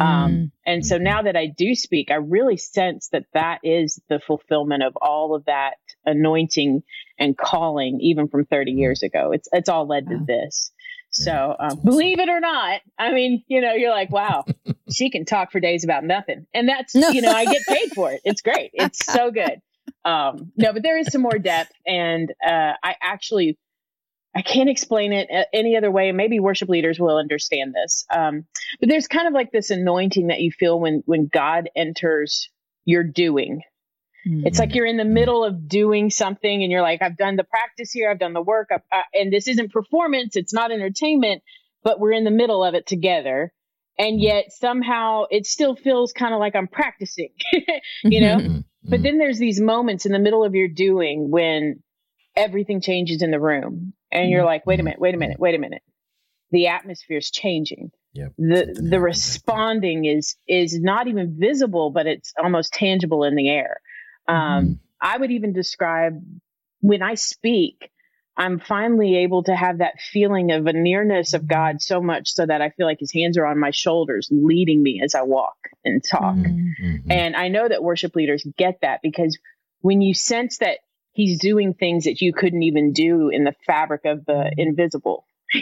Um, 0.00 0.08
mm-hmm. 0.08 0.44
and 0.66 0.84
so 0.84 0.98
now 0.98 1.22
that 1.22 1.36
I 1.36 1.46
do 1.46 1.76
speak, 1.76 2.10
I 2.10 2.16
really 2.16 2.56
sense 2.56 3.10
that 3.12 3.26
that 3.34 3.60
is 3.62 4.02
the 4.08 4.18
fulfillment 4.18 4.82
of 4.82 4.96
all 5.00 5.36
of 5.36 5.44
that 5.44 5.74
anointing 6.04 6.82
and 7.20 7.38
calling, 7.38 8.00
even 8.00 8.26
from 8.26 8.44
30 8.44 8.72
mm-hmm. 8.72 8.78
years 8.80 9.04
ago. 9.04 9.30
It's 9.30 9.48
it's 9.52 9.68
all 9.68 9.86
led 9.86 10.08
to 10.08 10.18
this. 10.26 10.72
So 11.12 11.54
um, 11.56 11.78
believe 11.84 12.18
it 12.18 12.28
or 12.28 12.40
not, 12.40 12.80
I 12.98 13.12
mean, 13.12 13.44
you 13.46 13.60
know, 13.60 13.74
you're 13.74 13.92
like, 13.92 14.10
wow, 14.10 14.44
she 14.92 15.10
can 15.10 15.24
talk 15.24 15.52
for 15.52 15.60
days 15.60 15.84
about 15.84 16.02
nothing, 16.02 16.48
and 16.52 16.68
that's 16.68 16.92
you 17.14 17.22
know, 17.22 17.30
I 17.30 17.44
get 17.44 17.62
paid 17.68 17.92
for 17.94 18.10
it. 18.10 18.22
It's 18.24 18.42
great. 18.42 18.72
It's 18.74 19.06
so 19.06 19.30
good. 19.30 19.62
Um, 20.04 20.52
no, 20.56 20.72
but 20.72 20.82
there 20.82 20.98
is 20.98 21.08
some 21.10 21.22
more 21.22 21.38
depth, 21.38 21.72
and 21.86 22.30
uh, 22.46 22.72
I 22.82 22.96
actually 23.02 23.58
I 24.34 24.42
can't 24.42 24.68
explain 24.68 25.12
it 25.12 25.28
any 25.52 25.76
other 25.76 25.90
way. 25.90 26.10
Maybe 26.12 26.40
worship 26.40 26.68
leaders 26.68 26.98
will 26.98 27.16
understand 27.16 27.74
this. 27.74 28.04
Um, 28.10 28.46
but 28.80 28.88
there's 28.88 29.06
kind 29.06 29.28
of 29.28 29.32
like 29.32 29.52
this 29.52 29.70
anointing 29.70 30.26
that 30.26 30.40
you 30.40 30.50
feel 30.50 30.78
when 30.80 31.02
when 31.06 31.28
God 31.32 31.70
enters 31.76 32.50
your 32.84 33.04
doing. 33.04 33.62
Mm-hmm. 34.26 34.46
It's 34.46 34.58
like 34.58 34.70
hmm. 34.70 34.76
you're 34.76 34.86
in 34.86 34.96
the 34.96 35.04
middle 35.04 35.44
of 35.44 35.68
doing 35.68 36.10
something, 36.10 36.62
and 36.62 36.72
you're 36.72 36.82
like, 36.82 37.02
I've 37.02 37.16
done 37.16 37.36
the 37.36 37.44
practice 37.44 37.92
here, 37.92 38.10
I've 38.10 38.18
done 38.18 38.32
the 38.32 38.42
work, 38.42 38.70
uh, 38.72 39.02
and 39.12 39.32
this 39.32 39.48
isn't 39.48 39.72
performance, 39.72 40.34
it's 40.34 40.52
not 40.54 40.72
entertainment, 40.72 41.42
but 41.82 42.00
we're 42.00 42.12
in 42.12 42.24
the 42.24 42.30
middle 42.30 42.64
of 42.64 42.74
it 42.74 42.86
together. 42.86 43.52
And 43.98 44.16
hmm. 44.16 44.22
yet 44.22 44.46
somehow 44.50 45.24
it 45.30 45.46
still 45.46 45.76
feels 45.76 46.12
kind 46.12 46.34
of 46.34 46.40
like 46.40 46.56
I'm 46.56 46.68
practicing, 46.68 47.30
you 48.02 48.20
know? 48.20 48.38
Hmm. 48.38 48.58
But 48.84 49.02
then 49.02 49.18
there's 49.18 49.38
these 49.38 49.60
moments 49.60 50.06
in 50.06 50.12
the 50.12 50.18
middle 50.18 50.44
of 50.44 50.54
your 50.54 50.68
doing 50.68 51.30
when 51.30 51.82
everything 52.36 52.80
changes 52.80 53.22
in 53.22 53.30
the 53.30 53.40
room 53.40 53.94
and 54.12 54.30
you're 54.30 54.44
like, 54.44 54.66
wait 54.66 54.80
a 54.80 54.82
minute, 54.82 55.00
wait 55.00 55.14
a 55.14 55.18
minute, 55.18 55.38
wait 55.38 55.54
a 55.54 55.58
minute. 55.58 55.82
The 56.50 56.68
atmosphere 56.68 57.18
is 57.18 57.30
changing. 57.30 57.90
Yep. 58.12 58.32
The 58.38 58.86
the 58.90 59.00
responding 59.00 60.04
is 60.04 60.36
is 60.46 60.78
not 60.78 61.08
even 61.08 61.36
visible, 61.38 61.90
but 61.90 62.06
it's 62.06 62.32
almost 62.40 62.72
tangible 62.72 63.24
in 63.24 63.34
the 63.34 63.48
air. 63.48 63.80
Um, 64.28 64.36
mm-hmm. 64.36 64.72
I 65.00 65.18
would 65.18 65.32
even 65.32 65.52
describe 65.52 66.22
when 66.80 67.02
I 67.02 67.14
speak, 67.14 67.90
I'm 68.36 68.58
finally 68.58 69.18
able 69.18 69.44
to 69.44 69.54
have 69.54 69.78
that 69.78 70.00
feeling 70.00 70.50
of 70.50 70.66
a 70.66 70.72
nearness 70.72 71.34
of 71.34 71.46
God 71.46 71.80
so 71.80 72.00
much 72.00 72.32
so 72.32 72.44
that 72.44 72.60
I 72.60 72.70
feel 72.70 72.86
like 72.86 72.98
his 72.98 73.12
hands 73.12 73.38
are 73.38 73.46
on 73.46 73.60
my 73.60 73.70
shoulders, 73.70 74.28
leading 74.30 74.82
me 74.82 75.00
as 75.04 75.14
I 75.14 75.22
walk 75.22 75.56
and 75.84 76.02
talk. 76.02 76.34
Mm-hmm. 76.34 77.10
And 77.10 77.36
I 77.36 77.48
know 77.48 77.68
that 77.68 77.82
worship 77.82 78.16
leaders 78.16 78.44
get 78.58 78.80
that 78.82 79.00
because 79.02 79.38
when 79.82 80.00
you 80.00 80.14
sense 80.14 80.58
that 80.58 80.78
he's 81.12 81.38
doing 81.38 81.74
things 81.74 82.04
that 82.04 82.20
you 82.20 82.32
couldn't 82.32 82.64
even 82.64 82.92
do 82.92 83.28
in 83.28 83.44
the 83.44 83.54
fabric 83.66 84.04
of 84.04 84.24
the 84.24 84.32
mm-hmm. 84.32 84.60
invisible, 84.60 85.26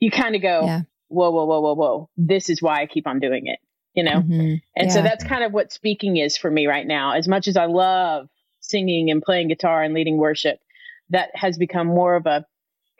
you 0.00 0.10
kind 0.10 0.36
of 0.36 0.42
go, 0.42 0.66
yeah. 0.66 0.80
whoa, 1.08 1.30
whoa, 1.30 1.46
whoa, 1.46 1.60
whoa, 1.60 1.74
whoa. 1.74 2.10
This 2.18 2.50
is 2.50 2.60
why 2.60 2.82
I 2.82 2.86
keep 2.86 3.06
on 3.06 3.20
doing 3.20 3.46
it, 3.46 3.58
you 3.94 4.04
know? 4.04 4.20
Mm-hmm. 4.20 4.54
And 4.76 4.88
yeah. 4.88 4.90
so 4.90 5.00
that's 5.00 5.24
kind 5.24 5.44
of 5.44 5.52
what 5.52 5.72
speaking 5.72 6.18
is 6.18 6.36
for 6.36 6.50
me 6.50 6.66
right 6.66 6.86
now. 6.86 7.12
As 7.14 7.26
much 7.26 7.48
as 7.48 7.56
I 7.56 7.64
love 7.66 8.28
singing 8.60 9.10
and 9.10 9.22
playing 9.22 9.48
guitar 9.48 9.82
and 9.82 9.94
leading 9.94 10.18
worship, 10.18 10.60
that 11.12 11.30
has 11.34 11.56
become 11.56 11.86
more 11.86 12.16
of 12.16 12.26
a 12.26 12.44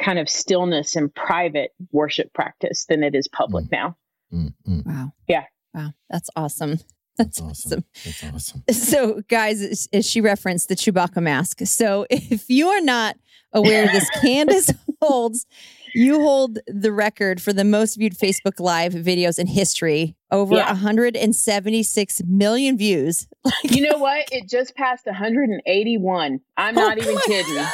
kind 0.00 0.18
of 0.18 0.28
stillness 0.28 0.96
and 0.96 1.14
private 1.14 1.70
worship 1.90 2.32
practice 2.32 2.86
than 2.88 3.02
it 3.02 3.14
is 3.14 3.28
public 3.28 3.66
mm. 3.66 3.72
now. 3.72 3.96
Mm-hmm. 4.32 4.80
Wow. 4.84 5.12
Yeah. 5.28 5.44
Wow. 5.74 5.90
That's 6.10 6.30
awesome. 6.36 6.78
That's, 7.18 7.40
awesome. 7.40 7.84
That's 8.04 8.24
awesome. 8.24 8.64
So, 8.70 9.22
guys, 9.28 9.86
as 9.92 10.08
she 10.08 10.20
referenced 10.22 10.68
the 10.68 10.74
Chewbacca 10.74 11.22
mask. 11.22 11.60
So, 11.64 12.06
if 12.10 12.48
you 12.48 12.68
are 12.68 12.80
not 12.80 13.16
aware 13.52 13.84
of 13.84 13.92
this, 13.92 14.08
Candace 14.22 14.72
holds 15.00 15.46
You 15.94 16.20
hold 16.20 16.58
the 16.66 16.90
record 16.90 17.42
for 17.42 17.52
the 17.52 17.64
most 17.64 17.96
viewed 17.96 18.14
Facebook 18.16 18.58
Live 18.58 18.94
videos 18.94 19.38
in 19.38 19.46
history, 19.46 20.16
over 20.30 20.54
Yeah. 20.54 20.68
176 20.68 22.22
million 22.26 22.78
views. 22.78 23.28
You 23.64 23.90
know 23.90 23.98
what? 23.98 24.26
It 24.32 24.48
just 24.48 24.74
passed 24.74 25.04
181. 25.06 26.40
I'm 26.56 26.74
not 26.74 26.98
Oh 26.98 27.02
even 27.02 27.18
kidding. 27.26 27.54
God. 27.54 27.72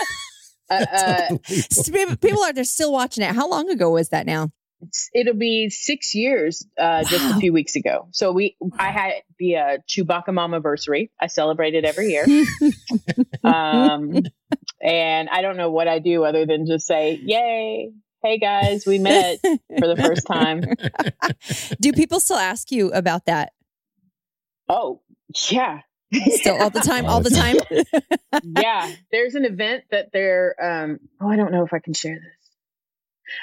Uh, 0.71 0.85
uh, 0.93 1.39
People 1.93 2.17
people 2.17 2.43
are 2.43 2.53
they're 2.53 2.65
still 2.65 2.93
watching 2.93 3.25
it. 3.25 3.35
How 3.35 3.49
long 3.49 3.71
ago 3.71 3.91
was 3.91 4.11
that 4.11 4.27
now? 4.27 4.51
it'll 5.13 5.35
be 5.35 5.71
six 5.71 6.15
years 6.15 6.67
uh, 6.79 7.05
just 7.05 7.37
a 7.37 7.41
few 7.41 7.53
weeks 7.53 7.77
ago. 7.77 8.09
So 8.13 8.33
we, 8.33 8.57
I 8.79 8.91
had 8.91 9.13
the 9.39 9.57
uh, 9.57 9.79
Chewbacca 9.89 10.33
Mom 10.33 10.55
anniversary. 10.55 11.11
I 11.21 11.27
celebrate 11.27 11.75
it 11.75 11.85
every 11.85 12.11
year. 12.11 12.25
um, 13.45 14.23
and 14.81 15.29
I 15.29 15.43
don't 15.43 15.57
know 15.57 15.71
what 15.71 15.89
I 15.89 15.99
do 15.99 16.25
other 16.25 16.47
than 16.47 16.67
just 16.67 16.87
say, 16.87 17.19
"Yay! 17.23 17.91
Hey 18.23 18.39
guys, 18.39 18.87
we 18.87 18.99
met 18.99 19.41
for 19.41 19.87
the 19.89 19.97
first 19.97 20.27
time." 20.27 20.63
Do 21.81 21.93
people 21.93 22.21
still 22.21 22.37
ask 22.37 22.71
you 22.71 22.91
about 22.93 23.27
that? 23.27 23.53
Oh, 24.69 25.01
yeah. 25.49 25.81
Still 26.13 26.61
all 26.61 26.71
the 26.71 26.81
time, 26.81 27.05
all, 27.07 27.21
the 27.21 27.31
time. 27.31 27.57
yeah, 28.43 28.91
there's 29.13 29.35
an 29.35 29.45
event 29.45 29.85
that 29.91 30.11
they're. 30.13 30.55
Um, 30.61 31.01
oh, 31.21 31.29
I 31.29 31.37
don't 31.37 31.53
know 31.53 31.65
if 31.65 31.75
I 31.75 31.81
can 31.81 31.93
share 31.93 32.15
this. 32.15 32.51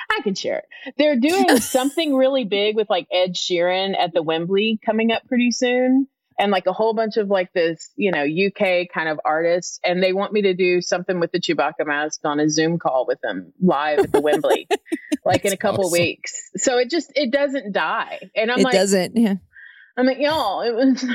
I 0.09 0.22
can 0.24 0.34
share 0.34 0.59
it. 0.59 0.93
They're 0.97 1.16
doing 1.16 1.57
something 1.61 2.16
really 2.16 2.43
big 2.43 2.76
with 2.76 2.89
like 2.89 3.07
Ed 3.11 3.36
Sheeran 3.36 3.95
at 3.97 4.13
the 4.13 4.24
Wembley 4.24 4.80
coming 4.84 5.11
up 5.11 5.28
pretty 5.28 5.51
soon, 5.51 6.07
and 6.39 6.51
like 6.51 6.66
a 6.66 6.74
whole 6.74 6.95
bunch 6.95 7.18
of 7.18 7.28
like 7.28 7.53
this, 7.53 7.91
you 7.95 8.11
know, 8.11 8.24
UK 8.24 8.88
kind 8.91 9.09
of 9.09 9.20
artists, 9.24 9.80
and 9.84 10.01
they 10.01 10.11
want 10.13 10.34
me 10.34 10.41
to 10.43 10.55
do 10.55 10.82
something 10.82 11.20
with 11.20 11.32
the 11.32 11.39
Chewbacca 11.39 11.86
mask 11.86 12.22
on 12.24 12.39
a 12.39 12.49
Zoom 12.49 12.80
call 12.80 13.05
with 13.07 13.22
them 13.22 13.53
live 13.61 13.99
at 13.99 14.11
the 14.11 14.22
Wembley, 14.22 14.68
like 15.26 15.45
in 15.45 15.53
a 15.53 15.57
couple 15.57 15.86
awesome. 15.86 16.01
weeks. 16.01 16.49
So 16.57 16.80
it 16.80 16.89
just 16.89 17.11
it 17.16 17.32
doesn't 17.32 17.74
die, 17.74 18.20
and 18.36 18.51
I'm 18.51 18.61
it 18.61 18.63
like, 18.63 18.74
doesn't. 18.74 19.16
Yeah. 19.16 19.36
I'm 19.97 20.07
like, 20.07 20.18
y'all, 20.20 20.61
it 20.61 20.74
was. 20.74 21.05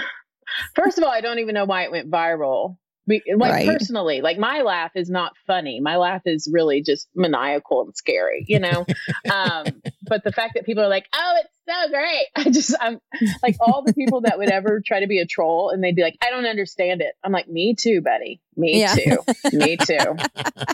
First 0.74 0.98
of 0.98 1.04
all, 1.04 1.10
I 1.10 1.20
don't 1.20 1.38
even 1.38 1.54
know 1.54 1.64
why 1.64 1.84
it 1.84 1.90
went 1.90 2.10
viral. 2.10 2.76
We, 3.06 3.22
like 3.36 3.52
Right. 3.52 3.66
personally, 3.66 4.20
like 4.20 4.38
my 4.38 4.62
laugh 4.62 4.92
is 4.94 5.10
not 5.10 5.32
funny. 5.46 5.80
My 5.80 5.96
laugh 5.96 6.22
is 6.26 6.48
really 6.52 6.82
just 6.82 7.08
maniacal 7.14 7.82
and 7.82 7.96
scary, 7.96 8.44
you 8.46 8.60
know. 8.60 8.86
um, 9.30 9.82
but 10.02 10.22
the 10.22 10.32
fact 10.32 10.54
that 10.54 10.64
people 10.64 10.84
are 10.84 10.88
like, 10.88 11.06
"Oh, 11.14 11.34
it's 11.42 11.54
so 11.70 11.90
great," 11.90 12.26
I 12.36 12.50
just, 12.50 12.74
I'm 12.80 13.00
like 13.42 13.56
all 13.60 13.82
the 13.84 13.92
people 13.94 14.22
that 14.22 14.38
would 14.38 14.50
ever 14.50 14.80
try 14.84 15.00
to 15.00 15.06
be 15.06 15.18
a 15.18 15.26
troll 15.26 15.70
and 15.70 15.82
they'd 15.82 15.94
be 15.96 16.02
like, 16.02 16.16
"I 16.22 16.30
don't 16.30 16.46
understand 16.46 17.00
it." 17.00 17.14
I'm 17.24 17.32
like, 17.32 17.48
"Me 17.48 17.74
too, 17.78 18.00
buddy. 18.00 18.40
Me 18.56 18.80
Yeah. 18.80 18.94
too. 18.94 19.18
Me 19.52 19.76
too. 19.76 20.16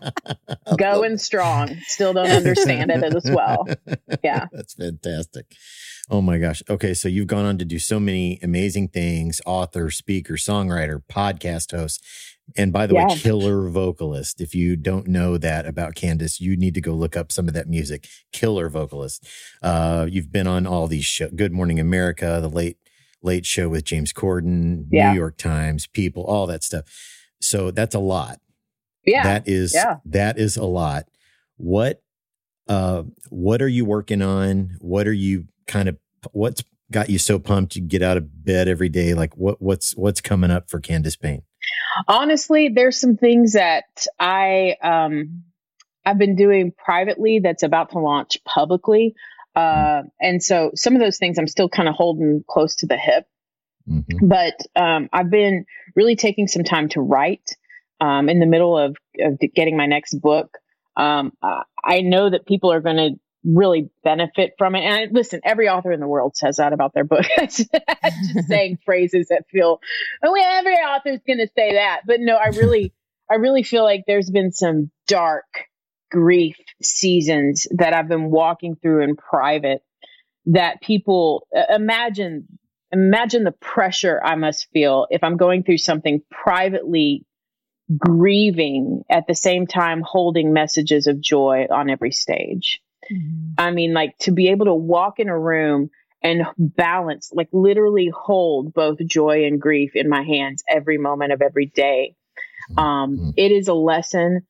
Going 0.79 1.19
strong. 1.19 1.77
Still 1.87 2.13
don't 2.13 2.31
understand 2.31 2.91
it 2.91 3.03
as 3.05 3.31
well." 3.31 3.67
Yeah. 4.23 4.47
That's 4.53 4.75
fantastic. 4.75 5.47
Oh 6.11 6.21
my 6.21 6.39
gosh. 6.39 6.63
Okay. 6.69 6.95
So 6.95 7.09
you've 7.09 7.27
gone 7.27 7.45
on 7.45 7.59
to 7.59 7.65
do 7.65 7.79
so 7.79 7.99
many 7.99 8.39
amazing 8.43 8.89
things 8.89 9.41
author, 9.47 9.91
speaker, 9.91 10.35
songwriter, 10.35 11.03
podcast 11.11 11.77
host. 11.77 12.05
And 12.57 12.73
by 12.73 12.87
the 12.87 12.95
way, 12.95 13.05
killer 13.17 13.69
vocalist. 13.69 14.41
If 14.41 14.55
you 14.55 14.77
don't 14.77 15.09
know 15.09 15.37
that 15.37 15.67
about 15.67 15.95
Candace, 15.95 16.41
you 16.41 16.57
need 16.57 16.75
to 16.75 16.81
go 16.81 16.93
look 16.95 17.17
up 17.17 17.33
some 17.33 17.49
of 17.49 17.55
that 17.55 17.69
music. 17.69 18.07
Killer 18.33 18.69
vocalist. 18.69 19.27
Uh, 19.63 20.07
you've 20.09 20.31
been 20.31 20.47
on 20.47 20.67
all 20.67 20.87
these 20.87 21.05
shows 21.05 21.33
Good 21.35 21.53
Morning 21.53 21.81
America, 21.81 22.39
the 22.41 22.49
late, 22.49 22.79
late 23.23 23.45
show 23.47 23.69
with 23.69 23.85
James 23.85 24.13
Corden, 24.13 24.87
Yeah. 24.91 25.11
New 25.13 25.19
York 25.19 25.37
Times, 25.39 25.87
People, 25.89 26.25
all 26.25 26.47
that 26.47 26.63
stuff. 26.63 26.85
So 27.41 27.71
that's 27.73 27.95
a 27.95 27.99
lot. 28.01 28.41
Yeah. 29.05 29.23
That 29.25 29.49
is 29.49 29.75
Yeah. 29.75 29.97
that 30.05 30.39
is 30.39 30.57
a 30.57 30.65
lot. 30.65 31.07
What 31.57 32.03
uh 32.69 33.05
what 33.31 33.61
are 33.63 33.69
you 33.69 33.85
working 33.85 34.23
on? 34.23 34.77
What 34.81 35.07
are 35.07 35.13
you 35.13 35.47
kind 35.67 35.89
of 35.89 35.97
what's 36.33 36.63
got 36.91 37.11
you 37.11 37.19
so 37.19 37.39
pumped 37.39 37.77
you 37.77 37.83
get 37.83 38.03
out 38.03 38.17
of 38.17 38.45
bed 38.45 38.69
every 38.69 38.89
day? 38.89 39.15
Like 39.15 39.37
what 39.37 39.61
what's 39.61 39.97
what's 39.97 40.21
coming 40.21 40.51
up 40.51 40.69
for 40.71 40.81
Candace 40.81 41.17
Payne? 41.17 41.43
Honestly 42.09 42.69
there's 42.69 42.99
some 43.01 43.17
things 43.17 43.53
that 43.55 43.85
i 44.19 44.77
um 44.83 45.45
i've 46.05 46.19
been 46.19 46.37
doing 46.37 46.73
privately 46.73 47.41
that's 47.43 47.63
about 47.63 47.91
to 47.91 47.99
launch 47.99 48.39
publicly 48.45 49.15
uh 49.55 50.03
and 50.21 50.43
so 50.43 50.71
some 50.75 50.95
of 50.95 51.01
those 51.01 51.19
things 51.19 51.39
i'm 51.39 51.47
still 51.49 51.69
kind 51.69 51.89
of 51.89 51.95
holding 51.95 52.45
close 52.49 52.77
to 52.77 52.87
the 52.87 52.97
hip 52.97 53.27
Mhm. 53.89 54.29
but 54.29 54.55
um 54.75 55.09
i've 55.13 55.31
been 55.31 55.65
really 55.95 56.17
taking 56.17 56.49
some 56.49 56.65
time 56.65 56.89
to 56.89 57.01
write 57.01 57.49
um 58.01 58.29
in 58.29 58.41
the 58.41 58.47
middle 58.47 58.77
of, 58.77 58.97
of 59.21 59.39
getting 59.55 59.77
my 59.77 59.87
next 59.87 60.15
book 60.15 60.59
um 60.97 61.33
I 61.89 62.01
know 62.01 62.29
that 62.29 62.47
people 62.47 62.73
are 62.73 62.81
going 62.81 62.97
to 62.97 63.11
really 63.47 63.91
benefit 64.03 64.55
from 64.59 64.75
it. 64.75 64.81
And 64.81 64.95
I, 64.95 65.07
listen 65.11 65.41
every 65.45 65.69
author 65.69 65.93
in 65.93 66.01
the 66.01 66.09
world 66.09 66.37
says 66.37 66.57
that 66.57 66.73
about 66.73 66.93
their 66.95 67.05
book. 67.05 67.25
Just 67.39 67.69
saying 68.49 68.79
phrases 68.85 69.29
that 69.29 69.45
feel 69.51 69.81
oh 70.25 70.35
yeah, 70.35 70.57
every 70.59 70.75
author's 70.75 71.21
going 71.27 71.39
to 71.39 71.49
say 71.55 71.75
that. 71.75 72.01
But 72.07 72.21
no 72.21 72.37
i 72.37 72.49
really 72.49 72.93
i 73.31 73.35
really 73.35 73.63
feel 73.63 73.85
like 73.85 74.05
there's 74.07 74.31
been 74.31 74.53
some 74.53 74.91
dark 75.07 75.45
grief 76.11 76.57
seasons 76.83 77.67
that 77.73 77.93
i've 77.93 78.09
been 78.09 78.31
walking 78.31 78.77
through 78.77 79.03
in 79.03 79.17
private 79.17 79.83
that 80.47 80.81
people 80.81 81.47
uh, 81.57 81.75
imagine 81.75 82.47
imagine 82.93 83.43
the 83.43 83.53
pressure 83.53 84.21
i 84.25 84.37
must 84.37 84.69
feel 84.73 85.09
if 85.11 85.25
i'm 85.25 85.37
going 85.37 85.65
through 85.65 85.79
something 85.79 86.23
privately 86.31 87.25
grieving 87.99 89.03
at 89.11 89.27
the 89.27 89.35
same 89.35 89.67
time 89.67 90.01
holding 90.05 90.53
messages 90.53 91.09
of 91.09 91.21
joy 91.21 91.67
on 91.71 91.91
every 91.91 92.13
stage 92.13 92.81
I 93.59 93.71
mean, 93.71 93.95
like 93.95 94.17
to 94.21 94.33
be 94.33 94.49
able 94.49 94.67
to 94.67 94.75
walk 94.75 95.19
in 95.19 95.29
a 95.29 95.39
room 95.39 95.91
and 96.23 96.43
balance, 96.59 97.31
like 97.33 97.49
literally 97.53 98.11
hold 98.15 98.75
both 98.75 98.99
joy 99.07 99.45
and 99.45 99.61
grief 99.61 99.93
in 99.95 100.09
my 100.09 100.23
hands 100.23 100.63
every 100.69 100.99
moment 100.99 101.33
of 101.33 101.43
every 101.43 101.67
day. 101.67 102.17
Um, 102.77 103.19
Mhm. 103.19 103.35
it 103.37 103.53
is 103.53 103.69
a 103.69 103.75
lesson 103.75 104.47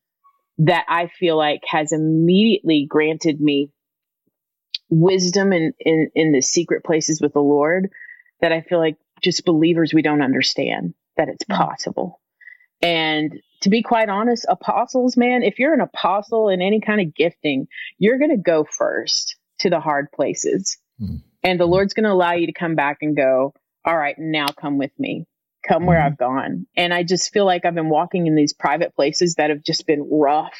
that 0.59 0.85
I 0.87 1.07
feel 1.07 1.37
like 1.37 1.61
has 1.65 1.91
immediately 1.91 2.85
granted 2.89 3.39
me 3.39 3.71
wisdom 4.89 5.53
in, 5.53 5.73
in, 5.79 6.09
in 6.15 6.31
the 6.31 6.41
secret 6.41 6.83
places 6.83 7.21
with 7.21 7.33
the 7.33 7.41
Lord 7.41 7.91
that 8.41 8.51
I 8.51 8.61
feel 8.61 8.79
like 8.79 8.97
just 9.21 9.45
believers, 9.45 9.93
we 9.93 10.01
don't 10.01 10.21
understand 10.21 10.93
that 11.17 11.29
it's 11.29 11.43
possible. 11.45 12.21
And 12.81 13.39
to 13.61 13.69
be 13.69 13.81
quite 13.81 14.09
honest, 14.09 14.45
apostles, 14.49 15.17
man, 15.17 15.43
if 15.43 15.59
you're 15.59 15.73
an 15.73 15.81
apostle 15.81 16.49
in 16.49 16.61
any 16.61 16.79
kind 16.81 17.01
of 17.01 17.13
gifting, 17.15 17.67
you're 17.97 18.17
going 18.19 18.31
to 18.31 18.37
go 18.37 18.63
first 18.69 19.35
to 19.59 19.69
the 19.69 19.79
hard 19.79 20.11
places. 20.11 20.77
Hmm. 20.99 21.17
And 21.43 21.59
the 21.59 21.65
Lord's 21.65 21.93
going 21.93 22.03
to 22.05 22.11
allow 22.11 22.33
you 22.33 22.47
to 22.47 22.53
come 22.53 22.75
back 22.75 22.97
and 23.01 23.15
go, 23.15 23.53
all 23.85 23.97
right, 23.97 24.15
now 24.17 24.47
come 24.47 24.77
with 24.77 24.91
me. 24.99 25.25
Come 25.67 25.85
where 25.85 25.99
Mhm. 25.99 26.05
I've 26.05 26.17
gone. 26.17 26.67
And 26.75 26.93
I 26.93 27.03
just 27.03 27.31
feel 27.33 27.45
like 27.45 27.65
I've 27.65 27.75
been 27.75 27.89
walking 27.89 28.27
in 28.27 28.35
these 28.35 28.53
private 28.53 28.95
places 28.95 29.35
that 29.35 29.49
have 29.49 29.63
just 29.63 29.85
been 29.87 30.07
rough. 30.09 30.57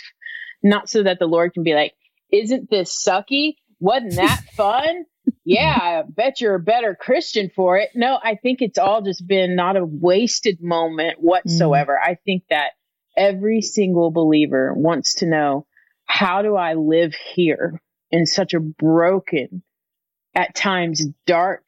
Not 0.64 0.90
so 0.90 1.04
that 1.04 1.20
the 1.20 1.28
Lord 1.28 1.54
can 1.54 1.64
be 1.64 1.74
like, 1.74 1.94
isn't 2.32 2.70
this 2.70 2.92
sucky? 3.06 3.56
Wasn't 3.80 4.16
that 4.16 4.42
fun? 4.56 5.06
yeah, 5.46 5.78
I 5.78 6.04
bet 6.08 6.42
you're 6.42 6.56
a 6.56 6.60
better 6.60 6.96
Christian 7.00 7.52
for 7.56 7.78
it. 7.78 7.90
No, 7.96 8.18
I 8.22 8.36
think 8.36 8.62
it's 8.62 8.78
all 8.78 9.02
just 9.02 9.26
been 9.28 9.56
not 9.56 9.76
a 9.78 9.86
wasted 9.86 10.62
moment 10.62 11.20
whatsoever. 11.22 12.00
I 12.00 12.16
think 12.26 12.44
that 12.50 12.72
every 13.18 13.62
single 13.62 14.12
believer 14.12 14.74
wants 14.74 15.16
to 15.16 15.26
know 15.26 15.66
how 16.06 16.42
do 16.42 16.56
I 16.56 16.76
live 16.76 17.14
here 17.34 17.82
in 18.12 18.26
such 18.26 18.54
a 18.54 18.60
broken, 18.60 19.64
at 20.34 20.56
times 20.56 21.06
dark, 21.26 21.64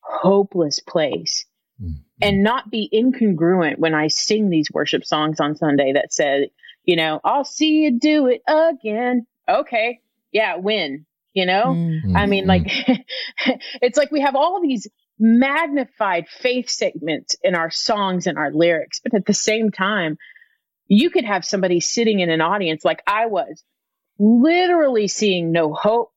hopeless 0.00 0.80
place 0.80 1.46
Mhm. 1.80 1.96
and 2.22 2.42
not 2.42 2.70
be 2.70 2.88
incongruent 2.92 3.78
when 3.78 3.94
I 3.94 4.08
sing 4.08 4.48
these 4.48 4.70
worship 4.72 5.04
songs 5.04 5.40
on 5.40 5.56
Sunday 5.56 5.92
that 5.92 6.12
said, 6.12 6.48
you 6.84 6.96
know, 6.96 7.20
I'll 7.24 7.44
see 7.44 7.82
you 7.82 7.98
do 7.98 8.26
it 8.26 8.42
again. 8.46 9.26
Okay. 9.48 10.00
Yeah, 10.32 10.56
when, 10.56 11.06
you 11.32 11.46
know? 11.46 11.74
Mm. 11.76 12.16
I 12.16 12.26
mean, 12.26 12.46
like, 12.46 12.66
it's 13.82 13.98
like 13.98 14.10
we 14.10 14.20
have 14.20 14.36
all 14.36 14.60
these 14.60 14.88
magnified 15.18 16.28
faith 16.28 16.68
segments 16.68 17.36
in 17.42 17.54
our 17.54 17.70
songs 17.70 18.26
and 18.26 18.36
our 18.38 18.50
lyrics, 18.50 19.00
but 19.00 19.14
at 19.14 19.26
the 19.26 19.34
same 19.34 19.70
time, 19.70 20.18
you 20.86 21.10
could 21.10 21.24
have 21.24 21.44
somebody 21.44 21.80
sitting 21.80 22.20
in 22.20 22.30
an 22.30 22.40
audience 22.40 22.84
like 22.84 23.02
I 23.06 23.26
was, 23.26 23.62
literally 24.18 25.08
seeing 25.08 25.52
no 25.52 25.72
hope, 25.74 26.12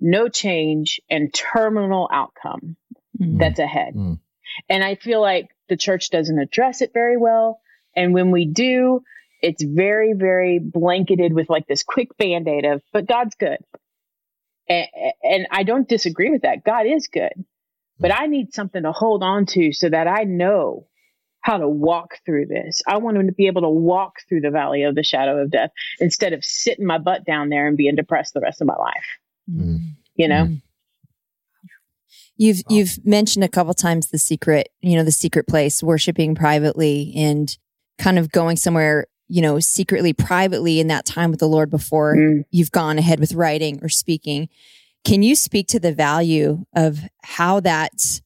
no 0.00 0.28
change, 0.28 1.00
and 1.08 1.32
terminal 1.32 2.08
outcome 2.12 2.76
Mm. 3.20 3.38
that's 3.38 3.58
ahead. 3.58 3.94
Mm. 3.94 4.18
And 4.68 4.84
I 4.84 4.94
feel 4.94 5.20
like 5.20 5.48
the 5.68 5.76
church 5.76 6.10
doesn't 6.10 6.38
address 6.38 6.82
it 6.82 6.92
very 6.92 7.16
well. 7.16 7.60
And 7.94 8.12
when 8.12 8.30
we 8.30 8.46
do, 8.46 9.00
it's 9.42 9.62
very, 9.62 10.12
very 10.12 10.58
blanketed 10.58 11.32
with 11.32 11.48
like 11.48 11.66
this 11.66 11.82
quick 11.82 12.16
band 12.18 12.48
aid 12.48 12.64
of, 12.64 12.82
but 12.92 13.06
God's 13.06 13.34
good. 13.36 13.58
And, 14.68 14.86
and 15.22 15.46
I 15.50 15.62
don't 15.62 15.88
disagree 15.88 16.30
with 16.30 16.42
that. 16.42 16.64
God 16.64 16.86
is 16.86 17.08
good. 17.08 17.32
But 17.98 18.12
I 18.12 18.26
need 18.26 18.52
something 18.52 18.82
to 18.82 18.92
hold 18.92 19.22
on 19.22 19.46
to 19.46 19.72
so 19.72 19.88
that 19.88 20.06
I 20.06 20.24
know 20.24 20.86
how 21.46 21.58
to 21.58 21.68
walk 21.68 22.18
through 22.26 22.44
this. 22.46 22.82
I 22.88 22.96
want 22.96 23.16
them 23.16 23.28
to 23.28 23.32
be 23.32 23.46
able 23.46 23.62
to 23.62 23.68
walk 23.68 24.14
through 24.28 24.40
the 24.40 24.50
valley 24.50 24.82
of 24.82 24.96
the 24.96 25.04
shadow 25.04 25.40
of 25.40 25.52
death 25.52 25.70
instead 26.00 26.32
of 26.32 26.44
sitting 26.44 26.84
my 26.84 26.98
butt 26.98 27.24
down 27.24 27.50
there 27.50 27.68
and 27.68 27.76
being 27.76 27.94
depressed 27.94 28.34
the 28.34 28.40
rest 28.40 28.60
of 28.60 28.66
my 28.66 28.74
life. 28.74 29.06
Mm. 29.48 29.92
You 30.16 30.26
know? 30.26 30.46
Mm. 30.46 30.62
You've 32.36 32.62
you've 32.68 33.06
mentioned 33.06 33.44
a 33.44 33.48
couple 33.48 33.72
times 33.74 34.08
the 34.08 34.18
secret, 34.18 34.70
you 34.80 34.96
know, 34.96 35.04
the 35.04 35.12
secret 35.12 35.46
place, 35.46 35.84
worshiping 35.84 36.34
privately 36.34 37.12
and 37.14 37.56
kind 37.96 38.18
of 38.18 38.32
going 38.32 38.56
somewhere, 38.56 39.06
you 39.28 39.40
know, 39.40 39.60
secretly, 39.60 40.12
privately 40.12 40.80
in 40.80 40.88
that 40.88 41.06
time 41.06 41.30
with 41.30 41.38
the 41.38 41.46
Lord 41.46 41.70
before 41.70 42.16
Mm. 42.16 42.44
you've 42.50 42.72
gone 42.72 42.98
ahead 42.98 43.20
with 43.20 43.34
writing 43.34 43.78
or 43.82 43.88
speaking. 43.88 44.48
Can 45.04 45.22
you 45.22 45.36
speak 45.36 45.68
to 45.68 45.78
the 45.78 45.92
value 45.92 46.64
of 46.74 46.98
how 47.22 47.60
that 47.60 48.20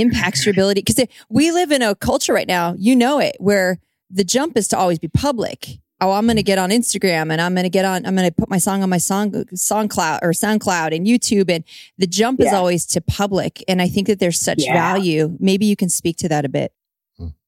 impacts 0.00 0.44
your 0.44 0.52
ability? 0.52 0.82
Because 0.82 1.06
we 1.28 1.50
live 1.52 1.70
in 1.72 1.82
a 1.82 1.94
culture 1.94 2.32
right 2.32 2.48
now, 2.48 2.74
you 2.78 2.94
know 2.96 3.18
it, 3.18 3.36
where 3.38 3.78
the 4.10 4.24
jump 4.24 4.56
is 4.56 4.68
to 4.68 4.78
always 4.78 4.98
be 4.98 5.08
public. 5.08 5.78
Oh, 6.00 6.12
I'm 6.12 6.26
going 6.26 6.36
to 6.36 6.42
get 6.42 6.58
on 6.58 6.70
Instagram 6.70 7.30
and 7.32 7.40
I'm 7.40 7.54
going 7.54 7.64
to 7.64 7.70
get 7.70 7.84
on, 7.84 8.04
I'm 8.04 8.14
going 8.14 8.28
to 8.28 8.34
put 8.34 8.50
my 8.50 8.58
song 8.58 8.82
on 8.82 8.90
my 8.90 8.98
song, 8.98 9.30
SoundCloud 9.30 10.18
or 10.22 10.30
SoundCloud 10.32 10.94
and 10.94 11.06
YouTube. 11.06 11.48
And 11.50 11.64
the 11.98 12.06
jump 12.06 12.40
is 12.40 12.52
always 12.52 12.84
to 12.86 13.00
public. 13.00 13.62
And 13.68 13.80
I 13.80 13.88
think 13.88 14.08
that 14.08 14.18
there's 14.18 14.38
such 14.40 14.64
Yeah. 14.64 14.74
value. 14.74 15.36
Maybe 15.40 15.66
you 15.66 15.76
can 15.76 15.88
speak 15.88 16.16
to 16.18 16.28
that 16.28 16.44
a 16.44 16.48
bit. 16.48 16.72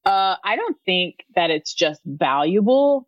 Uh, 0.05 0.35
I 0.43 0.55
don't 0.55 0.77
think 0.85 1.25
that 1.35 1.49
it's 1.51 1.73
just 1.73 2.01
valuable. 2.05 3.07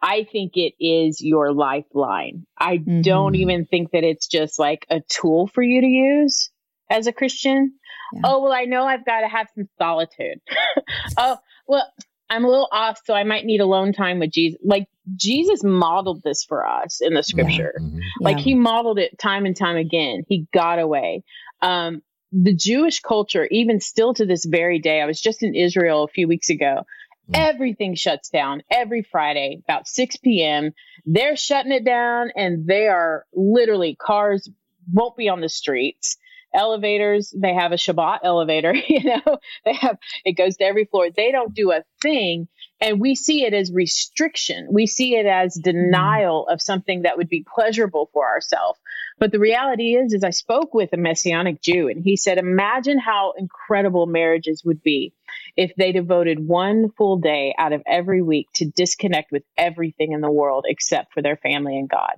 I 0.00 0.26
think 0.32 0.56
it 0.56 0.74
is 0.80 1.20
your 1.20 1.52
lifeline. 1.52 2.46
I 2.56 2.78
don't 2.78 3.34
Mhm. 3.34 3.40
even 3.40 3.64
think 3.66 3.90
that 3.92 4.04
it's 4.04 4.26
just 4.26 4.58
like 4.58 4.86
a 4.90 5.00
tool 5.08 5.48
for 5.48 5.62
you 5.62 5.80
to 5.80 5.86
use 5.86 6.50
as 6.90 7.06
a 7.06 7.12
Christian. 7.12 7.74
Yeah. 8.12 8.22
Oh, 8.24 8.42
well, 8.42 8.52
I 8.52 8.64
know 8.64 8.84
I've 8.84 9.04
got 9.04 9.20
to 9.20 9.28
have 9.28 9.48
some 9.54 9.68
solitude. 9.78 10.40
oh, 11.18 11.38
well, 11.66 11.84
I'm 12.30 12.44
a 12.44 12.48
little 12.48 12.68
off, 12.70 13.00
so 13.04 13.14
I 13.14 13.24
might 13.24 13.44
need 13.44 13.60
alone 13.60 13.92
time 13.92 14.18
with 14.18 14.30
Jesus. 14.30 14.60
Like 14.64 14.86
Jesus 15.16 15.62
modeled 15.64 16.22
this 16.22 16.44
for 16.44 16.66
us 16.66 17.00
in 17.00 17.14
the 17.14 17.22
scripture. 17.22 17.74
Mhm. 17.80 18.00
Like 18.20 18.38
Yeah. 18.38 18.42
he 18.44 18.54
modeled 18.54 18.98
it 18.98 19.18
time 19.18 19.46
and 19.46 19.56
time 19.56 19.76
again. 19.76 20.24
He 20.28 20.46
got 20.52 20.78
away. 20.78 21.22
Um, 21.62 22.02
the 22.32 22.54
Jewish 22.54 23.00
culture, 23.00 23.48
even 23.50 23.80
still 23.80 24.12
to 24.14 24.26
this 24.26 24.44
very 24.44 24.78
day, 24.78 25.00
I 25.00 25.06
was 25.06 25.20
just 25.20 25.42
in 25.42 25.54
Israel 25.54 26.04
a 26.04 26.08
few 26.08 26.28
weeks 26.28 26.50
ago. 26.50 26.82
Mm. 27.30 27.34
Everything 27.34 27.94
shuts 27.94 28.28
down 28.28 28.62
every 28.70 29.02
Friday 29.02 29.62
about 29.64 29.88
6 29.88 30.16
p.m. 30.16 30.72
They're 31.06 31.36
shutting 31.36 31.72
it 31.72 31.84
down 31.84 32.30
and 32.36 32.66
they 32.66 32.88
are 32.88 33.24
literally 33.32 33.96
cars 33.96 34.48
won't 34.92 35.16
be 35.16 35.28
on 35.30 35.40
the 35.40 35.48
streets. 35.48 36.18
Elevators, 36.58 37.32
they 37.36 37.54
have 37.54 37.70
a 37.70 37.76
Shabbat 37.76 38.18
elevator, 38.24 38.74
you 38.88 39.04
know, 39.04 39.38
they 39.64 39.74
have 39.74 39.96
it 40.24 40.32
goes 40.32 40.56
to 40.56 40.64
every 40.64 40.84
floor. 40.86 41.08
They 41.10 41.30
don't 41.30 41.54
do 41.54 41.70
a 41.70 41.84
thing. 42.02 42.48
And 42.80 43.00
we 43.00 43.14
see 43.14 43.44
it 43.44 43.54
as 43.54 43.72
restriction. 43.72 44.68
We 44.70 44.86
see 44.86 45.16
it 45.16 45.26
as 45.26 45.54
denial 45.54 46.46
of 46.48 46.62
something 46.62 47.02
that 47.02 47.16
would 47.16 47.28
be 47.28 47.44
pleasurable 47.54 48.10
for 48.12 48.26
ourselves. 48.26 48.78
But 49.18 49.32
the 49.32 49.40
reality 49.40 49.96
is, 49.96 50.12
is 50.12 50.22
I 50.22 50.30
spoke 50.30 50.74
with 50.74 50.92
a 50.92 50.96
Messianic 50.96 51.60
Jew 51.60 51.88
and 51.88 52.02
he 52.02 52.16
said, 52.16 52.38
imagine 52.38 52.98
how 52.98 53.34
incredible 53.36 54.06
marriages 54.06 54.64
would 54.64 54.82
be 54.82 55.12
if 55.56 55.72
they 55.76 55.90
devoted 55.92 56.38
one 56.38 56.90
full 56.96 57.18
day 57.18 57.54
out 57.58 57.72
of 57.72 57.82
every 57.86 58.22
week 58.22 58.46
to 58.54 58.66
disconnect 58.66 59.32
with 59.32 59.42
everything 59.56 60.12
in 60.12 60.20
the 60.20 60.30
world 60.30 60.64
except 60.68 61.12
for 61.12 61.22
their 61.22 61.36
family 61.36 61.76
and 61.76 61.88
God. 61.88 62.14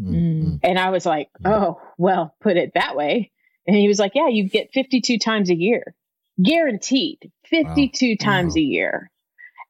Mm. 0.00 0.60
And 0.62 0.78
I 0.78 0.90
was 0.90 1.06
like, 1.06 1.28
oh, 1.44 1.80
well, 1.98 2.34
put 2.40 2.56
it 2.56 2.72
that 2.74 2.96
way. 2.96 3.32
And 3.66 3.76
he 3.76 3.88
was 3.88 3.98
like, 3.98 4.12
yeah, 4.14 4.28
you 4.28 4.48
get 4.48 4.72
52 4.72 5.18
times 5.18 5.50
a 5.50 5.54
year, 5.54 5.94
guaranteed 6.42 7.30
52 7.44 8.16
times 8.16 8.54
Wow. 8.54 8.60
a 8.60 8.64
year. 8.64 9.10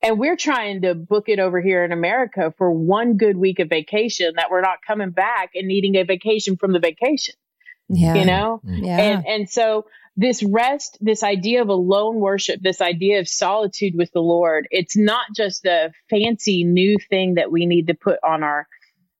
And 0.05 0.19
we're 0.19 0.37
trying 0.37 0.83
to 0.83 0.95
book 0.95 1.29
it 1.29 1.39
over 1.39 1.61
here 1.61 1.85
in 1.85 1.93
America 1.93 2.53
for 2.59 2.73
one 2.73 3.17
good 3.17 3.37
week 3.37 3.61
of 3.61 3.69
vacation 3.69 4.33
that 4.37 4.51
we're 4.51 4.61
not 4.63 4.79
coming 4.85 5.11
back 5.11 5.51
and 5.55 5.69
needing 5.69 5.97
a 5.97 6.03
vacation 6.03 6.57
from 6.57 6.73
the 6.73 6.81
vacation, 6.81 7.35
Yeah. 7.89 8.15
you 8.15 8.25
know? 8.25 8.61
Mm. 8.67 8.85
Yeah. 8.87 8.99
And 8.99 9.27
and 9.27 9.51
so 9.51 9.87
this 10.17 10.43
rest, 10.43 10.99
this 11.01 11.23
idea 11.23 11.63
of 11.63 11.69
alone 11.69 12.17
worship, 12.17 12.61
this 12.61 12.81
idea 12.81 13.21
of 13.21 13.29
solitude 13.29 13.95
with 13.97 14.11
the 14.13 14.21
Lord, 14.21 14.67
it's 14.71 14.97
not 14.97 15.27
just 15.37 15.65
a 15.67 15.93
fancy 16.11 16.65
new 16.65 16.97
thing 17.09 17.35
that 17.35 17.53
we 17.53 17.65
need 17.67 17.87
to 17.87 17.95
put 17.95 18.19
on 18.25 18.43
our 18.43 18.67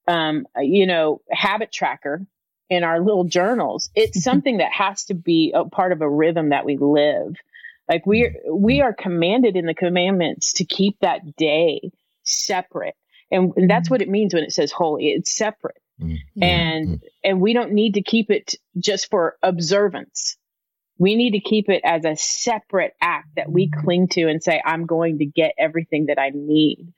um, 0.05 0.45
you 0.59 0.85
know, 0.85 1.21
habit 1.31 1.71
tracker 1.71 2.25
in 2.73 2.83
our 2.83 2.99
little 2.99 3.23
journals. 3.23 3.89
It's 3.95 4.23
something 4.29 4.57
that 4.57 4.71
has 4.71 5.05
to 5.05 5.13
be 5.13 5.53
a 5.55 5.65
part 5.65 5.91
of 5.91 6.01
a 6.01 6.09
rhythm 6.09 6.49
that 6.49 6.65
we 6.65 6.77
live. 6.77 7.35
Like 7.89 8.05
we 8.05 8.35
we 8.51 8.81
are 8.81 8.93
commanded 8.93 9.55
in 9.55 9.65
the 9.65 9.73
commandments 9.73 10.53
to 10.53 10.65
keep 10.65 10.97
that 11.01 11.35
day 11.35 11.91
separate. 12.23 12.95
And, 13.31 13.51
and 13.55 13.69
that's 13.69 13.89
what 13.89 14.01
it 14.01 14.09
means 14.09 14.33
when 14.33 14.43
it 14.43 14.51
says 14.53 14.71
holy. 14.71 15.07
It's 15.07 15.35
separate 15.35 15.77
Mm. 16.01 16.17
and 16.41 17.03
and 17.23 17.39
we 17.39 17.53
don't 17.53 17.71
need 17.73 17.93
to 17.93 18.01
keep 18.01 18.31
it 18.31 18.55
just 18.79 19.11
for 19.11 19.37
observance 19.43 20.37
we 20.97 21.15
need 21.15 21.33
to 21.33 21.39
keep 21.39 21.69
it 21.69 21.81
as 21.85 22.03
a 22.03 22.15
separate 22.15 22.93
act 22.99 23.27
that 23.35 23.51
we 23.51 23.69
cling 23.69 24.07
to 24.07 24.27
and 24.27 24.41
say 24.41 24.59
i'm 24.65 24.87
going 24.87 25.19
to 25.19 25.25
get 25.27 25.53
everything 25.59 26.07
that 26.07 26.17
i 26.17 26.31
need 26.33 26.91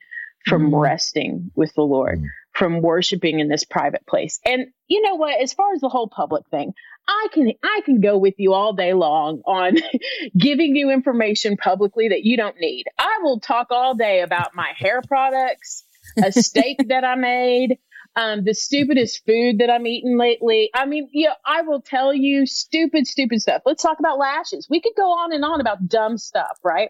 from 0.46 0.70
Mm. 0.70 0.80
resting 0.80 1.50
with 1.54 1.74
the 1.74 1.82
lord. 1.82 2.22
From 2.56 2.80
worshiping 2.80 3.40
in 3.40 3.48
this 3.48 3.64
private 3.64 4.06
place 4.06 4.40
and 4.44 4.66
you 4.88 5.02
know 5.02 5.14
what 5.14 5.40
as 5.40 5.52
far 5.52 5.72
as 5.74 5.80
the 5.80 5.88
whole 5.88 6.08
public 6.08 6.46
thing 6.50 6.72
i 7.08 7.26
can 7.32 7.52
i 7.62 7.80
can 7.84 8.00
go 8.00 8.16
with 8.16 8.34
you 8.38 8.52
all 8.52 8.72
day 8.72 8.92
long 8.94 9.42
on 9.46 9.76
giving 10.38 10.74
you 10.74 10.90
information 10.90 11.56
publicly 11.56 12.08
that 12.08 12.24
you 12.24 12.36
don't 12.36 12.56
need 12.58 12.84
i 12.98 13.18
will 13.22 13.40
talk 13.40 13.68
all 13.70 13.94
day 13.94 14.20
about 14.20 14.54
my 14.54 14.72
hair 14.76 15.02
products 15.06 15.84
a 16.24 16.32
steak 16.32 16.78
that 16.88 17.04
i 17.04 17.14
made 17.14 17.78
um, 18.16 18.44
the 18.44 18.54
stupidest 18.54 19.26
food 19.26 19.58
that 19.58 19.68
I'm 19.68 19.86
eating 19.86 20.16
lately. 20.16 20.70
I 20.74 20.86
mean, 20.86 21.10
yeah, 21.12 21.34
I 21.44 21.60
will 21.62 21.82
tell 21.82 22.14
you 22.14 22.46
stupid, 22.46 23.06
stupid 23.06 23.42
stuff. 23.42 23.60
Let's 23.66 23.82
talk 23.82 23.98
about 23.98 24.18
lashes. 24.18 24.66
We 24.70 24.80
could 24.80 24.94
go 24.96 25.10
on 25.10 25.34
and 25.34 25.44
on 25.44 25.60
about 25.60 25.86
dumb 25.86 26.16
stuff, 26.16 26.58
right? 26.64 26.88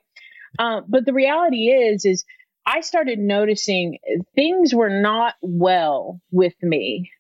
Um, 0.59 0.85
but 0.89 1.05
the 1.05 1.13
reality 1.13 1.69
is, 1.69 2.05
is 2.05 2.25
I 2.67 2.81
started 2.81 3.19
noticing 3.19 3.99
things 4.35 4.75
were 4.75 4.91
not 4.91 5.35
well 5.41 6.21
with 6.31 6.55
me 6.63 7.11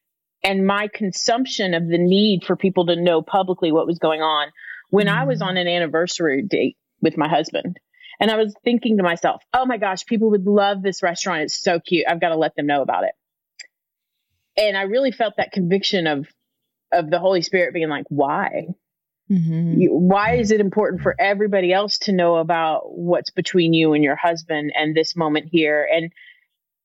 and 0.43 0.67
my 0.67 0.89
consumption 0.93 1.75
of 1.75 1.87
the 1.87 1.99
need 1.99 2.45
for 2.45 2.57
people 2.57 2.87
to 2.87 3.01
know 3.01 3.23
publicly 3.23 3.73
what 3.73 3.87
was 3.87 3.99
going 3.99 4.23
on 4.23 4.49
when 4.91 5.09
I 5.09 5.25
was 5.25 5.41
mm. 5.41 5.47
on 5.47 5.57
an 5.57 5.69
anniversary 5.69 6.43
date 6.43 6.77
with 7.01 7.17
my 7.17 7.29
husband. 7.29 7.79
And 8.19 8.31
I 8.31 8.37
was 8.37 8.55
thinking 8.65 8.97
to 8.97 9.03
myself, 9.03 9.43
oh 9.53 9.67
my 9.67 9.77
gosh, 9.77 10.05
people 10.07 10.31
would 10.31 10.47
love 10.47 10.83
this 10.83 11.03
restaurant. 11.03 11.43
It's 11.43 11.63
so 11.63 11.81
cute. 11.81 12.07
I've 12.09 12.21
got 12.21 12.31
to 12.31 12.37
let 12.37 12.57
them 12.57 12.67
know 12.67 12.83
about 12.83 13.05
it 13.05 13.13
and 14.57 14.77
I 14.77 14.83
really 14.83 15.13
felt 15.13 15.35
that 15.37 15.53
conviction 15.53 16.07
of 16.07 16.27
of 16.93 17.11
the 17.11 17.19
Holy 17.19 17.43
Spirit 17.43 17.75
being 17.75 17.89
like, 17.89 18.07
why? 18.09 18.69
Mhm. 19.31 19.81
You, 19.81 19.95
why 19.95 20.37
is 20.37 20.51
it 20.51 20.61
important 20.61 21.03
for 21.03 21.15
everybody 21.19 21.73
else 21.73 21.99
to 22.01 22.13
know 22.13 22.37
about 22.37 22.97
what's 22.97 23.31
between 23.31 23.73
you 23.73 23.93
and 23.93 24.05
your 24.05 24.17
husband 24.17 24.73
and 24.77 24.95
this 24.95 25.17
moment 25.17 25.49
here? 25.51 25.87
And 25.93 26.13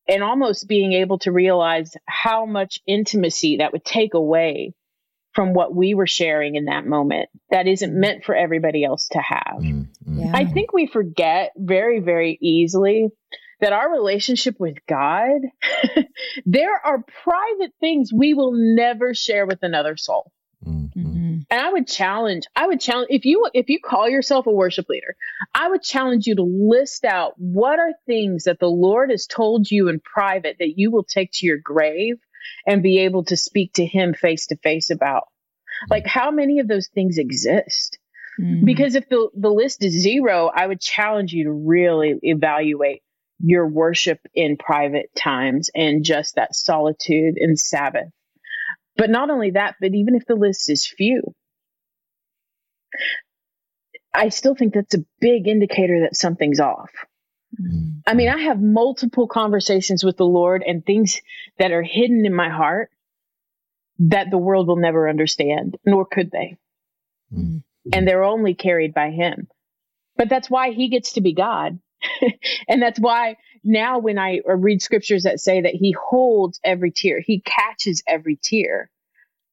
and 0.08 0.24
almost 0.24 0.68
being 0.68 0.94
able 0.94 1.20
to 1.20 1.32
realize 1.32 1.96
how 2.06 2.46
much 2.46 2.80
intimacy 2.88 3.58
that 3.58 3.72
would 3.72 3.86
take 3.86 4.14
away 4.14 4.74
from 5.34 5.54
what 5.54 5.74
we 5.74 5.94
were 5.94 6.08
sharing 6.08 6.56
in 6.56 6.66
that 6.66 6.86
moment 6.86 7.30
that 7.52 7.68
isn't 7.68 7.94
meant 7.94 8.26
for 8.26 8.36
everybody 8.36 8.84
else 8.84 9.08
to 9.10 9.20
have. 9.20 9.60
Mm. 9.60 9.88
Mm. 10.08 10.26
Yeah. 10.26 10.32
I 10.34 10.46
think 10.46 10.74
we 10.74 10.88
forget 10.88 11.52
very, 11.56 12.00
very 12.00 12.38
easily 12.42 13.10
that 13.62 13.72
our 13.72 13.92
relationship 13.92 14.60
with 14.60 14.76
God, 14.88 15.39
there 16.46 16.76
are 16.84 17.06
private 17.24 17.74
things 17.80 18.12
we 18.12 18.34
will 18.34 18.54
never 18.54 19.14
share 19.14 19.46
with 19.46 19.60
another 19.62 19.96
soul. 19.96 20.32
Mm. 20.66 20.92
And 21.52 21.60
I 21.60 21.70
would 21.70 21.86
challenge, 21.86 22.45
I 22.56 22.66
would 22.68 22.80
challenge 22.80 23.10
if 23.12 23.26
you 23.26 23.47
if 23.54 23.70
you 23.70 23.80
call 23.84 24.08
yourself 24.10 24.47
a 24.47 24.52
worship 24.52 24.88
leader, 24.88 25.16
I 25.54 25.70
would 25.70 25.84
challenge 25.84 26.26
you 26.26 26.36
to 26.38 26.43
list 26.43 27.04
out 27.04 27.34
what 27.38 27.78
are 27.78 27.91
things 28.08 28.45
that 28.45 28.60
the 28.60 28.68
Lord 28.68 29.12
has 29.12 29.28
told 29.28 29.70
you 29.70 29.89
in 29.89 29.99
private 29.99 30.56
that 30.60 30.78
you 30.78 30.91
will 30.91 31.04
take 31.04 31.32
to 31.34 31.45
your 31.45 31.60
grave 31.62 32.16
and 32.66 32.82
be 32.82 32.99
able 32.99 33.26
to 33.26 33.36
speak 33.36 33.74
to 33.74 33.86
him 33.86 34.14
face 34.14 34.47
to 34.47 34.56
face 34.56 34.89
about. 34.89 35.26
Like 35.89 36.08
how 36.08 36.32
many 36.32 36.60
of 36.60 36.68
those 36.70 36.88
things 36.88 37.18
exist? 37.18 37.99
Mhm. 38.39 38.64
because 38.64 38.95
if 38.95 39.10
the 39.10 39.30
the 39.36 39.49
list 39.52 39.84
is 39.84 39.91
zero 39.91 40.49
i 40.56 40.66
would 40.66 40.80
challenge 40.80 41.34
you 41.34 41.43
to 41.43 41.52
really 41.52 42.18
evaluate 42.22 43.02
your 43.39 43.68
worship 43.68 44.20
in 44.34 44.56
private 44.56 45.10
times 45.16 45.70
and 45.76 46.06
just 46.06 46.36
that 46.36 46.56
solitude 46.56 47.36
and 47.38 47.60
sabbath 47.60 48.10
but 48.95 49.10
not 49.10 49.30
only 49.30 49.52
that 49.52 49.76
but 49.82 49.93
even 49.93 50.16
if 50.16 50.26
the 50.26 50.36
list 50.36 50.70
is 50.70 50.88
few 50.88 51.22
i 54.14 54.30
still 54.30 54.56
think 54.56 54.74
that's 54.74 54.96
a 54.96 55.06
big 55.20 55.48
indicator 55.48 56.02
that 56.02 56.16
something's 56.16 56.60
off 56.60 56.92
Mhm. 57.60 58.02
i 58.08 58.14
mean 58.14 58.30
i 58.30 58.38
have 58.38 58.62
multiple 58.62 59.28
conversations 59.28 60.04
with 60.04 60.18
the 60.18 60.26
lord 60.26 60.64
and 60.66 60.86
things 60.86 61.20
that 61.58 61.72
are 61.72 61.84
hidden 61.84 62.26
in 62.26 62.34
my 62.34 62.50
heart 62.50 62.89
that 64.00 64.32
the 64.32 64.38
world 64.38 64.68
will 64.68 64.78
never 64.78 65.10
understand 65.10 65.78
nor 65.86 66.06
could 66.06 66.32
they 66.32 66.58
Mhm. 67.34 67.64
and 67.94 68.08
they're 68.08 68.24
only 68.24 68.54
carried 68.54 68.94
by 68.94 69.12
him. 69.12 69.48
But 70.18 70.30
that's 70.30 70.50
why 70.50 70.72
he 70.72 70.89
gets 70.89 71.14
to 71.14 71.22
be 71.22 71.34
God. 71.34 71.80
and 72.68 72.82
that's 72.82 73.00
why 73.00 73.38
now 73.64 74.00
when 74.00 74.18
I 74.20 74.42
read 74.46 74.82
scriptures 74.82 75.24
that 75.24 75.39
say 75.39 75.62
that 75.62 75.74
he 75.76 75.94
holds 75.94 76.60
every 76.64 76.92
tear, 76.92 77.22
he 77.22 77.42
catches 77.42 78.04
every 78.08 78.38
tear, 78.42 78.89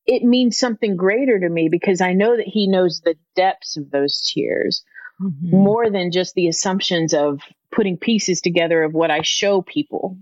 it 0.09 0.25
means 0.25 0.59
something 0.59 0.97
greater 0.97 1.39
to 1.39 1.49
me 1.49 1.69
because 1.69 2.01
I 2.01 2.15
know 2.15 2.37
that 2.37 2.49
he 2.49 2.67
knows 2.67 3.01
the 3.01 3.17
depths 3.37 3.77
of 3.77 3.91
those 3.91 4.21
tears 4.23 4.83
mm-hmm. 5.23 5.57
more 5.57 5.91
than 5.91 6.11
just 6.11 6.35
the 6.35 6.49
assumptions 6.49 7.15
of 7.15 7.41
putting 7.71 7.99
pieces 7.99 8.41
together 8.41 8.83
of 8.83 8.95
what 8.95 9.11
I 9.11 9.21
show 9.23 9.63
people. 9.63 10.19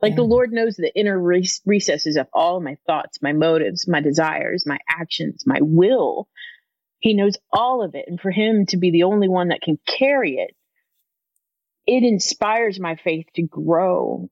Like 0.00 0.12
yeah. 0.12 0.16
the 0.16 0.22
Lord 0.22 0.52
knows 0.52 0.76
the 0.76 0.94
inner 0.96 1.20
recesses 1.20 2.16
of 2.16 2.28
all 2.32 2.60
my 2.60 2.78
thoughts, 2.86 3.18
my 3.20 3.32
motives, 3.32 3.88
my 3.88 4.00
desires, 4.00 4.64
my 4.66 4.78
actions, 4.88 5.42
my 5.44 5.58
will. 5.60 6.28
He 7.00 7.14
knows 7.14 7.36
all 7.52 7.82
of 7.82 7.94
it. 7.94 8.04
And 8.06 8.20
for 8.20 8.30
him 8.30 8.66
to 8.66 8.76
be 8.76 8.92
the 8.92 9.02
only 9.02 9.28
one 9.28 9.48
that 9.48 9.62
can 9.62 9.78
carry 9.86 10.36
it 10.36 10.54
it 11.86 12.02
inspires 12.02 12.80
my 12.80 12.96
faith 12.96 13.26
to 13.34 13.42
grow 13.42 14.28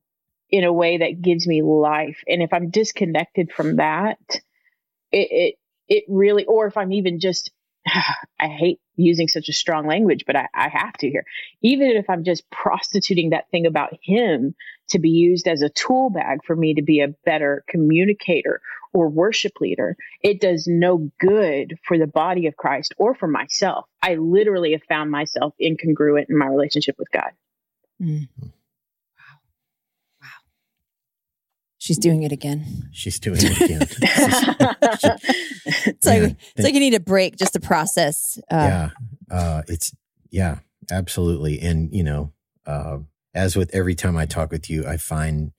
in 0.50 0.64
a 0.64 0.72
way 0.72 0.98
that 0.98 1.20
gives 1.20 1.46
me 1.46 1.62
life. 1.62 2.18
And 2.26 2.42
if 2.42 2.53
I'm 2.53 2.70
disconnected 2.70 3.50
from 3.53 3.76
that, 3.76 4.18
it, 5.13 5.29
it, 5.31 5.55
it 5.89 6.05
really, 6.09 6.45
or 6.45 6.67
if 6.67 6.77
I'm 6.77 6.93
even 6.93 7.21
just, 7.21 7.51
I 8.41 8.49
hate 8.49 8.81
using 8.97 9.29
such 9.29 9.49
a 9.49 9.53
strong 9.53 9.87
language, 9.87 10.25
but 10.27 10.37
I, 10.37 10.49
I 10.55 10.69
have 10.69 10.95
to 10.95 11.09
here. 11.09 11.25
Even 11.63 11.91
if 11.91 12.09
I'm 12.09 12.25
just 12.25 12.49
prostituting 12.51 13.31
that 13.31 13.51
thing 13.51 13.67
about 13.67 13.95
him 14.03 14.55
to 14.91 14.99
be 14.99 15.11
used 15.11 15.49
as 15.49 15.63
a 15.63 15.71
tool 15.71 16.11
bag 16.11 16.41
for 16.47 16.55
me 16.55 16.75
to 16.75 16.83
be 16.83 17.01
a 17.01 17.15
better 17.25 17.65
communicator 17.69 18.61
or 18.93 19.09
worship 19.09 19.53
leader, 19.61 19.97
it 20.23 20.41
does 20.41 20.67
no 20.67 21.11
good 21.19 21.79
for 21.87 21.99
the 21.99 22.07
body 22.07 22.47
of 22.47 22.57
Christ 22.57 22.95
or 22.99 23.15
for 23.15 23.27
myself. 23.27 23.87
I 24.03 24.17
literally 24.17 24.73
have 24.73 24.83
found 24.89 25.11
myself 25.11 25.55
incongruent 25.61 26.27
in 26.29 26.37
my 26.37 26.47
relationship 26.47 26.97
with 26.99 27.11
God. 27.11 27.31
Mm. 28.01 28.29
Wow. 28.39 28.49
Wow. 30.21 30.29
She's 31.83 31.99
doing 31.99 32.22
it 32.22 32.30
again. 32.30 32.91
She's 32.93 33.18
doing 33.18 33.39
it 33.41 33.61
again. 33.61 33.80
it's 35.85 36.07
like 36.07 36.37
it's 36.55 36.62
like 36.64 36.74
you 36.74 36.78
need 36.78 36.95
a 36.95 37.01
break 37.01 37.35
just 37.35 37.55
to 37.55 37.61
process. 37.61 38.39
Uh, 38.49 38.55
yeah. 38.55 38.91
Uh, 39.28 39.62
it's 39.66 39.93
yeah, 40.30 40.61
absolutely. 40.93 41.59
And 41.59 41.93
you 41.93 42.05
know, 42.05 42.33
uh, 42.66 42.99
as 43.35 43.57
with 43.57 43.74
every 43.74 43.97
time 43.97 44.16
I 44.16 44.26
talk 44.26 44.53
with 44.53 44.70
you, 44.70 44.87
I 44.87 44.97
find 44.97 45.51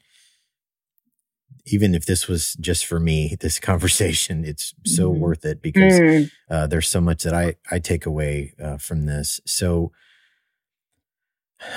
even 1.66 1.94
if 1.94 2.06
this 2.06 2.30
was 2.30 2.54
just 2.54 2.86
for 2.86 3.02
me, 3.02 3.36
this 3.42 3.60
conversation, 3.72 4.46
it's 4.46 4.74
so 4.86 5.12
mm. 5.12 5.20
worth 5.20 5.44
it 5.44 5.62
because 5.62 6.00
mm. 6.00 6.32
uh, 6.50 6.68
there's 6.68 6.88
so 6.88 7.02
much 7.02 7.24
that 7.24 7.34
I 7.34 7.56
I 7.70 7.80
take 7.80 8.06
away 8.06 8.54
uh, 8.64 8.78
from 8.78 9.08
this. 9.08 9.42
So, 9.46 9.92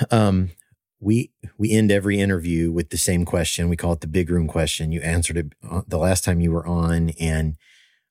um, 0.09 0.51
we 0.99 1.31
we 1.57 1.71
end 1.71 1.91
every 1.91 2.19
interview 2.19 2.71
with 2.71 2.89
the 2.89 2.97
same 2.97 3.25
question. 3.25 3.69
We 3.69 3.77
call 3.77 3.93
it 3.93 4.01
the 4.01 4.07
big 4.07 4.29
room 4.29 4.47
question. 4.47 4.91
You 4.91 5.01
answered 5.01 5.37
it 5.37 5.53
uh, 5.69 5.81
the 5.87 5.97
last 5.97 6.23
time 6.23 6.39
you 6.39 6.51
were 6.51 6.65
on, 6.65 7.11
and 7.19 7.55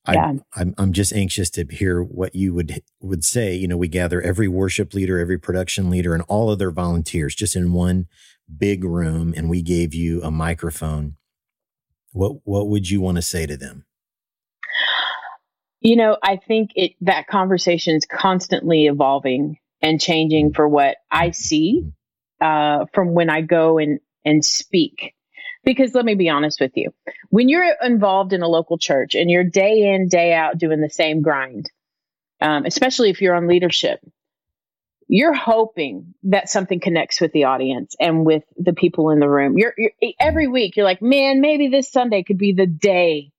I, 0.04 0.14
yeah. 0.14 0.32
I'm 0.54 0.74
I'm 0.78 0.92
just 0.92 1.12
anxious 1.12 1.50
to 1.50 1.66
hear 1.68 2.02
what 2.02 2.34
you 2.34 2.54
would 2.54 2.82
would 3.00 3.24
say. 3.24 3.54
You 3.54 3.66
know, 3.66 3.76
we 3.76 3.88
gather 3.88 4.22
every 4.22 4.46
worship 4.46 4.94
leader, 4.94 5.18
every 5.18 5.38
production 5.38 5.90
leader, 5.90 6.14
and 6.14 6.22
all 6.28 6.50
of 6.50 6.58
their 6.58 6.70
volunteers 6.70 7.34
just 7.34 7.56
in 7.56 7.72
one 7.72 8.06
big 8.56 8.84
room, 8.84 9.34
and 9.36 9.50
we 9.50 9.62
gave 9.62 9.92
you 9.92 10.22
a 10.22 10.30
microphone. 10.30 11.16
What 12.12 12.36
what 12.44 12.68
would 12.68 12.88
you 12.88 13.00
want 13.00 13.16
to 13.16 13.22
say 13.22 13.46
to 13.46 13.56
them? 13.56 13.84
You 15.80 15.96
know, 15.96 16.16
I 16.22 16.36
think 16.36 16.70
it 16.76 16.92
that 17.00 17.26
conversation 17.26 17.96
is 17.96 18.06
constantly 18.06 18.86
evolving 18.86 19.58
and 19.82 20.00
changing 20.00 20.52
for 20.52 20.68
what 20.68 20.98
I 21.10 21.32
see 21.32 21.80
mm-hmm 21.82 21.88
uh, 22.40 22.86
from 22.92 23.14
when 23.14 23.30
I 23.30 23.40
go 23.40 23.78
and, 23.78 24.00
and 24.24 24.44
speak. 24.44 25.14
Because 25.64 25.94
let 25.94 26.04
me 26.04 26.14
be 26.14 26.28
honest 26.28 26.60
with 26.60 26.72
you, 26.76 26.92
when 27.30 27.48
you're 27.48 27.74
involved 27.82 28.32
in 28.32 28.42
a 28.42 28.48
local 28.48 28.78
church 28.78 29.14
and 29.14 29.28
you're 29.28 29.44
day 29.44 29.92
in, 29.92 30.08
day 30.08 30.32
out 30.32 30.58
doing 30.58 30.80
the 30.80 30.90
same 30.90 31.22
grind, 31.22 31.70
um, 32.40 32.64
especially 32.66 33.10
if 33.10 33.20
you're 33.20 33.34
on 33.34 33.48
leadership, 33.48 33.98
you're 35.08 35.34
hoping 35.34 36.14
that 36.24 36.48
something 36.48 36.80
connects 36.80 37.20
with 37.20 37.32
the 37.32 37.44
audience 37.44 37.94
and 37.98 38.24
with 38.24 38.42
the 38.56 38.72
people 38.72 39.10
in 39.10 39.20
the 39.20 39.28
room. 39.28 39.56
You're, 39.56 39.74
you're, 39.76 39.92
every 40.20 40.48
week 40.48 40.76
you're 40.76 40.84
like, 40.84 41.02
man, 41.02 41.40
maybe 41.40 41.68
this 41.68 41.90
Sunday 41.90 42.22
could 42.22 42.38
be 42.38 42.52
the 42.52 42.66
day 42.66 43.30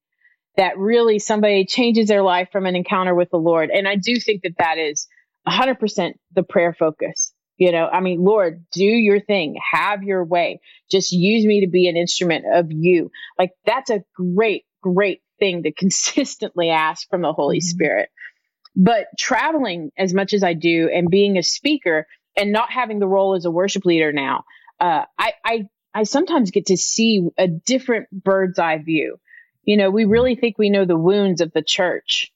that 0.56 0.78
really 0.78 1.20
somebody 1.20 1.66
changes 1.66 2.08
their 2.08 2.24
life 2.24 2.50
from 2.52 2.66
an 2.66 2.76
encounter 2.76 3.14
with 3.14 3.30
the 3.30 3.38
Lord. 3.38 3.70
And 3.70 3.88
I 3.88 3.96
do 3.96 4.20
think 4.20 4.44
that 4.44 4.58
that 4.58 4.78
is 4.78 5.08
100% 5.48 6.14
the 6.34 6.44
prayer 6.44 6.74
focus. 6.78 7.32
You 7.58 7.72
know, 7.72 7.88
I 7.88 8.02
mean, 8.02 8.24
Lord, 8.24 8.66
do 8.72 8.84
your 8.84 9.20
thing, 9.20 9.60
have 9.72 10.04
your 10.04 10.24
way. 10.24 10.62
Just 10.92 11.12
use 11.12 11.46
me 11.46 11.62
to 11.62 11.68
be 11.68 11.88
an 11.88 11.98
instrument 11.98 12.46
of 12.52 12.72
you. 12.72 13.12
Like 13.38 13.52
that's 13.66 13.90
a 13.90 14.04
great, 14.16 14.66
great 14.82 15.22
thing 15.40 15.64
to 15.64 15.72
consistently 15.78 16.70
ask 16.70 17.10
from 17.10 17.22
the 17.22 17.34
Holy 17.34 17.58
mm-hmm. 17.58 17.68
Spirit. 17.68 18.10
But 18.76 19.08
traveling 19.18 19.92
as 19.98 20.14
much 20.14 20.34
as 20.34 20.44
I 20.44 20.54
do 20.54 20.90
and 20.94 21.10
being 21.10 21.38
a 21.38 21.44
speaker 21.44 22.06
and 22.36 22.52
not 22.52 22.72
having 22.72 23.00
the 23.00 23.08
role 23.08 23.34
as 23.34 23.46
a 23.46 23.52
worship 23.52 23.86
leader 23.86 24.12
now, 24.14 24.44
uh, 24.80 25.06
I, 25.18 25.34
I, 25.44 25.70
I 25.96 26.04
sometimes 26.04 26.52
get 26.52 26.68
to 26.68 26.78
see 26.78 27.28
a 27.40 27.48
different 27.48 28.08
bird's 28.12 28.60
eye 28.60 28.78
view. 28.78 29.20
You 29.64 29.78
know, 29.78 29.90
we 29.90 30.06
really 30.06 30.36
think 30.36 30.60
we 30.60 30.70
know 30.70 30.86
the 30.86 30.96
wounds 30.96 31.42
of 31.42 31.52
the 31.54 31.64
church 31.64 32.32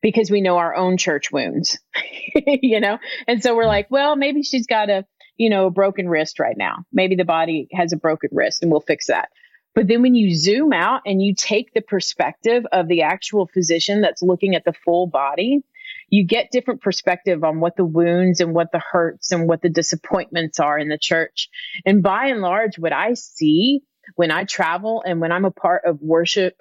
because 0.00 0.30
we 0.30 0.40
know 0.40 0.58
our 0.58 0.74
own 0.74 0.96
church 0.96 1.32
wounds, 1.32 1.78
you 2.34 2.80
know? 2.80 2.98
And 3.26 3.42
so 3.42 3.56
we're 3.56 3.64
mm. 3.64 3.68
like, 3.68 3.90
well, 3.90 4.16
maybe 4.16 4.42
she's 4.42 4.66
got 4.66 4.90
a, 4.90 5.04
you 5.36 5.50
know, 5.50 5.66
a 5.66 5.70
broken 5.70 6.08
wrist 6.08 6.38
right 6.38 6.56
now. 6.56 6.84
Maybe 6.92 7.16
the 7.16 7.24
body 7.24 7.68
has 7.72 7.92
a 7.92 7.96
broken 7.96 8.30
wrist 8.32 8.62
and 8.62 8.70
we'll 8.70 8.80
fix 8.80 9.06
that. 9.08 9.30
But 9.74 9.86
then 9.86 10.02
when 10.02 10.14
you 10.14 10.34
zoom 10.34 10.72
out 10.72 11.02
and 11.06 11.22
you 11.22 11.34
take 11.34 11.72
the 11.72 11.80
perspective 11.80 12.66
of 12.72 12.88
the 12.88 13.02
actual 13.02 13.46
physician 13.46 14.00
that's 14.00 14.22
looking 14.22 14.54
at 14.54 14.64
the 14.64 14.72
full 14.72 15.06
body, 15.06 15.62
you 16.08 16.24
get 16.24 16.50
different 16.50 16.80
perspective 16.80 17.44
on 17.44 17.60
what 17.60 17.76
the 17.76 17.84
wounds 17.84 18.40
and 18.40 18.54
what 18.54 18.72
the 18.72 18.80
hurts 18.80 19.30
and 19.30 19.48
what 19.48 19.62
the 19.62 19.68
disappointments 19.68 20.58
are 20.58 20.78
in 20.78 20.88
the 20.88 20.98
church. 20.98 21.48
And 21.84 22.02
by 22.02 22.26
and 22.26 22.40
large, 22.40 22.78
what 22.78 22.92
I 22.92 23.14
see 23.14 23.82
when 24.16 24.30
I 24.30 24.44
travel 24.44 25.02
and 25.06 25.20
when 25.20 25.32
I'm 25.32 25.44
a 25.44 25.50
part 25.50 25.82
of 25.84 26.00
worship 26.00 26.56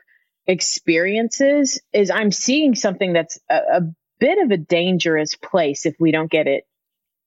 experiences 0.47 1.79
is 1.93 2.09
I'm 2.09 2.31
seeing 2.31 2.75
something 2.75 3.13
that's 3.13 3.39
a, 3.49 3.55
a 3.55 3.81
bit 4.19 4.39
of 4.43 4.51
a 4.51 4.57
dangerous 4.57 5.35
place 5.35 5.85
if 5.85 5.95
we 5.99 6.11
don't 6.11 6.31
get 6.31 6.47
it 6.47 6.65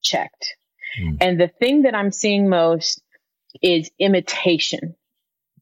checked. 0.03 0.57
Mm. 1.01 1.19
And 1.21 1.41
the 1.41 1.49
thing 1.49 1.83
that 1.83 1.95
I'm 1.95 2.13
seeing 2.13 2.49
most 2.49 3.03
is 3.63 3.91
imitation 3.99 4.95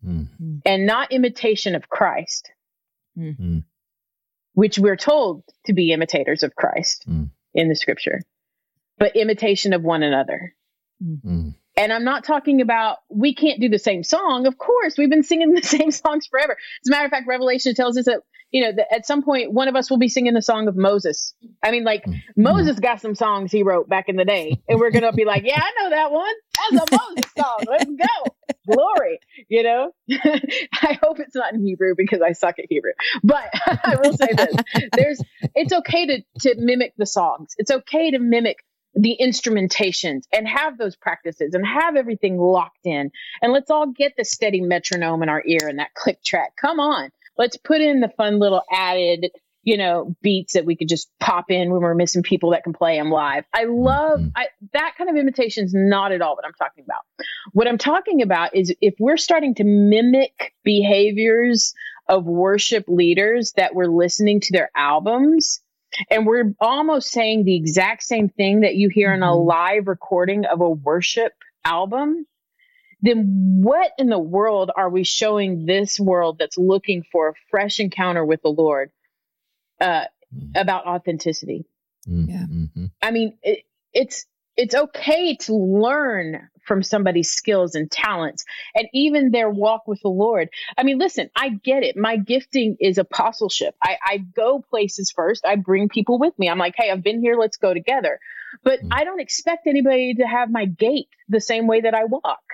mm. 0.05 0.29
and 0.65 0.87
not 0.87 1.13
imitation 1.13 1.75
of 1.75 1.89
Christ, 1.89 2.51
mm. 3.19 3.65
which 4.55 4.79
we're 4.79 4.97
told 4.97 5.43
to 5.67 5.73
be 5.73 5.93
imitators 5.93 6.43
of 6.43 6.55
Christ 6.55 7.05
hmm. 7.05 7.25
in 7.55 7.69
the 7.69 7.77
scripture, 7.77 8.23
but 8.99 9.17
imitation 9.17 9.73
of 9.73 9.83
one 9.83 10.03
another. 10.03 10.55
And 11.79 11.93
I'm 11.93 12.03
not 12.03 12.25
talking 12.25 12.61
about 12.61 12.99
we 13.09 13.33
can't 13.35 13.61
do 13.61 13.69
the 13.69 13.79
same 13.79 14.03
song. 14.03 14.49
Of 14.49 14.59
course, 14.59 14.99
we've 14.99 15.09
been 15.09 15.23
singing 15.23 15.55
the 15.55 15.63
same 15.67 15.93
songs 15.93 16.27
forever. 16.27 16.57
As 16.85 16.89
a 16.89 16.91
matter 16.91 17.05
of 17.05 17.11
fact, 17.13 17.29
Revelation 17.29 17.75
tells 17.77 17.97
us 17.97 18.07
that, 18.07 18.23
you 18.51 18.65
know, 18.65 18.73
that 18.73 18.93
at 18.93 19.07
some 19.07 19.23
point 19.23 19.53
one 19.53 19.69
of 19.69 19.77
us 19.77 19.89
will 19.89 19.99
be 19.99 20.09
singing 20.09 20.35
the 20.35 20.43
song 20.43 20.67
of 20.67 20.77
Moses. 20.77 21.35
I 21.63 21.71
mean, 21.71 21.85
like 21.85 22.03
mm-hmm. 22.03 22.43
Moses 22.43 22.81
got 22.81 23.01
some 23.01 23.15
songs 23.15 23.53
he 23.53 23.63
wrote 23.63 23.89
back 23.89 24.09
in 24.09 24.17
the 24.17 24.25
day, 24.25 24.61
and 24.69 24.81
we're 24.81 24.91
going 24.91 25.05
to 25.05 25.13
be 25.13 25.25
like, 25.25 25.45
yeah, 25.45 25.63
I 25.63 25.83
know 25.83 25.91
that 25.91 26.11
one. 26.11 26.35
That's 26.73 26.93
a 26.93 26.97
Moses 26.97 27.33
song. 27.39 27.59
Let's 27.69 27.85
go. 27.85 28.75
Glory. 28.75 29.21
You 29.49 29.63
know, 29.63 29.93
I 30.11 30.99
hope 31.01 31.21
it's 31.21 31.37
not 31.37 31.55
in 31.55 31.65
Hebrew 31.65 31.95
because 31.97 32.23
I 32.23 32.33
suck 32.33 32.59
at 32.59 32.65
Hebrew. 32.69 32.93
But 33.23 33.51
I 33.67 33.97
will 34.03 34.15
say 34.15 34.31
this 34.37 34.57
there's, 34.97 35.23
it's 35.55 35.73
okay 35.73 36.07
to, 36.07 36.23
to 36.41 36.55
mimic 36.59 36.95
the 36.99 37.07
songs. 37.07 37.55
It's 37.57 37.71
okay 37.71 38.11
to 38.11 38.19
mimic 38.19 38.57
the 38.99 39.17
instrumentations 39.21 40.25
and 40.33 40.49
have 40.49 40.77
those 40.77 40.97
practices 40.97 41.55
and 41.55 41.65
have 41.65 41.95
everything 41.95 42.37
locked 42.37 42.85
in. 42.85 43.13
And 43.41 43.53
let's 43.53 43.71
all 43.71 43.87
get 43.87 44.15
the 44.17 44.25
steady 44.25 44.61
metronome 44.61 45.23
in 45.23 45.29
our 45.29 45.43
ear 45.47 45.69
and 45.69 45.79
that 45.79 45.95
click 45.95 46.23
track. 46.25 46.55
Come 46.61 46.81
on. 46.81 47.11
Let's 47.37 47.57
put 47.57 47.81
in 47.81 48.01
the 48.01 48.09
fun 48.17 48.41
little 48.41 48.63
added, 48.73 49.31
you 49.63 49.77
know, 49.77 50.17
beats 50.21 50.55
that 50.55 50.65
we 50.65 50.75
could 50.75 50.89
just 50.89 51.09
pop 51.21 51.45
in 51.49 51.71
when 51.71 51.81
we're 51.81 51.95
missing 51.95 52.25
people 52.25 52.51
that 52.51 52.65
can 52.65 52.73
play 52.73 52.99
them 52.99 53.13
live. 53.13 53.45
I 53.55 53.65
love 53.65 54.19
mm-hmm. 54.19 54.31
I, 54.35 54.49
that 54.73 54.95
kind 54.99 55.09
of 55.09 55.15
imitation 55.15 55.65
is 55.65 55.73
not 55.73 56.11
at 56.11 56.21
all 56.21 56.35
what 56.35 56.45
I'm 56.45 56.55
talking 56.55 56.83
about. 56.83 57.03
What 57.53 57.69
I'm 57.69 57.79
talking 57.79 58.23
about 58.23 58.57
is 58.57 58.75
if 58.81 58.95
we're 58.99 59.17
starting 59.17 59.55
to 59.57 59.65
mimic 59.65 60.55
behaviors 60.65 61.73
of 62.09 62.25
worship 62.25 62.87
leaders 62.89 63.53
that 63.53 63.77
we're 63.77 63.87
listening 63.87 64.41
to 64.41 64.53
their 64.53 64.71
albums, 64.75 65.61
and 66.11 66.27
we're 66.27 66.55
almost 66.61 67.11
saying 67.11 67.45
the 67.45 67.57
exact 67.57 68.03
same 68.03 68.29
thing 68.29 68.61
that 68.61 68.75
you 68.75 68.89
hear 68.89 69.13
in 69.13 69.23
a 69.23 69.27
mm-hmm. 69.27 69.47
live 69.47 69.89
recording 69.89 70.45
of 70.45 70.61
a 70.61 70.71
worship 70.71 71.33
album, 71.65 72.27
then 73.01 73.61
what 73.63 73.93
in 73.99 74.09
the 74.09 74.19
world 74.19 74.71
are 74.77 74.91
we 74.91 75.05
showing 75.05 75.67
this 75.67 76.01
world 76.01 76.39
that's 76.39 76.59
looking 76.59 77.05
for 77.11 77.29
a 77.29 77.35
fresh 77.51 77.81
encounter 77.81 78.25
with 78.25 78.43
the 78.43 78.49
Lord 78.49 78.91
uh, 79.81 80.05
mm. 80.35 80.51
about 80.57 80.87
authenticity? 80.87 81.65
Mm-hmm. 82.09 82.65
Yeah. 82.75 82.87
I 83.03 83.11
mean, 83.11 83.39
it, 83.43 83.65
it's 83.93 84.27
it's 84.57 84.75
okay 84.75 85.37
to 85.37 85.55
learn 85.55 86.49
from 86.69 86.85
somebody's 86.85 87.31
skills 87.33 87.75
and 87.75 87.91
talents 87.91 88.45
and 88.77 88.87
even 88.95 89.33
their 89.33 89.51
walk 89.51 89.89
with 89.89 90.01
the 90.03 90.09
Lord. 90.09 90.51
I 90.77 90.85
mean, 90.85 90.99
listen, 90.99 91.31
I 91.35 91.49
get 91.49 91.83
it. 91.83 91.97
My 91.97 92.17
gifting 92.17 92.77
is 92.79 92.99
apostleship. 92.99 93.75
I, 93.83 93.97
I 94.05 94.19
go 94.19 94.63
places 94.71 95.11
first. 95.11 95.45
I 95.45 95.57
bring 95.57 95.89
people 95.89 96.19
with 96.21 96.39
me. 96.39 96.49
I'm 96.49 96.59
like, 96.59 96.75
hey, 96.77 96.91
I've 96.91 97.03
been 97.03 97.21
here. 97.21 97.37
Let's 97.37 97.57
go 97.57 97.75
together. 97.75 98.21
But 98.63 98.81
Mm. 98.81 98.89
I 98.93 99.05
don't 99.05 99.21
expect 99.21 99.67
anybody 99.67 100.15
to 100.15 100.25
have 100.25 100.51
my 100.51 100.67
gait 100.67 101.09
the 101.29 101.41
same 101.41 101.67
way 101.67 101.81
that 101.81 101.95
I 101.95 102.05
walk. 102.05 102.45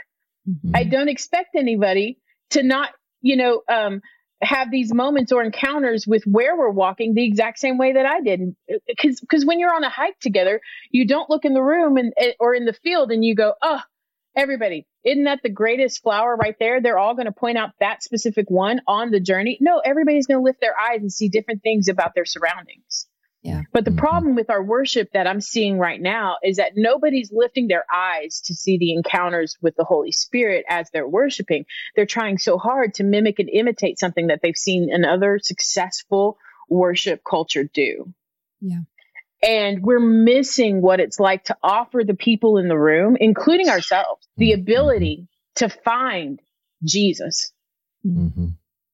Mm-hmm. 0.48 0.72
I 0.74 0.84
don't 0.84 1.08
expect 1.08 1.54
anybody 1.56 2.18
to 2.50 2.62
not, 2.62 2.90
you 3.20 3.36
know, 3.36 3.62
um, 3.68 4.00
have 4.42 4.70
these 4.70 4.92
moments 4.92 5.32
or 5.32 5.42
encounters 5.42 6.06
with 6.06 6.24
where 6.24 6.56
we're 6.56 6.70
walking 6.70 7.14
the 7.14 7.24
exact 7.24 7.58
same 7.58 7.78
way 7.78 7.92
that 7.94 8.06
I 8.06 8.20
did. 8.20 8.54
Because 8.86 9.20
because 9.20 9.44
when 9.46 9.58
you're 9.58 9.74
on 9.74 9.84
a 9.84 9.88
hike 9.88 10.18
together, 10.20 10.60
you 10.90 11.06
don't 11.06 11.30
look 11.30 11.44
in 11.44 11.54
the 11.54 11.62
room 11.62 11.96
and 11.96 12.12
eh, 12.16 12.32
or 12.38 12.54
in 12.54 12.64
the 12.64 12.72
field 12.74 13.10
and 13.10 13.24
you 13.24 13.34
go, 13.34 13.54
oh, 13.62 13.80
everybody, 14.36 14.86
isn't 15.04 15.24
that 15.24 15.42
the 15.42 15.48
greatest 15.48 16.02
flower 16.02 16.36
right 16.36 16.56
there? 16.58 16.80
They're 16.80 16.98
all 16.98 17.14
going 17.14 17.26
to 17.26 17.32
point 17.32 17.58
out 17.58 17.70
that 17.80 18.02
specific 18.02 18.50
one 18.50 18.80
on 18.86 19.10
the 19.10 19.20
journey. 19.20 19.58
No, 19.60 19.80
everybody's 19.84 20.26
going 20.26 20.40
to 20.40 20.44
lift 20.44 20.60
their 20.60 20.74
eyes 20.78 21.00
and 21.00 21.12
see 21.12 21.28
different 21.28 21.62
things 21.62 21.88
about 21.88 22.14
their 22.14 22.24
surroundings. 22.24 23.06
Yeah. 23.42 23.60
But 23.72 23.84
the 23.84 23.90
Mhm. 23.90 23.98
problem 23.98 24.34
with 24.36 24.48
our 24.48 24.62
worship 24.62 25.10
that 25.12 25.26
I'm 25.26 25.42
seeing 25.42 25.78
right 25.78 26.00
now 26.00 26.38
is 26.42 26.56
that 26.56 26.72
nobody's 26.76 27.30
lifting 27.30 27.68
their 27.68 27.84
eyes 27.92 28.40
to 28.46 28.54
see 28.54 28.78
the 28.78 28.94
encounters 28.94 29.58
with 29.60 29.76
the 29.76 29.84
Holy 29.84 30.12
Spirit 30.12 30.64
as 30.66 30.88
they're 30.90 31.06
worshiping. 31.06 31.66
They're 31.94 32.06
trying 32.06 32.38
so 32.38 32.56
hard 32.56 32.94
to 32.94 33.04
mimic 33.04 33.38
and 33.38 33.50
imitate 33.50 33.98
something 33.98 34.28
that 34.28 34.40
they've 34.42 34.56
seen 34.56 34.88
another 34.90 35.38
successful 35.42 36.38
worship 36.70 37.20
culture 37.28 37.64
do. 37.64 38.14
Yeah. 38.62 38.78
And 39.46 39.82
we're 39.82 40.00
missing 40.00 40.80
what 40.80 41.00
it's 41.00 41.20
like 41.20 41.44
to 41.44 41.56
offer 41.62 42.02
the 42.06 42.14
people 42.14 42.56
in 42.58 42.68
the 42.68 42.78
room, 42.78 43.16
including 43.20 43.68
ourselves, 43.68 44.26
the 44.38 44.52
Mhm. 44.52 44.60
ability 44.60 45.28
to 45.56 45.68
find 45.68 46.40
Jesus. 46.82 47.52
Mm-hmm. 48.06 48.46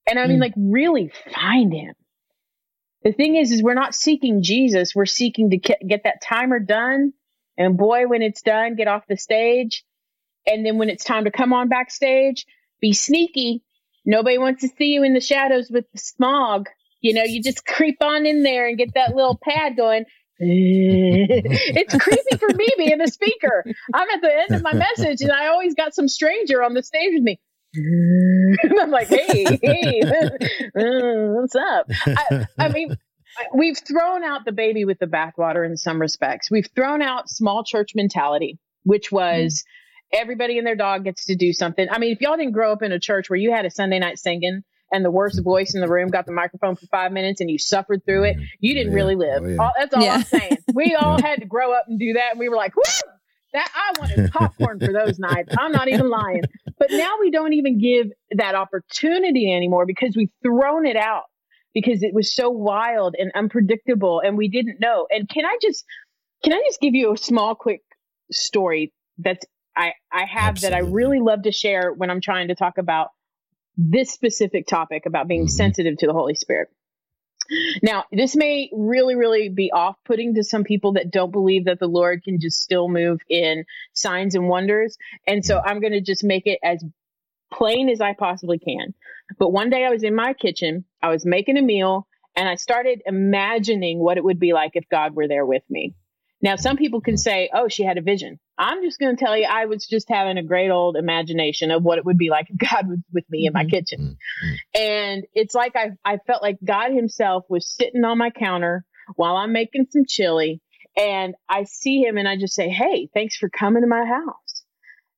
And 0.09 0.19
I 0.19 0.27
mean, 0.27 0.39
Mm. 0.39 0.41
like, 0.41 0.55
really 0.57 1.13
find 1.33 1.73
him. 1.73 1.95
The 3.03 3.13
thing 3.13 3.37
is, 3.37 3.53
is 3.53 3.63
we're 3.63 3.75
not 3.75 3.95
seeking 3.95 4.43
Jesus. 4.43 4.95
We're 4.95 5.07
seeking 5.07 5.51
to 5.51 5.57
get 5.57 6.03
that 6.05 6.21
timer 6.23 6.59
done. 6.59 7.13
And 7.57 7.77
boy, 7.77 8.07
when 8.07 8.23
it's 8.23 8.43
done, 8.43 8.75
get 8.75 8.89
off 8.89 9.07
the 9.07 9.17
stage. 9.17 9.85
And 10.47 10.67
then 10.67 10.79
when 10.79 10.91
it's 10.91 11.05
time 11.05 11.25
to 11.25 11.31
come 11.31 11.53
on 11.53 11.69
backstage, 11.69 12.45
be 12.81 12.93
sneaky. 12.93 13.63
Nobody 14.05 14.39
wants 14.39 14.63
to 14.63 14.69
see 14.69 14.87
you 14.95 15.03
in 15.05 15.15
the 15.15 15.21
shadows 15.21 15.71
with 15.71 15.91
the 15.93 15.99
smog. 15.99 16.69
You 17.01 17.15
know, 17.15 17.23
you 17.23 17.43
just 17.43 17.65
creep 17.67 18.03
on 18.03 18.27
in 18.27 18.43
there 18.43 18.67
and 18.69 18.77
get 18.79 18.95
that 18.95 19.15
little 19.15 19.39
pad 19.43 19.77
going. 19.77 20.05
it's 20.43 21.95
creepy 21.99 22.39
for 22.39 22.49
me 22.55 22.67
being 22.79 22.97
the 22.97 23.09
speaker. 23.09 23.63
I'm 23.93 24.09
at 24.09 24.23
the 24.23 24.35
end 24.35 24.53
of 24.53 24.63
my 24.63 24.73
message 24.73 25.21
and 25.21 25.31
I 25.31 25.49
always 25.49 25.75
got 25.75 25.95
some 25.95 26.09
stranger 26.09 26.63
on 26.63 26.73
the 26.73 26.83
stage 26.83 27.13
with 27.13 27.23
me. 27.23 27.39
And 28.63 28.81
I'm 28.81 28.91
like, 28.91 29.09
hey, 29.09 29.45
hey, 29.63 30.01
uh, 30.03 31.33
what's 31.35 31.55
up? 31.55 31.89
I, 32.05 32.47
I 32.59 32.69
mean, 32.69 32.97
we've 33.55 33.79
thrown 33.79 34.25
out 34.25 34.45
the 34.45 34.53
baby 34.53 34.85
with 34.85 34.99
the 34.99 35.07
bathwater 35.07 35.65
in 35.65 35.77
some 35.77 36.01
respects. 36.01 36.51
We've 36.51 36.69
thrown 36.75 37.01
out 37.01 37.29
small 37.29 37.63
church 37.63 37.93
mentality, 37.95 38.59
which 38.83 39.13
was 39.13 39.63
everybody 40.13 40.59
and 40.59 40.67
their 40.67 40.75
dog 40.75 41.05
gets 41.05 41.27
to 41.27 41.37
do 41.37 41.53
something. 41.53 41.87
I 41.89 41.99
mean, 41.99 42.13
if 42.13 42.21
y'all 42.21 42.37
didn't 42.37 42.53
grow 42.53 42.73
up 42.73 42.83
in 42.83 42.91
a 42.91 42.99
church 42.99 43.31
where 43.31 43.39
you 43.39 43.53
had 43.53 43.67
a 43.67 43.71
Sunday 43.71 44.01
night 44.01 44.19
singing 44.19 44.65
and 44.93 45.05
the 45.05 45.11
worst 45.11 45.37
mm-hmm. 45.37 45.45
voice 45.45 45.75
in 45.75 45.81
the 45.81 45.89
room 45.89 46.09
got 46.09 46.27
the 46.27 46.33
microphone 46.33 46.77
for 46.77 46.87
five 46.87 47.13
minutes 47.13 47.41
and 47.41 47.51
you 47.51 47.59
suffered 47.59 48.05
through 48.05 48.25
it, 48.25 48.37
mm-hmm. 48.37 48.45
you 48.61 48.75
didn't 48.75 48.93
oh, 48.93 48.97
Yeah. 48.97 49.03
really 49.03 49.17
live. 49.17 49.43
Oh, 49.43 49.49
yeah. 49.49 49.57
all, 49.59 49.73
that's 49.79 49.95
all 49.95 50.03
Yeah. 50.03 50.15
I'm 50.15 50.23
saying. 50.25 50.59
We 50.75 50.95
all 51.01 51.21
had 51.21 51.41
to 51.41 51.47
grow 51.47 51.73
up 51.73 51.85
and 51.89 51.99
do 51.99 52.15
that. 52.15 52.33
And 52.33 52.41
we 52.41 52.49
were 52.49 52.57
like, 52.57 52.75
whoo, 52.77 52.83
that 53.53 53.71
I 53.75 54.01
wanted 54.01 54.31
popcorn 54.33 54.81
for 54.81 54.93
those 54.93 55.19
nights. 55.19 55.55
I'm 55.59 55.73
not 55.73 55.89
even 55.89 56.09
lying. 56.09 56.43
But 56.79 56.91
now 56.91 57.17
we 57.21 57.31
don't 57.31 57.53
even 57.53 57.79
give 57.79 58.09
that 58.33 58.55
opportunity 58.55 59.53
anymore 59.53 59.87
because 59.87 60.15
we've 60.17 60.31
thrown 60.43 60.87
it 60.87 60.97
out 60.97 61.25
because 61.75 62.03
it 62.03 62.15
was 62.15 62.35
so 62.35 62.51
wild 62.51 63.15
and 63.19 63.31
unpredictable 63.35 64.21
and 64.25 64.37
we 64.37 64.49
didn't 64.49 64.81
know. 64.81 65.07
And 65.11 65.29
can 65.29 65.45
I 65.45 65.59
just 65.61 65.85
can 66.43 66.53
I 66.53 66.63
just 66.67 66.81
give 66.81 66.95
you 66.95 67.13
a 67.13 67.17
small 67.17 67.55
quick 67.55 67.83
story 68.31 68.93
that's 69.19 69.45
I 69.77 69.93
I 70.13 70.25
have 70.25 70.61
that 70.63 70.73
I 70.73 70.79
really 70.79 71.21
love 71.21 71.43
to 71.43 71.53
share 71.53 71.93
when 71.93 72.11
I'm 72.11 72.21
trying 72.21 72.49
to 72.49 72.55
talk 72.55 72.79
about 72.79 73.09
this 73.77 74.11
specific 74.11 74.67
topic 74.67 75.07
about 75.07 75.29
being 75.29 75.47
Mhm. 75.47 75.51
sensitive 75.51 75.97
to 75.99 76.07
the 76.07 76.13
Holy 76.13 76.35
Spirit. 76.35 76.69
Now, 77.83 78.05
this 78.13 78.37
may 78.37 78.71
really, 78.73 79.17
really 79.17 79.49
be 79.49 79.73
off 79.73 79.97
putting 80.05 80.35
to 80.35 80.45
some 80.45 80.63
people 80.63 80.93
that 80.93 81.11
don't 81.11 81.33
believe 81.33 81.65
that 81.65 81.81
the 81.81 81.89
Lord 81.89 82.23
can 82.23 82.39
just 82.41 82.61
still 82.61 82.89
move 82.89 83.21
in 83.29 83.65
signs 83.93 84.35
and 84.37 84.49
wonders. 84.49 84.97
And 85.27 85.45
so 85.45 85.59
I'm 85.59 85.81
going 85.81 85.93
to 85.93 86.01
just 86.01 86.23
make 86.23 86.47
it 86.47 86.61
as 86.63 86.85
plain 87.53 87.89
as 87.89 88.01
I 88.01 88.13
possibly 88.13 88.59
can. 88.59 88.95
But 89.39 89.51
one 89.51 89.71
day 89.71 89.85
I 89.85 89.91
was 89.91 90.05
in 90.05 90.15
my 90.15 90.33
kitchen, 90.33 90.85
I 91.03 91.09
was 91.09 91.27
making 91.27 91.57
a 91.57 91.63
meal, 91.63 92.07
and 92.37 92.49
I 92.49 92.55
started 92.55 93.03
imagining 93.05 93.99
what 93.99 94.17
it 94.17 94.25
would 94.25 94.39
be 94.39 94.53
like 94.53 94.73
if 94.75 94.89
God 94.89 95.17
were 95.17 95.27
there 95.27 95.45
with 95.45 95.65
me. 95.69 95.95
Now, 96.41 96.57
some 96.57 96.77
people 96.77 97.01
can 97.01 97.17
say, 97.17 97.51
oh, 97.53 97.69
she 97.69 97.83
had 97.83 97.99
a 97.99 98.03
vision. 98.03 98.39
I'm 98.61 98.83
just 98.83 98.99
going 98.99 99.17
to 99.17 99.25
tell 99.25 99.35
you, 99.37 99.47
I 99.51 99.65
was 99.65 99.87
just 99.87 100.11
having 100.11 100.37
a 100.37 100.43
great 100.43 100.71
old 100.71 100.97
imagination 100.97 101.71
of 101.71 101.83
what 101.83 101.97
it 101.97 102.05
would 102.05 102.19
be 102.19 102.29
like 102.29 102.51
if 102.51 102.59
God 102.59 102.89
was 102.89 102.99
with 103.11 103.25
me 103.31 103.47
in 103.47 103.55
my 103.55 103.65
Mhm. 103.65 103.71
kitchen. 103.71 104.19
And 104.79 105.27
it's 105.35 105.55
like 105.55 105.75
I, 105.77 105.93
I 106.05 106.19
felt 106.27 106.43
like 106.43 106.59
God 106.63 106.93
Himself 106.93 107.47
was 107.49 107.67
sitting 107.67 108.05
on 108.05 108.19
my 108.19 108.29
counter 108.31 108.85
while 109.17 109.37
I'm 109.37 109.53
making 109.53 109.87
some 109.91 110.05
chili. 110.07 110.61
And 110.95 111.35
I 111.49 111.65
see 111.65 112.03
Him 112.03 112.19
and 112.19 112.29
I 112.29 112.37
just 112.37 112.55
say, 112.55 112.69
Hey, 112.69 113.09
thanks 113.15 113.35
for 113.37 113.49
coming 113.49 113.83
to 113.83 113.89
my 113.89 114.05
house. 114.05 114.65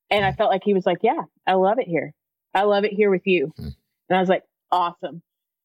And 0.09 0.23
I 0.23 0.31
felt 0.31 0.49
like 0.49 0.63
He 0.63 0.73
was 0.73 0.85
like, 0.85 0.99
Yeah, 1.01 1.23
I 1.45 1.53
love 1.55 1.79
it 1.79 1.87
here. 1.87 2.13
I 2.53 2.63
love 2.63 2.85
it 2.85 2.93
here 2.93 3.11
with 3.11 3.27
you. 3.27 3.51
Hmm. 3.57 3.69
And 4.09 4.17
I 4.17 4.19
was 4.21 4.29
like, 4.29 4.43
Awesome. 4.71 5.21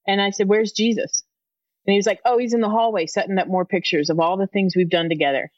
And 0.06 0.20
I 0.20 0.30
said, 0.30 0.48
Where's 0.48 0.72
Jesus? 0.72 1.22
And 1.86 1.92
he 1.92 1.98
was 1.98 2.06
like, 2.06 2.20
Oh, 2.24 2.38
he's 2.38 2.54
in 2.54 2.60
the 2.60 2.68
hallway 2.68 3.06
setting 3.06 3.38
up 3.38 3.46
more 3.46 3.64
pictures 3.64 4.10
of 4.10 4.18
all 4.18 4.36
the 4.36 4.48
things 4.48 4.74
we've 4.74 4.90
done 4.90 5.08
together. 5.08 5.52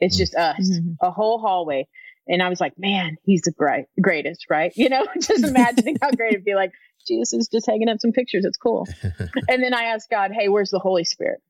It's 0.00 0.16
Hmm. 0.16 0.22
just 0.22 0.34
us, 0.34 0.70
Mhm. 0.70 0.96
a 1.00 1.10
whole 1.10 1.38
hallway. 1.38 1.86
And 2.26 2.42
I 2.42 2.48
was 2.48 2.60
like, 2.60 2.78
Man, 2.78 3.16
he's 3.24 3.42
the 3.42 3.52
great, 3.52 3.86
greatest, 4.00 4.46
right? 4.50 4.72
You 4.76 4.88
know, 4.88 5.06
just 5.20 5.44
imagining 5.44 5.96
how 6.00 6.10
great 6.12 6.32
it'd 6.34 6.44
be 6.44 6.54
like, 6.54 6.72
Jesus 7.06 7.32
is 7.34 7.48
just 7.48 7.66
hanging 7.66 7.88
up 7.88 8.00
some 8.00 8.12
pictures. 8.12 8.44
It's 8.44 8.56
cool. 8.56 8.86
and 9.48 9.62
then 9.62 9.74
I 9.74 9.84
asked 9.84 10.10
God, 10.10 10.30
Hey, 10.32 10.48
where's 10.48 10.70
the 10.70 10.78
Holy 10.78 11.04
Spirit? 11.04 11.40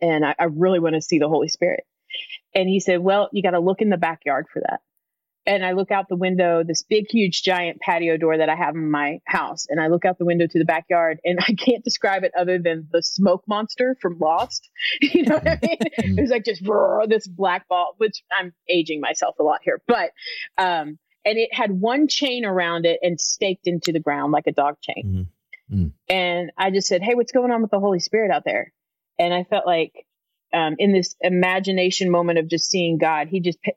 And 0.00 0.24
I, 0.24 0.34
I 0.38 0.44
really 0.44 0.78
want 0.78 0.94
to 0.94 1.00
see 1.02 1.18
the 1.18 1.28
Holy 1.28 1.48
Spirit. 1.48 1.84
And 2.54 2.68
he 2.68 2.80
said, 2.80 3.00
Well, 3.00 3.28
you 3.32 3.42
got 3.42 3.50
to 3.52 3.60
look 3.60 3.80
in 3.82 3.90
the 3.90 3.96
backyard 3.96 4.46
for 4.52 4.60
that. 4.60 4.80
And 5.46 5.64
I 5.64 5.72
look 5.72 5.92
out 5.92 6.08
the 6.08 6.16
window, 6.16 6.64
this 6.64 6.82
big, 6.82 7.06
huge, 7.08 7.42
giant 7.42 7.80
patio 7.80 8.16
door 8.16 8.36
that 8.36 8.48
I 8.48 8.56
have 8.56 8.74
in 8.74 8.90
my 8.90 9.20
house. 9.26 9.66
And 9.68 9.80
I 9.80 9.86
look 9.86 10.04
out 10.04 10.18
the 10.18 10.24
window 10.24 10.46
to 10.48 10.58
the 10.58 10.64
backyard, 10.64 11.20
and 11.24 11.38
I 11.48 11.54
can't 11.54 11.84
describe 11.84 12.24
it 12.24 12.32
other 12.36 12.58
than 12.58 12.88
the 12.90 13.02
smoke 13.02 13.44
monster 13.46 13.96
from 14.00 14.18
Lost. 14.18 14.68
you 15.00 15.22
know 15.22 15.36
what 15.36 15.46
I 15.46 15.58
mean? 15.62 15.78
It 16.18 16.20
was 16.20 16.30
like 16.30 16.44
just 16.44 16.62
brrr, 16.62 17.08
this 17.08 17.26
black 17.26 17.68
ball, 17.68 17.94
which 17.98 18.22
I'm 18.30 18.52
aging 18.68 19.00
myself 19.00 19.36
a 19.38 19.42
lot 19.42 19.60
here. 19.62 19.80
But, 19.86 20.10
um, 20.58 20.98
and 21.24 21.38
it 21.38 21.52
had 21.52 21.70
one 21.72 22.08
chain 22.08 22.44
around 22.44 22.86
it 22.86 22.98
and 23.02 23.20
staked 23.20 23.66
into 23.66 23.92
the 23.92 24.00
ground 24.00 24.32
like 24.32 24.46
a 24.46 24.52
dog 24.52 24.76
chain. 24.80 25.28
And 26.08 26.52
I 26.56 26.70
just 26.70 26.86
said, 26.88 27.02
Hey, 27.02 27.14
what's 27.14 27.32
going 27.32 27.50
on 27.50 27.62
with 27.62 27.70
the 27.70 27.80
Holy 27.80 27.98
Spirit 28.00 28.30
out 28.30 28.44
there? 28.44 28.72
And 29.18 29.34
I 29.34 29.44
felt 29.44 29.66
like, 29.66 29.92
um, 30.52 30.76
in 30.78 30.92
this 30.92 31.16
imagination 31.20 32.10
moment 32.10 32.38
of 32.38 32.48
just 32.48 32.70
seeing 32.70 32.98
God, 32.98 33.28
he 33.28 33.40
just 33.40 33.60
p- 33.60 33.72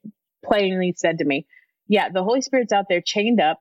plainly 0.46 0.94
said 0.96 1.18
to 1.18 1.26
me, 1.26 1.48
Yeah, 1.90 2.10
the 2.10 2.24
Holy 2.24 2.42
Spirit's 2.42 2.72
out 2.72 2.86
there 2.88 3.02
chained 3.02 3.42
up 3.42 3.60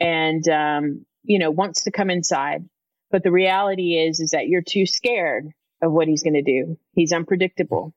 and, 0.00 0.48
um, 0.48 1.04
you 1.24 1.38
know, 1.38 1.50
wants 1.50 1.84
to 1.84 1.90
come 1.90 2.08
inside. 2.08 2.68
But 3.10 3.22
the 3.22 3.32
reality 3.32 3.98
is, 3.98 4.20
is 4.20 4.30
that 4.30 4.48
you're 4.48 4.62
too 4.62 4.86
scared 4.86 5.48
of 5.82 5.92
what 5.92 6.08
he's 6.08 6.22
going 6.22 6.34
to 6.34 6.42
do. 6.42 6.78
He's 6.94 7.12
unpredictable 7.12 7.92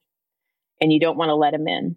and 0.81 0.91
you 0.91 0.99
don't 0.99 1.17
want 1.17 1.29
to 1.29 1.35
let 1.35 1.53
him 1.53 1.67
in. 1.67 1.95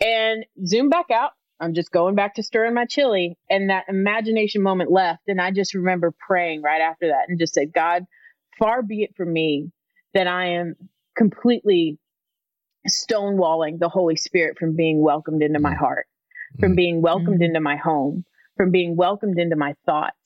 And 0.00 0.46
zoom 0.64 0.88
back 0.88 1.10
out. 1.10 1.32
I'm 1.60 1.74
just 1.74 1.90
going 1.90 2.14
back 2.14 2.36
to 2.36 2.42
stirring 2.42 2.74
my 2.74 2.86
chili. 2.86 3.36
And 3.50 3.70
that 3.70 3.86
imagination 3.88 4.62
moment 4.62 4.92
left. 4.92 5.22
And 5.26 5.40
I 5.40 5.50
just 5.50 5.74
remember 5.74 6.14
praying 6.26 6.62
right 6.62 6.80
after 6.80 7.08
that 7.08 7.28
and 7.28 7.38
just 7.38 7.54
said, 7.54 7.72
God, 7.72 8.04
far 8.58 8.82
be 8.82 9.02
it 9.02 9.16
from 9.16 9.32
me 9.32 9.72
that 10.14 10.28
I 10.28 10.50
am 10.50 10.76
completely 11.16 11.98
stonewalling 12.88 13.78
the 13.78 13.88
Holy 13.88 14.16
Spirit 14.16 14.56
from 14.58 14.76
being 14.76 15.02
welcomed 15.02 15.42
into 15.42 15.60
my 15.60 15.74
heart, 15.74 16.06
from 16.60 16.72
Mm. 16.72 16.76
being 16.76 17.02
welcomed 17.02 17.40
Mm. 17.40 17.44
into 17.46 17.60
my 17.60 17.76
home, 17.76 18.24
from 18.56 18.70
being 18.70 18.96
welcomed 18.96 19.38
into 19.38 19.56
my 19.56 19.74
thoughts. 19.86 20.16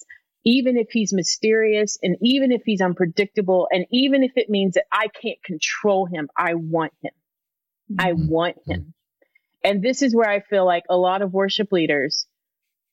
Even 0.45 0.77
if 0.77 0.91
he's 0.91 1.13
mysterious 1.13 1.99
and 2.03 2.17
even 2.21 2.51
if 2.51 2.63
he's 2.65 2.81
unpredictable, 2.81 3.69
and 3.71 3.87
even 3.91 4.23
if 4.25 4.33
it 4.37 4.51
means 4.51 4.75
that 4.75 4.87
I 4.91 5.09
can't 5.09 5.43
control 5.45 6.07
him, 6.07 6.29
I 6.37 6.55
want 6.55 6.93
him. 7.03 7.13
I 7.99 8.13
Mhm. 8.13 8.29
want 8.29 8.57
him. 8.67 8.95
And 9.63 9.83
this 9.83 10.03
is 10.03 10.15
where 10.15 10.29
I 10.29 10.41
feel 10.41 10.65
like 10.65 10.85
a 10.89 10.97
lot 10.97 11.23
of 11.23 11.33
worship 11.33 11.71
leaders 11.71 12.27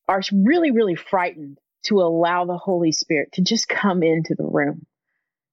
are 0.08 0.22
really, 0.32 0.72
really 0.72 0.96
frightened 0.96 1.60
to 1.84 2.02
allow 2.02 2.46
the 2.46 2.58
Holy 2.58 2.92
Spirit 2.92 3.32
to 3.34 3.42
just 3.42 3.68
come 3.68 4.04
into 4.04 4.36
the 4.36 4.46
room. 4.46 4.86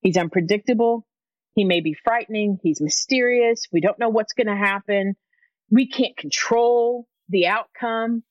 He's 0.02 0.16
unpredictable. 0.18 1.06
He 1.54 1.64
may 1.64 1.80
be 1.80 1.94
frightening. 1.94 2.58
He's 2.62 2.80
mysterious. 2.82 3.66
We 3.72 3.80
don't 3.80 3.98
know 3.98 4.10
what's 4.10 4.34
going 4.34 4.48
to 4.48 4.56
happen. 4.56 5.16
We 5.70 5.86
can't 5.88 6.16
control 6.16 7.08
the 7.28 7.46
outcome. 7.46 8.22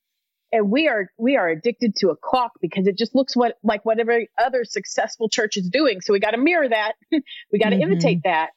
And 0.52 0.70
we 0.72 0.88
are 0.88 1.10
we 1.18 1.36
are 1.38 1.50
addicted 1.50 1.96
to 1.98 2.10
a 2.10 2.16
clock 2.16 2.52
because 2.62 2.88
it 2.88 2.98
just 2.98 3.14
looks 3.16 3.36
what 3.36 3.58
like 3.64 3.84
what 3.84 4.00
every 4.00 4.30
other 4.38 4.64
successful 4.64 5.28
church 5.28 5.58
is 5.58 5.70
doing. 5.70 6.02
So 6.02 6.14
we 6.14 6.20
got 6.20 6.32
to 6.32 6.38
mirror 6.38 6.70
that. 6.70 6.93
we 7.52 7.60
got 7.60 7.70
to 7.72 7.76
Mhm. 7.78 7.82
imitate 7.82 8.22
that. 8.24 8.52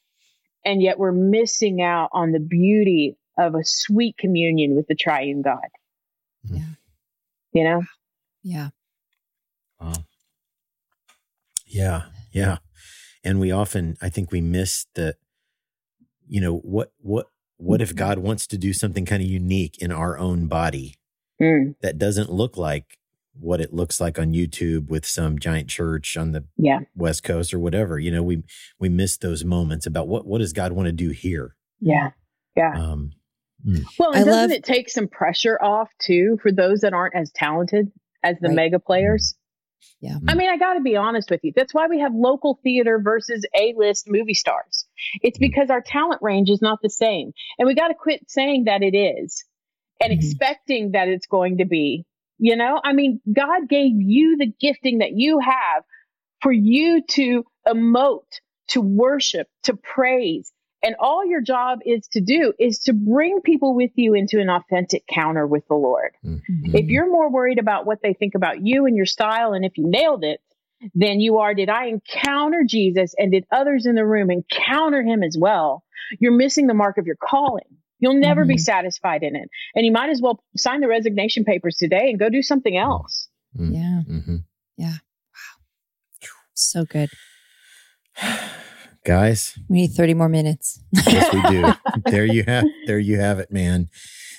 And 0.65 0.83
yet 0.83 0.99
we're 0.99 1.13
missing 1.13 1.81
out 1.81 2.11
on 2.13 2.33
the 2.33 2.41
beauty 2.41 3.17
of 3.39 3.55
a 3.55 3.65
sweet 3.65 4.17
communion 4.19 4.77
with 4.77 4.87
the 4.87 4.95
triune 4.95 5.43
God. 5.43 5.59
Yeah. 6.45 6.67
You 7.53 7.65
know? 7.65 7.83
Yeah. 8.43 8.69
Wow. 9.81 9.93
Yeah, 11.67 12.03
yeah. 12.33 12.59
And 13.25 13.41
we 13.41 13.51
often, 13.51 13.97
I 14.01 14.09
think 14.09 14.33
we 14.33 14.41
miss 14.41 14.87
the, 14.95 15.17
you 16.27 16.41
know, 16.41 16.57
what, 16.59 16.93
what, 16.99 17.27
what 17.59 17.83
if 17.83 17.95
God 17.95 18.19
wants 18.21 18.47
to 18.49 18.57
do 18.59 18.73
something 18.73 19.05
kind 19.05 19.23
of 19.23 19.29
unique 19.29 19.77
in 19.79 19.93
our 19.93 20.19
own 20.19 20.47
body 20.49 20.95
Mm, 21.41 21.77
that 21.83 21.99
doesn't 21.99 22.33
look 22.33 22.57
like 22.57 22.99
what 23.39 23.61
it 23.61 23.73
looks 23.73 24.01
like 24.01 24.19
on 24.19 24.33
YouTube 24.33 24.89
with 24.89 25.07
some 25.07 25.39
giant 25.39 25.69
church 25.69 26.17
on 26.17 26.33
the 26.33 26.45
yeah. 26.57 26.81
West 26.97 27.23
Coast 27.23 27.55
or 27.55 27.61
whatever? 27.61 27.97
You 28.01 28.11
know, 28.11 28.25
we 28.25 28.43
we 28.81 28.89
miss 28.89 29.17
those 29.17 29.45
moments 29.45 29.87
about 29.87 30.09
what 30.09 30.27
what 30.27 30.39
does 30.39 30.53
God 30.53 30.73
want 30.73 30.87
to 30.87 30.93
do 30.93 31.11
here? 31.11 31.55
Yeah. 31.81 32.11
Yeah. 32.57 32.73
Um, 32.77 33.13
Well, 34.01 34.11
I 34.13 34.17
and 34.19 34.27
doesn't 34.27 34.31
love- 34.33 34.51
it 34.51 34.65
take 34.65 34.89
some 34.91 35.07
pressure 35.07 35.57
off 35.63 35.91
too 36.01 36.39
for 36.43 36.51
those 36.51 36.81
that 36.81 36.93
aren't 36.93 37.15
as 37.15 37.31
talented 37.31 37.93
as 38.25 38.37
the 38.41 38.49
Right. 38.49 38.57
mega 38.57 38.81
players? 38.81 39.37
Yeah. 40.01 40.17
I 40.27 40.35
mean, 40.35 40.49
I 40.51 40.57
got 40.57 40.75
to 40.75 40.81
be 40.81 40.97
honest 40.97 41.31
with 41.31 41.45
you. 41.45 41.53
That's 41.55 41.73
why 41.73 41.87
we 41.87 42.01
have 42.01 42.13
local 42.17 42.59
theater 42.65 42.99
versus 43.01 43.45
A 43.55 43.75
list 43.77 44.07
movie 44.11 44.35
stars. 44.35 44.88
It's 45.23 45.39
Mhm. 45.39 45.43
because 45.43 45.71
our 45.71 45.81
talent 45.81 46.21
range 46.23 46.51
is 46.51 46.63
not 46.63 46.81
the 46.83 46.91
same. 46.91 47.33
And 47.59 47.67
we 47.67 47.75
got 47.75 47.89
to 47.89 47.95
quit 47.95 48.29
saying 48.29 48.65
that 48.65 48.83
it 48.83 48.97
is 48.97 49.45
and 50.01 50.13
Mhm. 50.13 50.17
expecting 50.17 50.93
that 50.93 51.09
it's 51.09 51.27
going 51.27 51.59
to 51.59 51.65
be. 51.65 52.05
You 52.39 52.57
know, 52.57 52.81
I 52.83 52.93
mean, 52.93 53.21
God 53.33 53.69
gave 53.69 53.93
you 53.97 54.37
the 54.37 54.53
gifting 54.61 54.99
that 54.99 55.13
you 55.13 55.41
have 55.41 55.85
for 56.41 56.53
you 56.53 57.03
to 57.03 57.45
emote, 57.67 58.41
to 58.69 58.81
worship, 58.81 59.49
to 59.65 59.75
praise. 59.77 60.53
And 60.81 60.95
all 61.01 61.27
your 61.27 61.41
job 61.41 61.81
is 61.85 62.07
to 62.13 62.21
do 62.21 62.53
is 62.57 62.79
to 62.85 62.93
bring 62.93 63.41
people 63.41 63.75
with 63.75 63.91
you 63.97 64.15
into 64.15 64.39
an 64.41 64.49
authentic 64.49 65.05
counter 65.09 65.45
with 65.45 65.67
the 65.67 65.75
Lord. 65.75 66.13
Mm-hmm. 66.25 66.77
If 66.77 66.87
you're 66.87 67.11
more 67.11 67.29
worried 67.29 67.59
about 67.59 67.85
what 67.85 67.99
they 68.01 68.13
think 68.13 68.37
about 68.37 68.65
you 68.65 68.87
and 68.87 68.97
your 68.97 69.07
style, 69.07 69.55
and 69.55 69.65
if 69.65 69.77
you 69.77 69.89
nailed 69.89 70.23
it, 70.23 70.41
then 70.95 71.21
you 71.21 71.39
are, 71.39 71.55
did 71.55 71.69
I 71.69 71.87
encounter 71.87 72.65
Jesus 72.67 73.15
and 73.19 73.33
did 73.33 73.45
others 73.53 73.87
in 73.87 73.95
the 73.95 74.07
room 74.07 74.31
encounter 74.31 75.03
him 75.03 75.23
as 75.23 75.37
well? 75.39 75.83
You're 76.21 76.33
missing 76.37 76.67
the 76.67 76.75
mark 76.75 76.99
of 76.99 77.07
your 77.07 77.17
calling. 77.17 77.65
You'll 78.01 78.15
never 78.21 78.45
be 78.45 78.55
Mhm. 78.57 78.61
satisfied 78.61 79.23
in 79.25 79.35
it. 79.35 79.49
And 79.75 79.85
you 79.85 79.91
might 79.93 80.09
as 80.11 80.23
well 80.23 80.43
sign 80.57 80.81
the 80.81 80.89
resignation 80.89 81.45
papers 81.45 81.77
today 81.77 82.11
and 82.11 82.19
go 82.19 82.29
do 82.31 82.43
something 82.43 82.77
else. 82.77 83.29
Yeah. 83.55 84.03
mm, 84.07 84.45
Yeah. 84.77 84.89
mhm. 84.89 85.01
So 86.55 86.85
good. 86.85 87.11
Guys, 89.05 89.57
We 89.69 89.83
need 89.83 89.93
30 89.93 90.15
more 90.15 90.29
minutes. 90.29 90.81
yes, 90.93 91.33
we 91.33 91.41
do. 91.49 91.73
there 92.11 92.27
you 92.27 92.43
have 92.47 92.65
there 92.87 92.99
you 92.99 93.19
have 93.19 93.39
it, 93.39 93.51
man. 93.51 93.89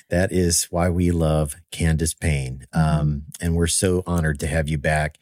That 0.09 0.31
is 0.31 0.65
why 0.69 0.89
we 0.89 1.11
love 1.11 1.55
Candace 1.71 2.13
Payne. 2.13 2.65
Um, 2.73 3.23
and 3.41 3.55
we're 3.55 3.67
so 3.67 4.03
honored 4.05 4.39
to 4.41 4.47
have 4.47 4.67
you 4.67 4.77
back. 4.77 5.17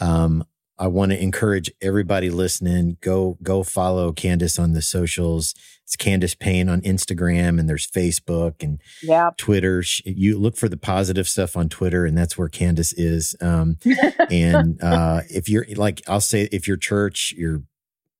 Um, 0.00 0.44
I 0.78 0.86
want 0.86 1.12
to 1.12 1.20
encourage 1.22 1.70
everybody 1.82 2.30
listening, 2.30 2.98
go 3.00 3.36
go 3.42 3.62
follow 3.62 4.12
Candace 4.12 4.58
on 4.58 4.72
the 4.72 4.82
socials. 4.82 5.54
It's 5.84 5.96
Candace 5.96 6.34
Payne 6.34 6.68
on 6.68 6.82
Instagram 6.82 7.58
and 7.58 7.68
there's 7.68 7.86
Facebook 7.86 8.62
and 8.62 8.80
Yeah. 9.02 9.30
Twitter. 9.38 9.82
You 10.04 10.38
look 10.38 10.56
for 10.56 10.68
the 10.68 10.76
positive 10.76 11.26
stuff 11.28 11.56
on 11.56 11.68
Twitter, 11.70 12.04
and 12.04 12.16
that's 12.16 12.36
where 12.36 12.48
Candace 12.50 12.92
is. 12.92 13.34
Um, 13.40 13.78
and 14.30 14.78
uh, 14.82 15.22
if 15.30 15.48
you're 15.48 15.64
like, 15.76 16.02
I'll 16.06 16.20
say, 16.20 16.48
if 16.52 16.68
your 16.68 16.76
church, 16.76 17.32
your 17.36 17.62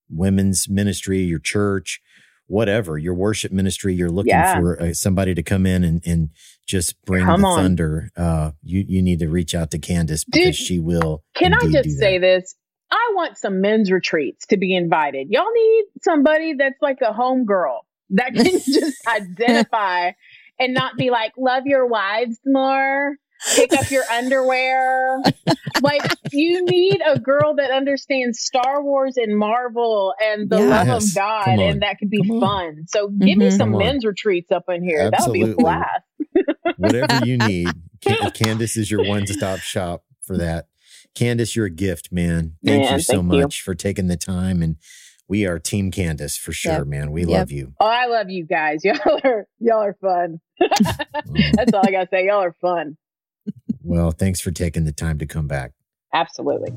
women's 0.09 0.69
ministry, 0.69 1.19
your 1.21 1.39
church, 1.41 2.01
whatever, 2.47 2.97
your 2.97 3.13
worship 3.15 3.53
ministry, 3.53 3.95
you're 3.95 4.09
looking 4.11 4.31
Yeah. 4.31 4.59
for 4.59 4.81
uh, 4.83 4.95
somebody 4.95 5.35
to 5.35 5.43
come 5.43 5.67
in 5.67 5.85
and, 5.85 6.03
and 6.07 6.31
just 6.69 7.03
bring 7.05 7.25
Come 7.25 7.41
the 7.41 7.47
on. 7.49 7.57
thunder. 7.57 8.11
Uh, 8.17 8.53
you 8.63 8.85
you 8.87 9.03
need 9.03 9.19
to 9.21 9.29
reach 9.29 9.55
out 9.55 9.73
to 9.73 9.79
Candace 9.79 10.25
because 10.25 10.45
Dude, 10.45 10.55
she 10.55 10.79
will. 10.79 11.25
Can 11.35 11.55
I 11.55 11.67
just 11.73 11.99
say 11.99 12.19
this? 12.19 12.55
I 12.91 13.13
want 13.15 13.37
some 13.37 13.61
men's 13.61 13.91
retreats 13.91 14.47
to 14.47 14.57
be 14.57 14.77
invited. 14.77 15.29
Y'all 15.31 15.53
need 15.53 15.85
somebody 16.03 16.55
that's 16.55 16.81
like 16.81 16.99
a 17.03 17.13
home 17.13 17.45
girl 17.45 17.85
that 18.11 18.35
can 18.35 18.45
just 18.65 18.97
identify 19.09 20.13
and 20.59 20.75
not 20.75 20.97
be 20.97 21.11
like, 21.11 21.33
love 21.37 21.65
your 21.67 21.87
wives 21.87 22.39
more, 22.47 23.17
pick 23.55 23.73
up 23.75 23.91
your 23.91 24.05
underwear. 24.11 25.21
like, 25.83 26.03
you 26.33 26.67
need 26.67 27.01
a 27.07 27.19
girl 27.19 27.55
that 27.57 27.71
understands 27.71 28.41
Star 28.41 28.83
Wars 28.83 29.17
and 29.17 29.37
Marvel 29.37 30.15
and 30.23 30.51
the 30.51 30.59
love 30.61 30.89
of 30.89 31.03
God, 31.15 31.59
and 31.59 31.83
that 31.83 31.99
could 31.99 32.11
be 32.11 32.19
Come 32.23 32.33
on. 32.33 32.41
fun. 32.41 32.85
So, 32.89 33.09
give 33.09 33.39
me 33.39 33.47
Mhm. 33.49 33.57
some 33.57 33.71
men's 33.77 34.05
retreats 34.05 34.51
up 34.51 34.65
in 34.69 34.83
here. 34.83 35.11
That 35.11 35.21
would 35.27 35.33
be 35.33 35.43
a 35.43 35.55
blast. 35.55 36.03
Whatever 36.77 37.25
you 37.25 37.37
need, 37.39 37.75
Can- 38.01 38.31
Candace 38.33 38.77
is 38.77 38.91
your 38.91 39.05
one 39.05 39.27
stop 39.27 39.61
shop 39.61 40.05
for 40.23 40.37
that. 40.39 40.67
Candace, 41.15 41.57
you're 41.57 41.67
a 41.67 41.71
gift, 41.71 42.13
man. 42.13 42.55
Thank 42.65 42.85
Man, 42.85 42.93
you 42.95 43.01
so 43.01 43.13
thank 43.21 43.33
you. 43.33 43.41
much 43.43 43.63
for 43.63 43.75
taking 43.75 44.07
the 44.09 44.17
time. 44.17 44.63
And 44.63 44.77
we 45.27 45.47
are 45.47 45.59
Team 45.59 45.91
Candace 45.91 46.37
for 46.37 46.53
sure, 46.53 46.73
Yep. 46.79 46.87
man. 46.87 47.11
We 47.11 47.23
Yep. 47.23 47.31
love 47.31 47.51
you. 47.51 47.73
Oh, 47.81 47.87
I 47.87 48.07
love 48.07 48.31
you 48.31 48.45
guys. 48.47 48.81
Y'all 48.85 48.99
are 49.25 49.47
y'all 49.59 49.83
are 49.83 49.97
fun. 50.01 50.41
That's 50.61 51.73
all 51.73 51.85
I 51.87 51.91
gotta 51.91 52.09
say. 52.11 52.27
Y'all 52.27 52.43
are 52.43 52.55
fun. 52.61 52.97
Well, 53.89 54.11
thanks 54.11 54.39
for 54.39 54.51
taking 54.51 54.85
the 54.85 54.93
time 54.93 55.19
to 55.19 55.25
come 55.27 55.47
back. 55.47 55.73
Absolutely. 56.13 56.73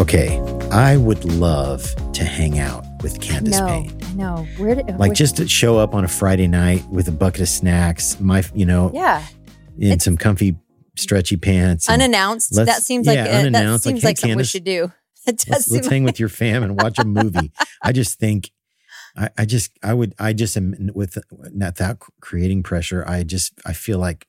Okay, 0.00 0.40
I 0.72 0.96
would 0.96 1.24
love 1.24 1.94
to 2.14 2.24
hang 2.24 2.58
out 2.58 2.84
with 3.00 3.20
Candace 3.20 3.60
no, 3.60 3.66
Payne. 3.66 3.96
I 4.02 4.12
know. 4.14 4.46
Where 4.56 4.74
did 4.74 4.98
Like 4.98 5.12
just 5.12 5.36
to 5.36 5.46
show 5.46 5.78
up 5.78 5.94
on 5.94 6.04
a 6.04 6.08
Friday 6.08 6.48
night 6.48 6.84
with 6.88 7.06
a 7.06 7.12
bucket 7.12 7.42
of 7.42 7.48
snacks, 7.48 8.18
my 8.18 8.42
you 8.54 8.66
know, 8.66 8.90
yeah, 8.92 9.24
in 9.78 9.84
It's- 9.92 10.04
some 10.04 10.16
comfy 10.16 10.56
stretchy 10.96 11.36
pants. 11.36 11.88
unannounced. 11.88 12.54
That 12.54 12.82
seems 12.82 13.06
like 13.06 13.16
yeah, 13.16 13.24
that 13.24 13.46
unannounced, 13.46 13.86
like, 13.86 13.94
seems 13.94 14.02
hey, 14.02 14.08
like 14.08 14.18
something 14.18 14.38
we 14.38 14.44
should 14.44 14.64
do. 14.64 14.92
It 15.26 15.36
does 15.36 15.48
let's, 15.48 15.70
let's 15.70 15.86
hang 15.88 16.04
like- 16.04 16.12
with 16.12 16.20
your 16.20 16.30
fam 16.30 16.62
and 16.62 16.80
watch 16.80 16.98
a 16.98 17.04
movie. 17.04 17.52
I 17.82 17.92
just 17.92 18.18
think, 18.18 18.50
I, 19.14 19.28
I 19.36 19.44
just, 19.44 19.70
I 19.82 19.92
would, 19.92 20.14
I 20.18 20.32
just 20.32 20.56
am 20.56 20.90
with 20.94 21.18
not 21.52 21.76
that 21.76 21.98
creating 22.22 22.62
pressure. 22.62 23.04
I 23.06 23.22
just, 23.24 23.52
I 23.66 23.74
feel 23.74 23.98
like 23.98 24.26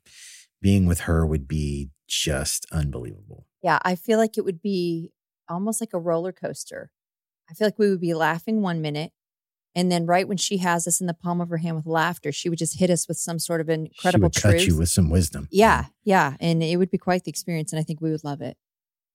being 0.61 0.85
with 0.85 1.01
her 1.01 1.25
would 1.25 1.47
be 1.47 1.91
just 2.09 2.65
unbelievable. 2.73 3.47
Yeah, 3.63 3.79
I 3.83 3.95
feel 3.95 4.17
like 4.17 4.37
it 4.37 4.43
would 4.43 4.61
be 4.61 5.13
almost 5.47 5.81
like 5.81 5.93
a 5.93 5.99
roller 5.99 6.33
coaster. 6.33 6.91
I 7.49 7.53
feel 7.53 7.67
like 7.67 7.79
we 7.79 7.89
would 7.89 8.01
be 8.01 8.13
laughing 8.13 8.61
one 8.61 8.81
minute, 8.81 9.13
and 9.75 9.91
then 9.91 10.05
right 10.05 10.27
when 10.27 10.37
she 10.37 10.57
has 10.57 10.87
us 10.87 10.99
in 11.01 11.07
the 11.07 11.13
palm 11.13 11.39
of 11.41 11.49
her 11.49 11.57
hand 11.57 11.75
with 11.75 11.85
laughter, 11.85 12.31
she 12.31 12.49
would 12.49 12.59
just 12.59 12.79
hit 12.79 12.89
us 12.89 13.07
with 13.07 13.17
some 13.17 13.39
sort 13.39 13.61
of 13.61 13.69
incredible 13.69 14.29
she 14.31 14.47
would 14.47 14.53
truth. 14.53 14.53
cut 14.53 14.67
you 14.67 14.77
with 14.77 14.89
some 14.89 15.09
wisdom. 15.09 15.47
yeah, 15.51 15.85
yeah, 16.03 16.35
and 16.39 16.61
it 16.61 16.77
would 16.77 16.91
be 16.91 16.97
quite 16.97 17.23
the 17.23 17.29
experience, 17.29 17.71
and 17.71 17.79
I 17.79 17.83
think 17.83 18.01
we 18.01 18.11
would 18.11 18.23
love 18.23 18.41
it. 18.41 18.57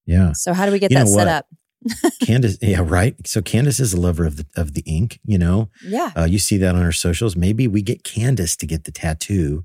yeah. 0.07 0.33
So, 0.33 0.53
how 0.53 0.67
do 0.67 0.73
we 0.73 0.79
get 0.79 0.91
You 0.91 0.99
that 0.99 1.09
set 1.09 1.29
up? 1.29 1.47
Candace, 2.23 2.59
yeah, 2.63 2.81
right. 2.83 3.15
So 3.27 3.43
Candace 3.43 3.79
is 3.79 3.93
a 3.93 4.01
lover 4.01 4.25
of 4.25 4.39
the 4.39 4.47
of 4.57 4.73
the 4.75 4.83
ink. 4.87 5.21
You 5.25 5.39
know, 5.39 5.69
Yeah, 5.85 6.11
uh, 6.17 6.25
you 6.25 6.39
see 6.39 6.57
that 6.57 6.75
on 6.75 6.83
her 6.83 6.91
socials. 6.91 7.37
Maybe 7.37 7.69
we 7.69 7.83
get 7.83 8.03
Candace 8.03 8.57
to 8.57 8.67
get 8.67 8.85
the 8.85 8.91
tattoo 8.91 9.65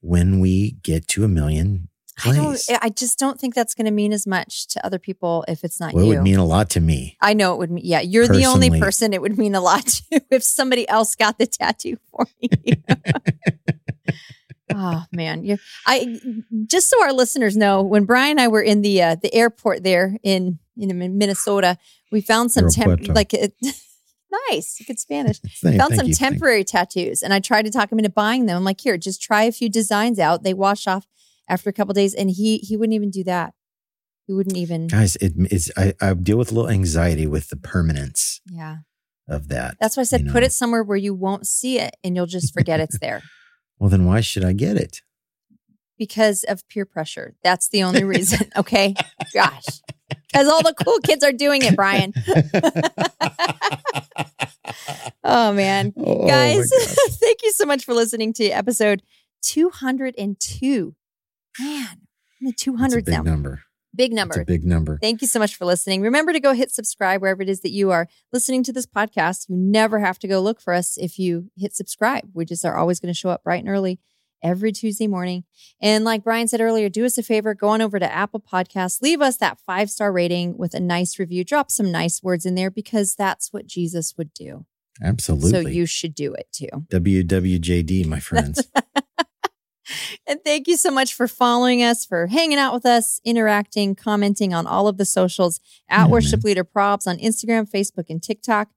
when 0.00 0.40
we 0.40 0.72
get 0.82 1.06
to 1.08 1.22
a 1.24 1.28
million 1.28 1.89
I 2.24 2.32
don't. 2.34 2.60
I 2.82 2.88
just 2.88 3.18
don't 3.18 3.38
think 3.38 3.54
that's 3.54 3.74
going 3.74 3.86
to 3.86 3.90
mean 3.90 4.12
as 4.12 4.26
much 4.26 4.66
to 4.68 4.84
other 4.84 4.98
people 4.98 5.44
if 5.48 5.64
it's 5.64 5.80
not 5.80 5.94
Well, 5.94 6.04
it 6.04 6.08
would 6.08 6.22
mean 6.22 6.38
a 6.38 6.44
lot 6.44 6.70
to 6.70 6.80
me. 6.80 7.16
I 7.20 7.34
know 7.34 7.54
it 7.54 7.58
would 7.58 7.70
mean. 7.70 7.84
Yeah, 7.84 8.00
you're 8.00 8.28
the 8.28 8.46
only 8.46 8.70
person 8.78 9.12
it 9.12 9.22
would 9.22 9.38
mean 9.38 9.54
a 9.54 9.60
lot 9.60 9.86
to 10.10 10.22
if 10.30 10.42
somebody 10.42 10.88
else 10.88 11.14
got 11.14 11.38
the 11.38 11.46
tattoo 11.46 11.96
for 12.10 12.26
you. 12.40 12.50
oh 14.74 15.04
man, 15.12 15.44
you 15.44 15.58
I 15.86 16.20
just 16.66 16.88
so 16.88 17.02
our 17.02 17.12
listeners 17.12 17.56
know, 17.56 17.82
when 17.82 18.04
Brian 18.04 18.32
and 18.32 18.40
I 18.40 18.48
were 18.48 18.62
in 18.62 18.82
the 18.82 19.02
uh, 19.02 19.16
the 19.16 19.32
airport 19.34 19.82
there 19.82 20.16
in 20.22 20.58
in 20.76 21.18
Minnesota, 21.18 21.78
we 22.10 22.20
found 22.20 22.52
some 22.52 22.68
temp 22.68 23.08
like 23.08 23.34
it, 23.34 23.54
nice. 24.50 24.78
You 24.80 24.86
could 24.86 24.98
Spanish. 24.98 25.40
Thank- 25.62 25.78
found 25.78 25.94
some 25.94 26.06
you. 26.06 26.14
Temporary 26.14 26.64
tattoos, 26.64 27.22
and 27.22 27.32
I 27.32 27.40
tried 27.40 27.66
to 27.66 27.70
talk 27.70 27.90
him 27.90 27.98
into 27.98 28.10
buying 28.10 28.46
them. 28.46 28.56
I'm 28.56 28.64
like, 28.64 28.80
here, 28.80 28.96
just 28.96 29.22
try 29.22 29.44
a 29.44 29.52
few 29.52 29.68
designs 29.68 30.18
out. 30.18 30.42
They 30.42 30.54
wash 30.54 30.86
off 30.86 31.06
after 31.50 31.68
a 31.68 31.72
couple 31.74 31.92
days, 31.92 32.14
and 32.14 32.30
he 32.30 32.58
he 32.58 32.76
wouldn't 32.78 32.94
even 32.94 33.10
do 33.10 33.24
that. 33.24 33.52
He 34.26 34.32
wouldn't 34.32 34.56
even. 34.56 34.86
Guys, 34.86 35.16
it, 35.16 35.32
it's 35.36 35.70
I, 35.76 35.92
I 36.00 36.14
deal 36.14 36.38
with 36.38 36.50
a 36.52 36.54
little 36.54 36.70
anxiety 36.70 37.26
with 37.26 37.48
the 37.48 37.56
permanence 37.56 38.40
Yeah. 38.46 38.76
of 39.28 39.48
that. 39.48 39.76
That's 39.80 39.96
why 39.96 40.02
I 40.02 40.04
said 40.04 40.20
you 40.22 40.30
put 40.32 40.40
know. 40.40 40.46
it 40.46 40.52
somewhere 40.52 40.82
where 40.84 40.96
you 40.96 41.12
won't 41.14 41.46
see 41.46 41.78
it 41.78 41.96
and 42.04 42.14
you'll 42.16 42.26
just 42.26 42.54
forget 42.54 42.80
it's 42.80 42.98
there. 42.98 43.22
Well, 43.80 43.88
then 43.88 44.04
why 44.04 44.20
should 44.20 44.44
I 44.44 44.52
get 44.52 44.76
it? 44.76 45.00
because 45.96 46.44
of 46.44 46.66
peer 46.68 46.84
pressure. 46.86 47.34
That's 47.42 47.68
the 47.68 47.82
only 47.82 48.04
reason. 48.04 48.50
Okay. 48.56 48.94
Gosh. 49.34 49.66
Because 50.08 50.48
all 50.48 50.62
the 50.62 50.74
cool 50.74 50.98
kids 51.00 51.22
are 51.24 51.32
doing 51.32 51.60
it, 51.62 51.76
Brian. 51.76 52.12
oh, 55.24 55.52
man. 55.52 55.92
Oh, 55.96 56.22
oh 56.22 56.26
Guys, 56.26 56.70
thank 57.20 57.42
you 57.42 57.52
so 57.52 57.64
much 57.66 57.84
for 57.84 57.94
listening 57.94 58.32
to 58.34 58.44
episode 58.48 59.02
202. 59.42 60.94
Man, 61.58 61.86
I'm 62.40 62.46
the 62.46 62.52
200 62.52 63.04
big 63.04 63.14
now. 63.14 63.22
number. 63.22 63.62
Big 63.94 64.12
It's 64.12 64.16
number. 64.16 64.40
a 64.40 64.44
big 64.44 64.64
number. 64.64 64.98
Thank 65.02 65.20
you 65.20 65.26
so 65.26 65.40
much 65.40 65.56
for 65.56 65.64
listening. 65.64 66.00
Remember 66.02 66.32
to 66.32 66.38
go 66.38 66.52
hit 66.54 66.70
subscribe 66.70 67.20
wherever 67.20 67.42
it 67.42 67.48
is 67.48 67.60
that 67.62 67.72
you 67.72 67.90
are 67.90 68.06
listening 68.32 68.62
to 68.64 68.72
this 68.72 68.86
podcast. 68.86 69.48
You 69.48 69.56
never 69.56 69.98
have 69.98 70.18
to 70.20 70.28
go 70.28 70.40
look 70.40 70.60
for 70.60 70.72
us 70.72 70.96
if 70.96 71.18
you 71.18 71.50
hit 71.56 71.74
subscribe. 71.74 72.28
We 72.32 72.44
just 72.44 72.64
are 72.64 72.76
always 72.76 73.00
going 73.00 73.12
to 73.12 73.18
show 73.18 73.30
up 73.30 73.42
bright 73.42 73.60
and 73.64 73.68
early 73.68 73.98
every 74.44 74.70
Tuesday 74.70 75.08
morning. 75.08 75.42
And 75.82 76.04
like 76.04 76.22
Brian 76.22 76.46
said 76.46 76.60
earlier, 76.60 76.88
do 76.88 77.04
us 77.04 77.18
a 77.18 77.22
favor, 77.22 77.52
go 77.52 77.68
on 77.70 77.82
over 77.82 77.98
to 77.98 78.10
Apple 78.10 78.40
Podcasts, 78.40 79.02
leave 79.02 79.20
us 79.20 79.36
that 79.38 79.58
five 79.58 79.90
star 79.90 80.12
rating 80.12 80.56
with 80.56 80.72
a 80.72 80.80
nice 80.80 81.18
review, 81.18 81.44
drop 81.44 81.68
some 81.70 81.90
nice 81.90 82.22
words 82.22 82.46
in 82.46 82.54
there 82.54 82.70
because 82.70 83.16
that's 83.16 83.52
what 83.52 83.66
Jesus 83.66 84.14
would 84.16 84.32
do. 84.32 84.66
Absolutely. 85.02 85.50
So 85.50 85.68
you 85.68 85.84
should 85.86 86.14
do 86.14 86.32
it 86.32 86.46
too. 86.52 86.68
WWJD, 86.92 88.06
my 88.06 88.20
friends. 88.20 88.62
And 90.26 90.40
thank 90.44 90.68
you 90.68 90.76
so 90.76 90.90
much 90.90 91.14
for 91.14 91.26
following 91.26 91.82
us, 91.82 92.04
for 92.04 92.26
hanging 92.28 92.58
out 92.58 92.72
with 92.72 92.86
us, 92.86 93.20
interacting, 93.24 93.94
commenting 93.94 94.54
on 94.54 94.66
all 94.66 94.88
of 94.88 94.98
the 94.98 95.04
socials 95.04 95.58
at 95.88 96.04
Yeah, 96.04 96.08
Worship 96.08 96.44
Leader 96.44 96.64
Probs 96.64 97.06
on 97.06 97.18
Instagram, 97.18 97.68
Facebook, 97.68 98.06
and 98.08 98.22
TikTok. 98.22 98.68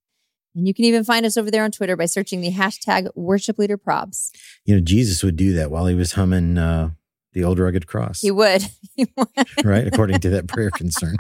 And 0.56 0.68
you 0.68 0.74
can 0.74 0.86
even 0.86 1.04
find 1.04 1.26
us 1.26 1.36
over 1.36 1.50
there 1.52 1.64
on 1.64 1.72
Twitter 1.72 1.96
by 1.98 2.06
searching 2.06 2.42
the 2.42 2.52
hashtag 2.52 3.10
Worship 3.16 3.58
Leader 3.58 3.78
Probs. 3.78 4.30
you 4.66 4.76
know, 4.76 4.82
Jesus 4.82 5.24
would 5.24 5.36
do 5.36 5.54
that 5.54 5.72
while 5.72 5.88
he 5.88 5.96
was 5.96 6.14
humming 6.14 6.58
uh, 6.58 6.92
the 7.34 7.44
old 7.44 7.58
rugged 7.60 7.88
cross, 7.88 8.22
He 8.22 8.32
would. 8.32 8.64
He 8.96 9.08
would. 9.18 9.28
right? 9.66 9.88
According 9.88 10.20
to 10.20 10.30
that 10.30 10.48
prayer 10.48 10.70
concern. 10.70 11.18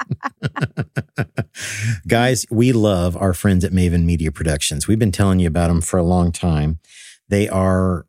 Guys, 2.07 2.45
we 2.51 2.71
love 2.71 3.17
our 3.17 3.33
friends 3.33 3.65
at 3.65 3.71
Maven 3.71 4.03
Media 4.05 4.31
Productions. 4.31 4.87
We've 4.87 4.99
been 4.99 5.11
telling 5.11 5.39
you 5.39 5.47
about 5.47 5.69
them 5.69 5.81
for 5.81 5.97
a 5.97 6.03
long 6.03 6.31
time. 6.31 6.77
They 7.29 7.49
are 7.49 8.05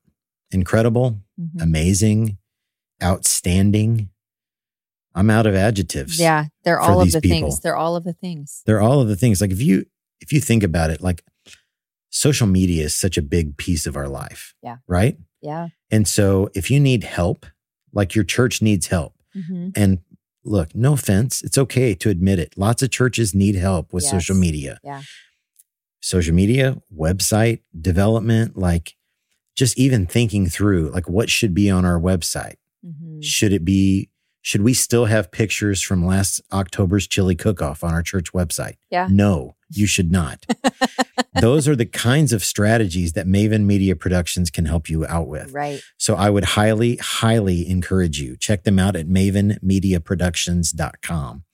incredible, 0.55 1.20
Mhm. 1.38 1.62
amazing, 1.62 2.38
outstanding. 3.02 4.11
I'm 5.14 5.30
out 5.30 5.46
of 5.46 5.55
adjectives. 5.55 6.18
Yeah, 6.18 6.46
they're 6.64 6.80
all 6.80 7.00
of 7.00 7.12
the 7.12 7.20
people. 7.20 7.48
things. 7.50 7.61
They're 7.61 7.76
all 7.76 7.94
of 7.96 8.05
the 8.05 8.12
things. 8.14 8.62
They're 8.66 8.80
all 8.80 9.00
of 9.00 9.09
the 9.09 9.16
things. 9.16 9.40
Like 9.40 9.52
if 9.52 9.61
you 9.62 9.86
if 10.20 10.32
you 10.32 10.40
think 10.40 10.62
about 10.62 10.90
it, 10.90 11.00
like 11.02 11.22
social 12.11 12.46
media 12.46 12.84
is 12.84 12.94
such 12.94 13.18
a 13.18 13.22
big 13.22 13.57
piece 13.57 13.86
of 13.86 13.96
our 13.96 14.09
life. 14.09 14.55
Yeah. 14.62 14.76
Right? 14.88 15.18
Yeah. 15.42 15.68
And 15.90 16.09
so 16.09 16.48
if 16.55 16.70
you 16.70 16.80
need 16.80 17.05
help, 17.05 17.46
like 17.92 18.14
your 18.14 18.24
church 18.24 18.62
needs 18.62 18.86
help. 18.86 19.14
hmm 19.34 19.68
And 19.76 19.98
look, 20.44 20.74
no 20.74 20.92
offense, 20.94 21.42
it's 21.42 21.59
okay 21.59 21.94
to 21.96 22.09
admit 22.11 22.38
it. 22.38 22.55
Lots 22.57 22.82
of 22.82 22.90
churches 22.90 23.34
need 23.34 23.55
help 23.57 23.92
with 23.92 24.05
Yes. 24.05 24.12
social 24.12 24.36
media. 24.36 24.78
Yeah. 24.84 25.02
Social 26.00 26.34
media, 26.34 26.80
website 26.94 27.61
development, 27.78 28.57
like 28.57 28.94
just 29.55 29.78
even 29.78 30.07
thinking 30.07 30.46
through 30.46 30.90
like 30.90 31.09
what 31.09 31.30
should 31.30 31.55
be 31.55 31.70
on 31.70 31.84
our 31.84 32.00
website. 32.00 32.57
hmm 32.84 33.20
Should 33.20 33.52
it 33.52 33.64
be 33.64 34.11
should 34.44 34.61
we 34.61 34.74
still 34.74 35.07
have 35.07 35.32
pictures 35.32 35.80
from 35.80 36.05
last 36.05 36.42
October's 36.52 37.07
chili 37.07 37.34
cook-off 37.34 37.82
on 37.82 37.94
our 37.94 38.02
church 38.02 38.34
website? 38.34 38.74
Yeah. 38.90 39.09
No, 39.11 39.57
you 39.70 39.86
should 39.86 40.12
not. 40.12 40.44
Those 41.40 41.66
are 41.66 41.74
the 41.74 41.86
kinds 41.86 42.34
of 42.34 42.44
strategies 42.44 43.14
that 43.14 43.26
Maven 43.26 43.64
Media 43.64 43.96
Productions 43.96 44.50
can 44.50 44.66
help 44.66 44.90
you 44.90 45.07
out 45.07 45.28
with. 45.28 45.55
Right. 45.55 45.80
So 45.96 46.14
I 46.14 46.28
would 46.28 46.44
highly, 46.44 46.96
highly 46.96 47.66
encourage 47.66 48.20
you. 48.20 48.36
Check 48.36 48.64
them 48.64 48.78
out 48.78 48.96
at 48.96 49.07
mavenmediaproductions.com. 49.07 51.44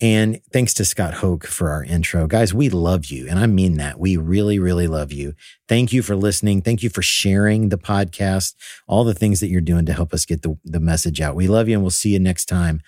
And 0.00 0.40
thanks 0.52 0.74
to 0.74 0.84
Scott 0.84 1.14
Hoke 1.14 1.46
for 1.46 1.70
our 1.70 1.84
intro. 1.84 2.26
Guys, 2.26 2.52
we 2.52 2.68
love 2.68 3.06
you. 3.06 3.28
And 3.28 3.38
I 3.38 3.46
mean 3.46 3.76
that. 3.76 3.98
We 3.98 4.16
really, 4.16 4.58
really 4.58 4.88
love 4.88 5.12
you. 5.12 5.34
Thank 5.68 5.92
you 5.92 6.02
for 6.02 6.16
listening. 6.16 6.62
Thank 6.62 6.82
you 6.82 6.90
for 6.90 7.00
sharing 7.00 7.68
the 7.68 7.78
podcast, 7.78 8.54
all 8.88 9.04
the 9.04 9.14
things 9.14 9.40
that 9.40 9.48
you're 9.48 9.60
doing 9.60 9.86
to 9.86 9.92
help 9.92 10.12
us 10.12 10.26
get 10.26 10.42
the, 10.42 10.58
the 10.64 10.80
message 10.80 11.20
out. 11.20 11.36
We 11.36 11.46
love 11.46 11.68
you 11.68 11.74
and 11.74 11.82
we'll 11.82 11.90
see 11.90 12.10
you 12.10 12.18
next 12.18 12.46
time. 12.46 12.82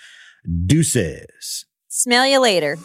Deuces. 0.66 1.64
Smell 1.88 2.26
you 2.26 2.40
later. 2.40 2.76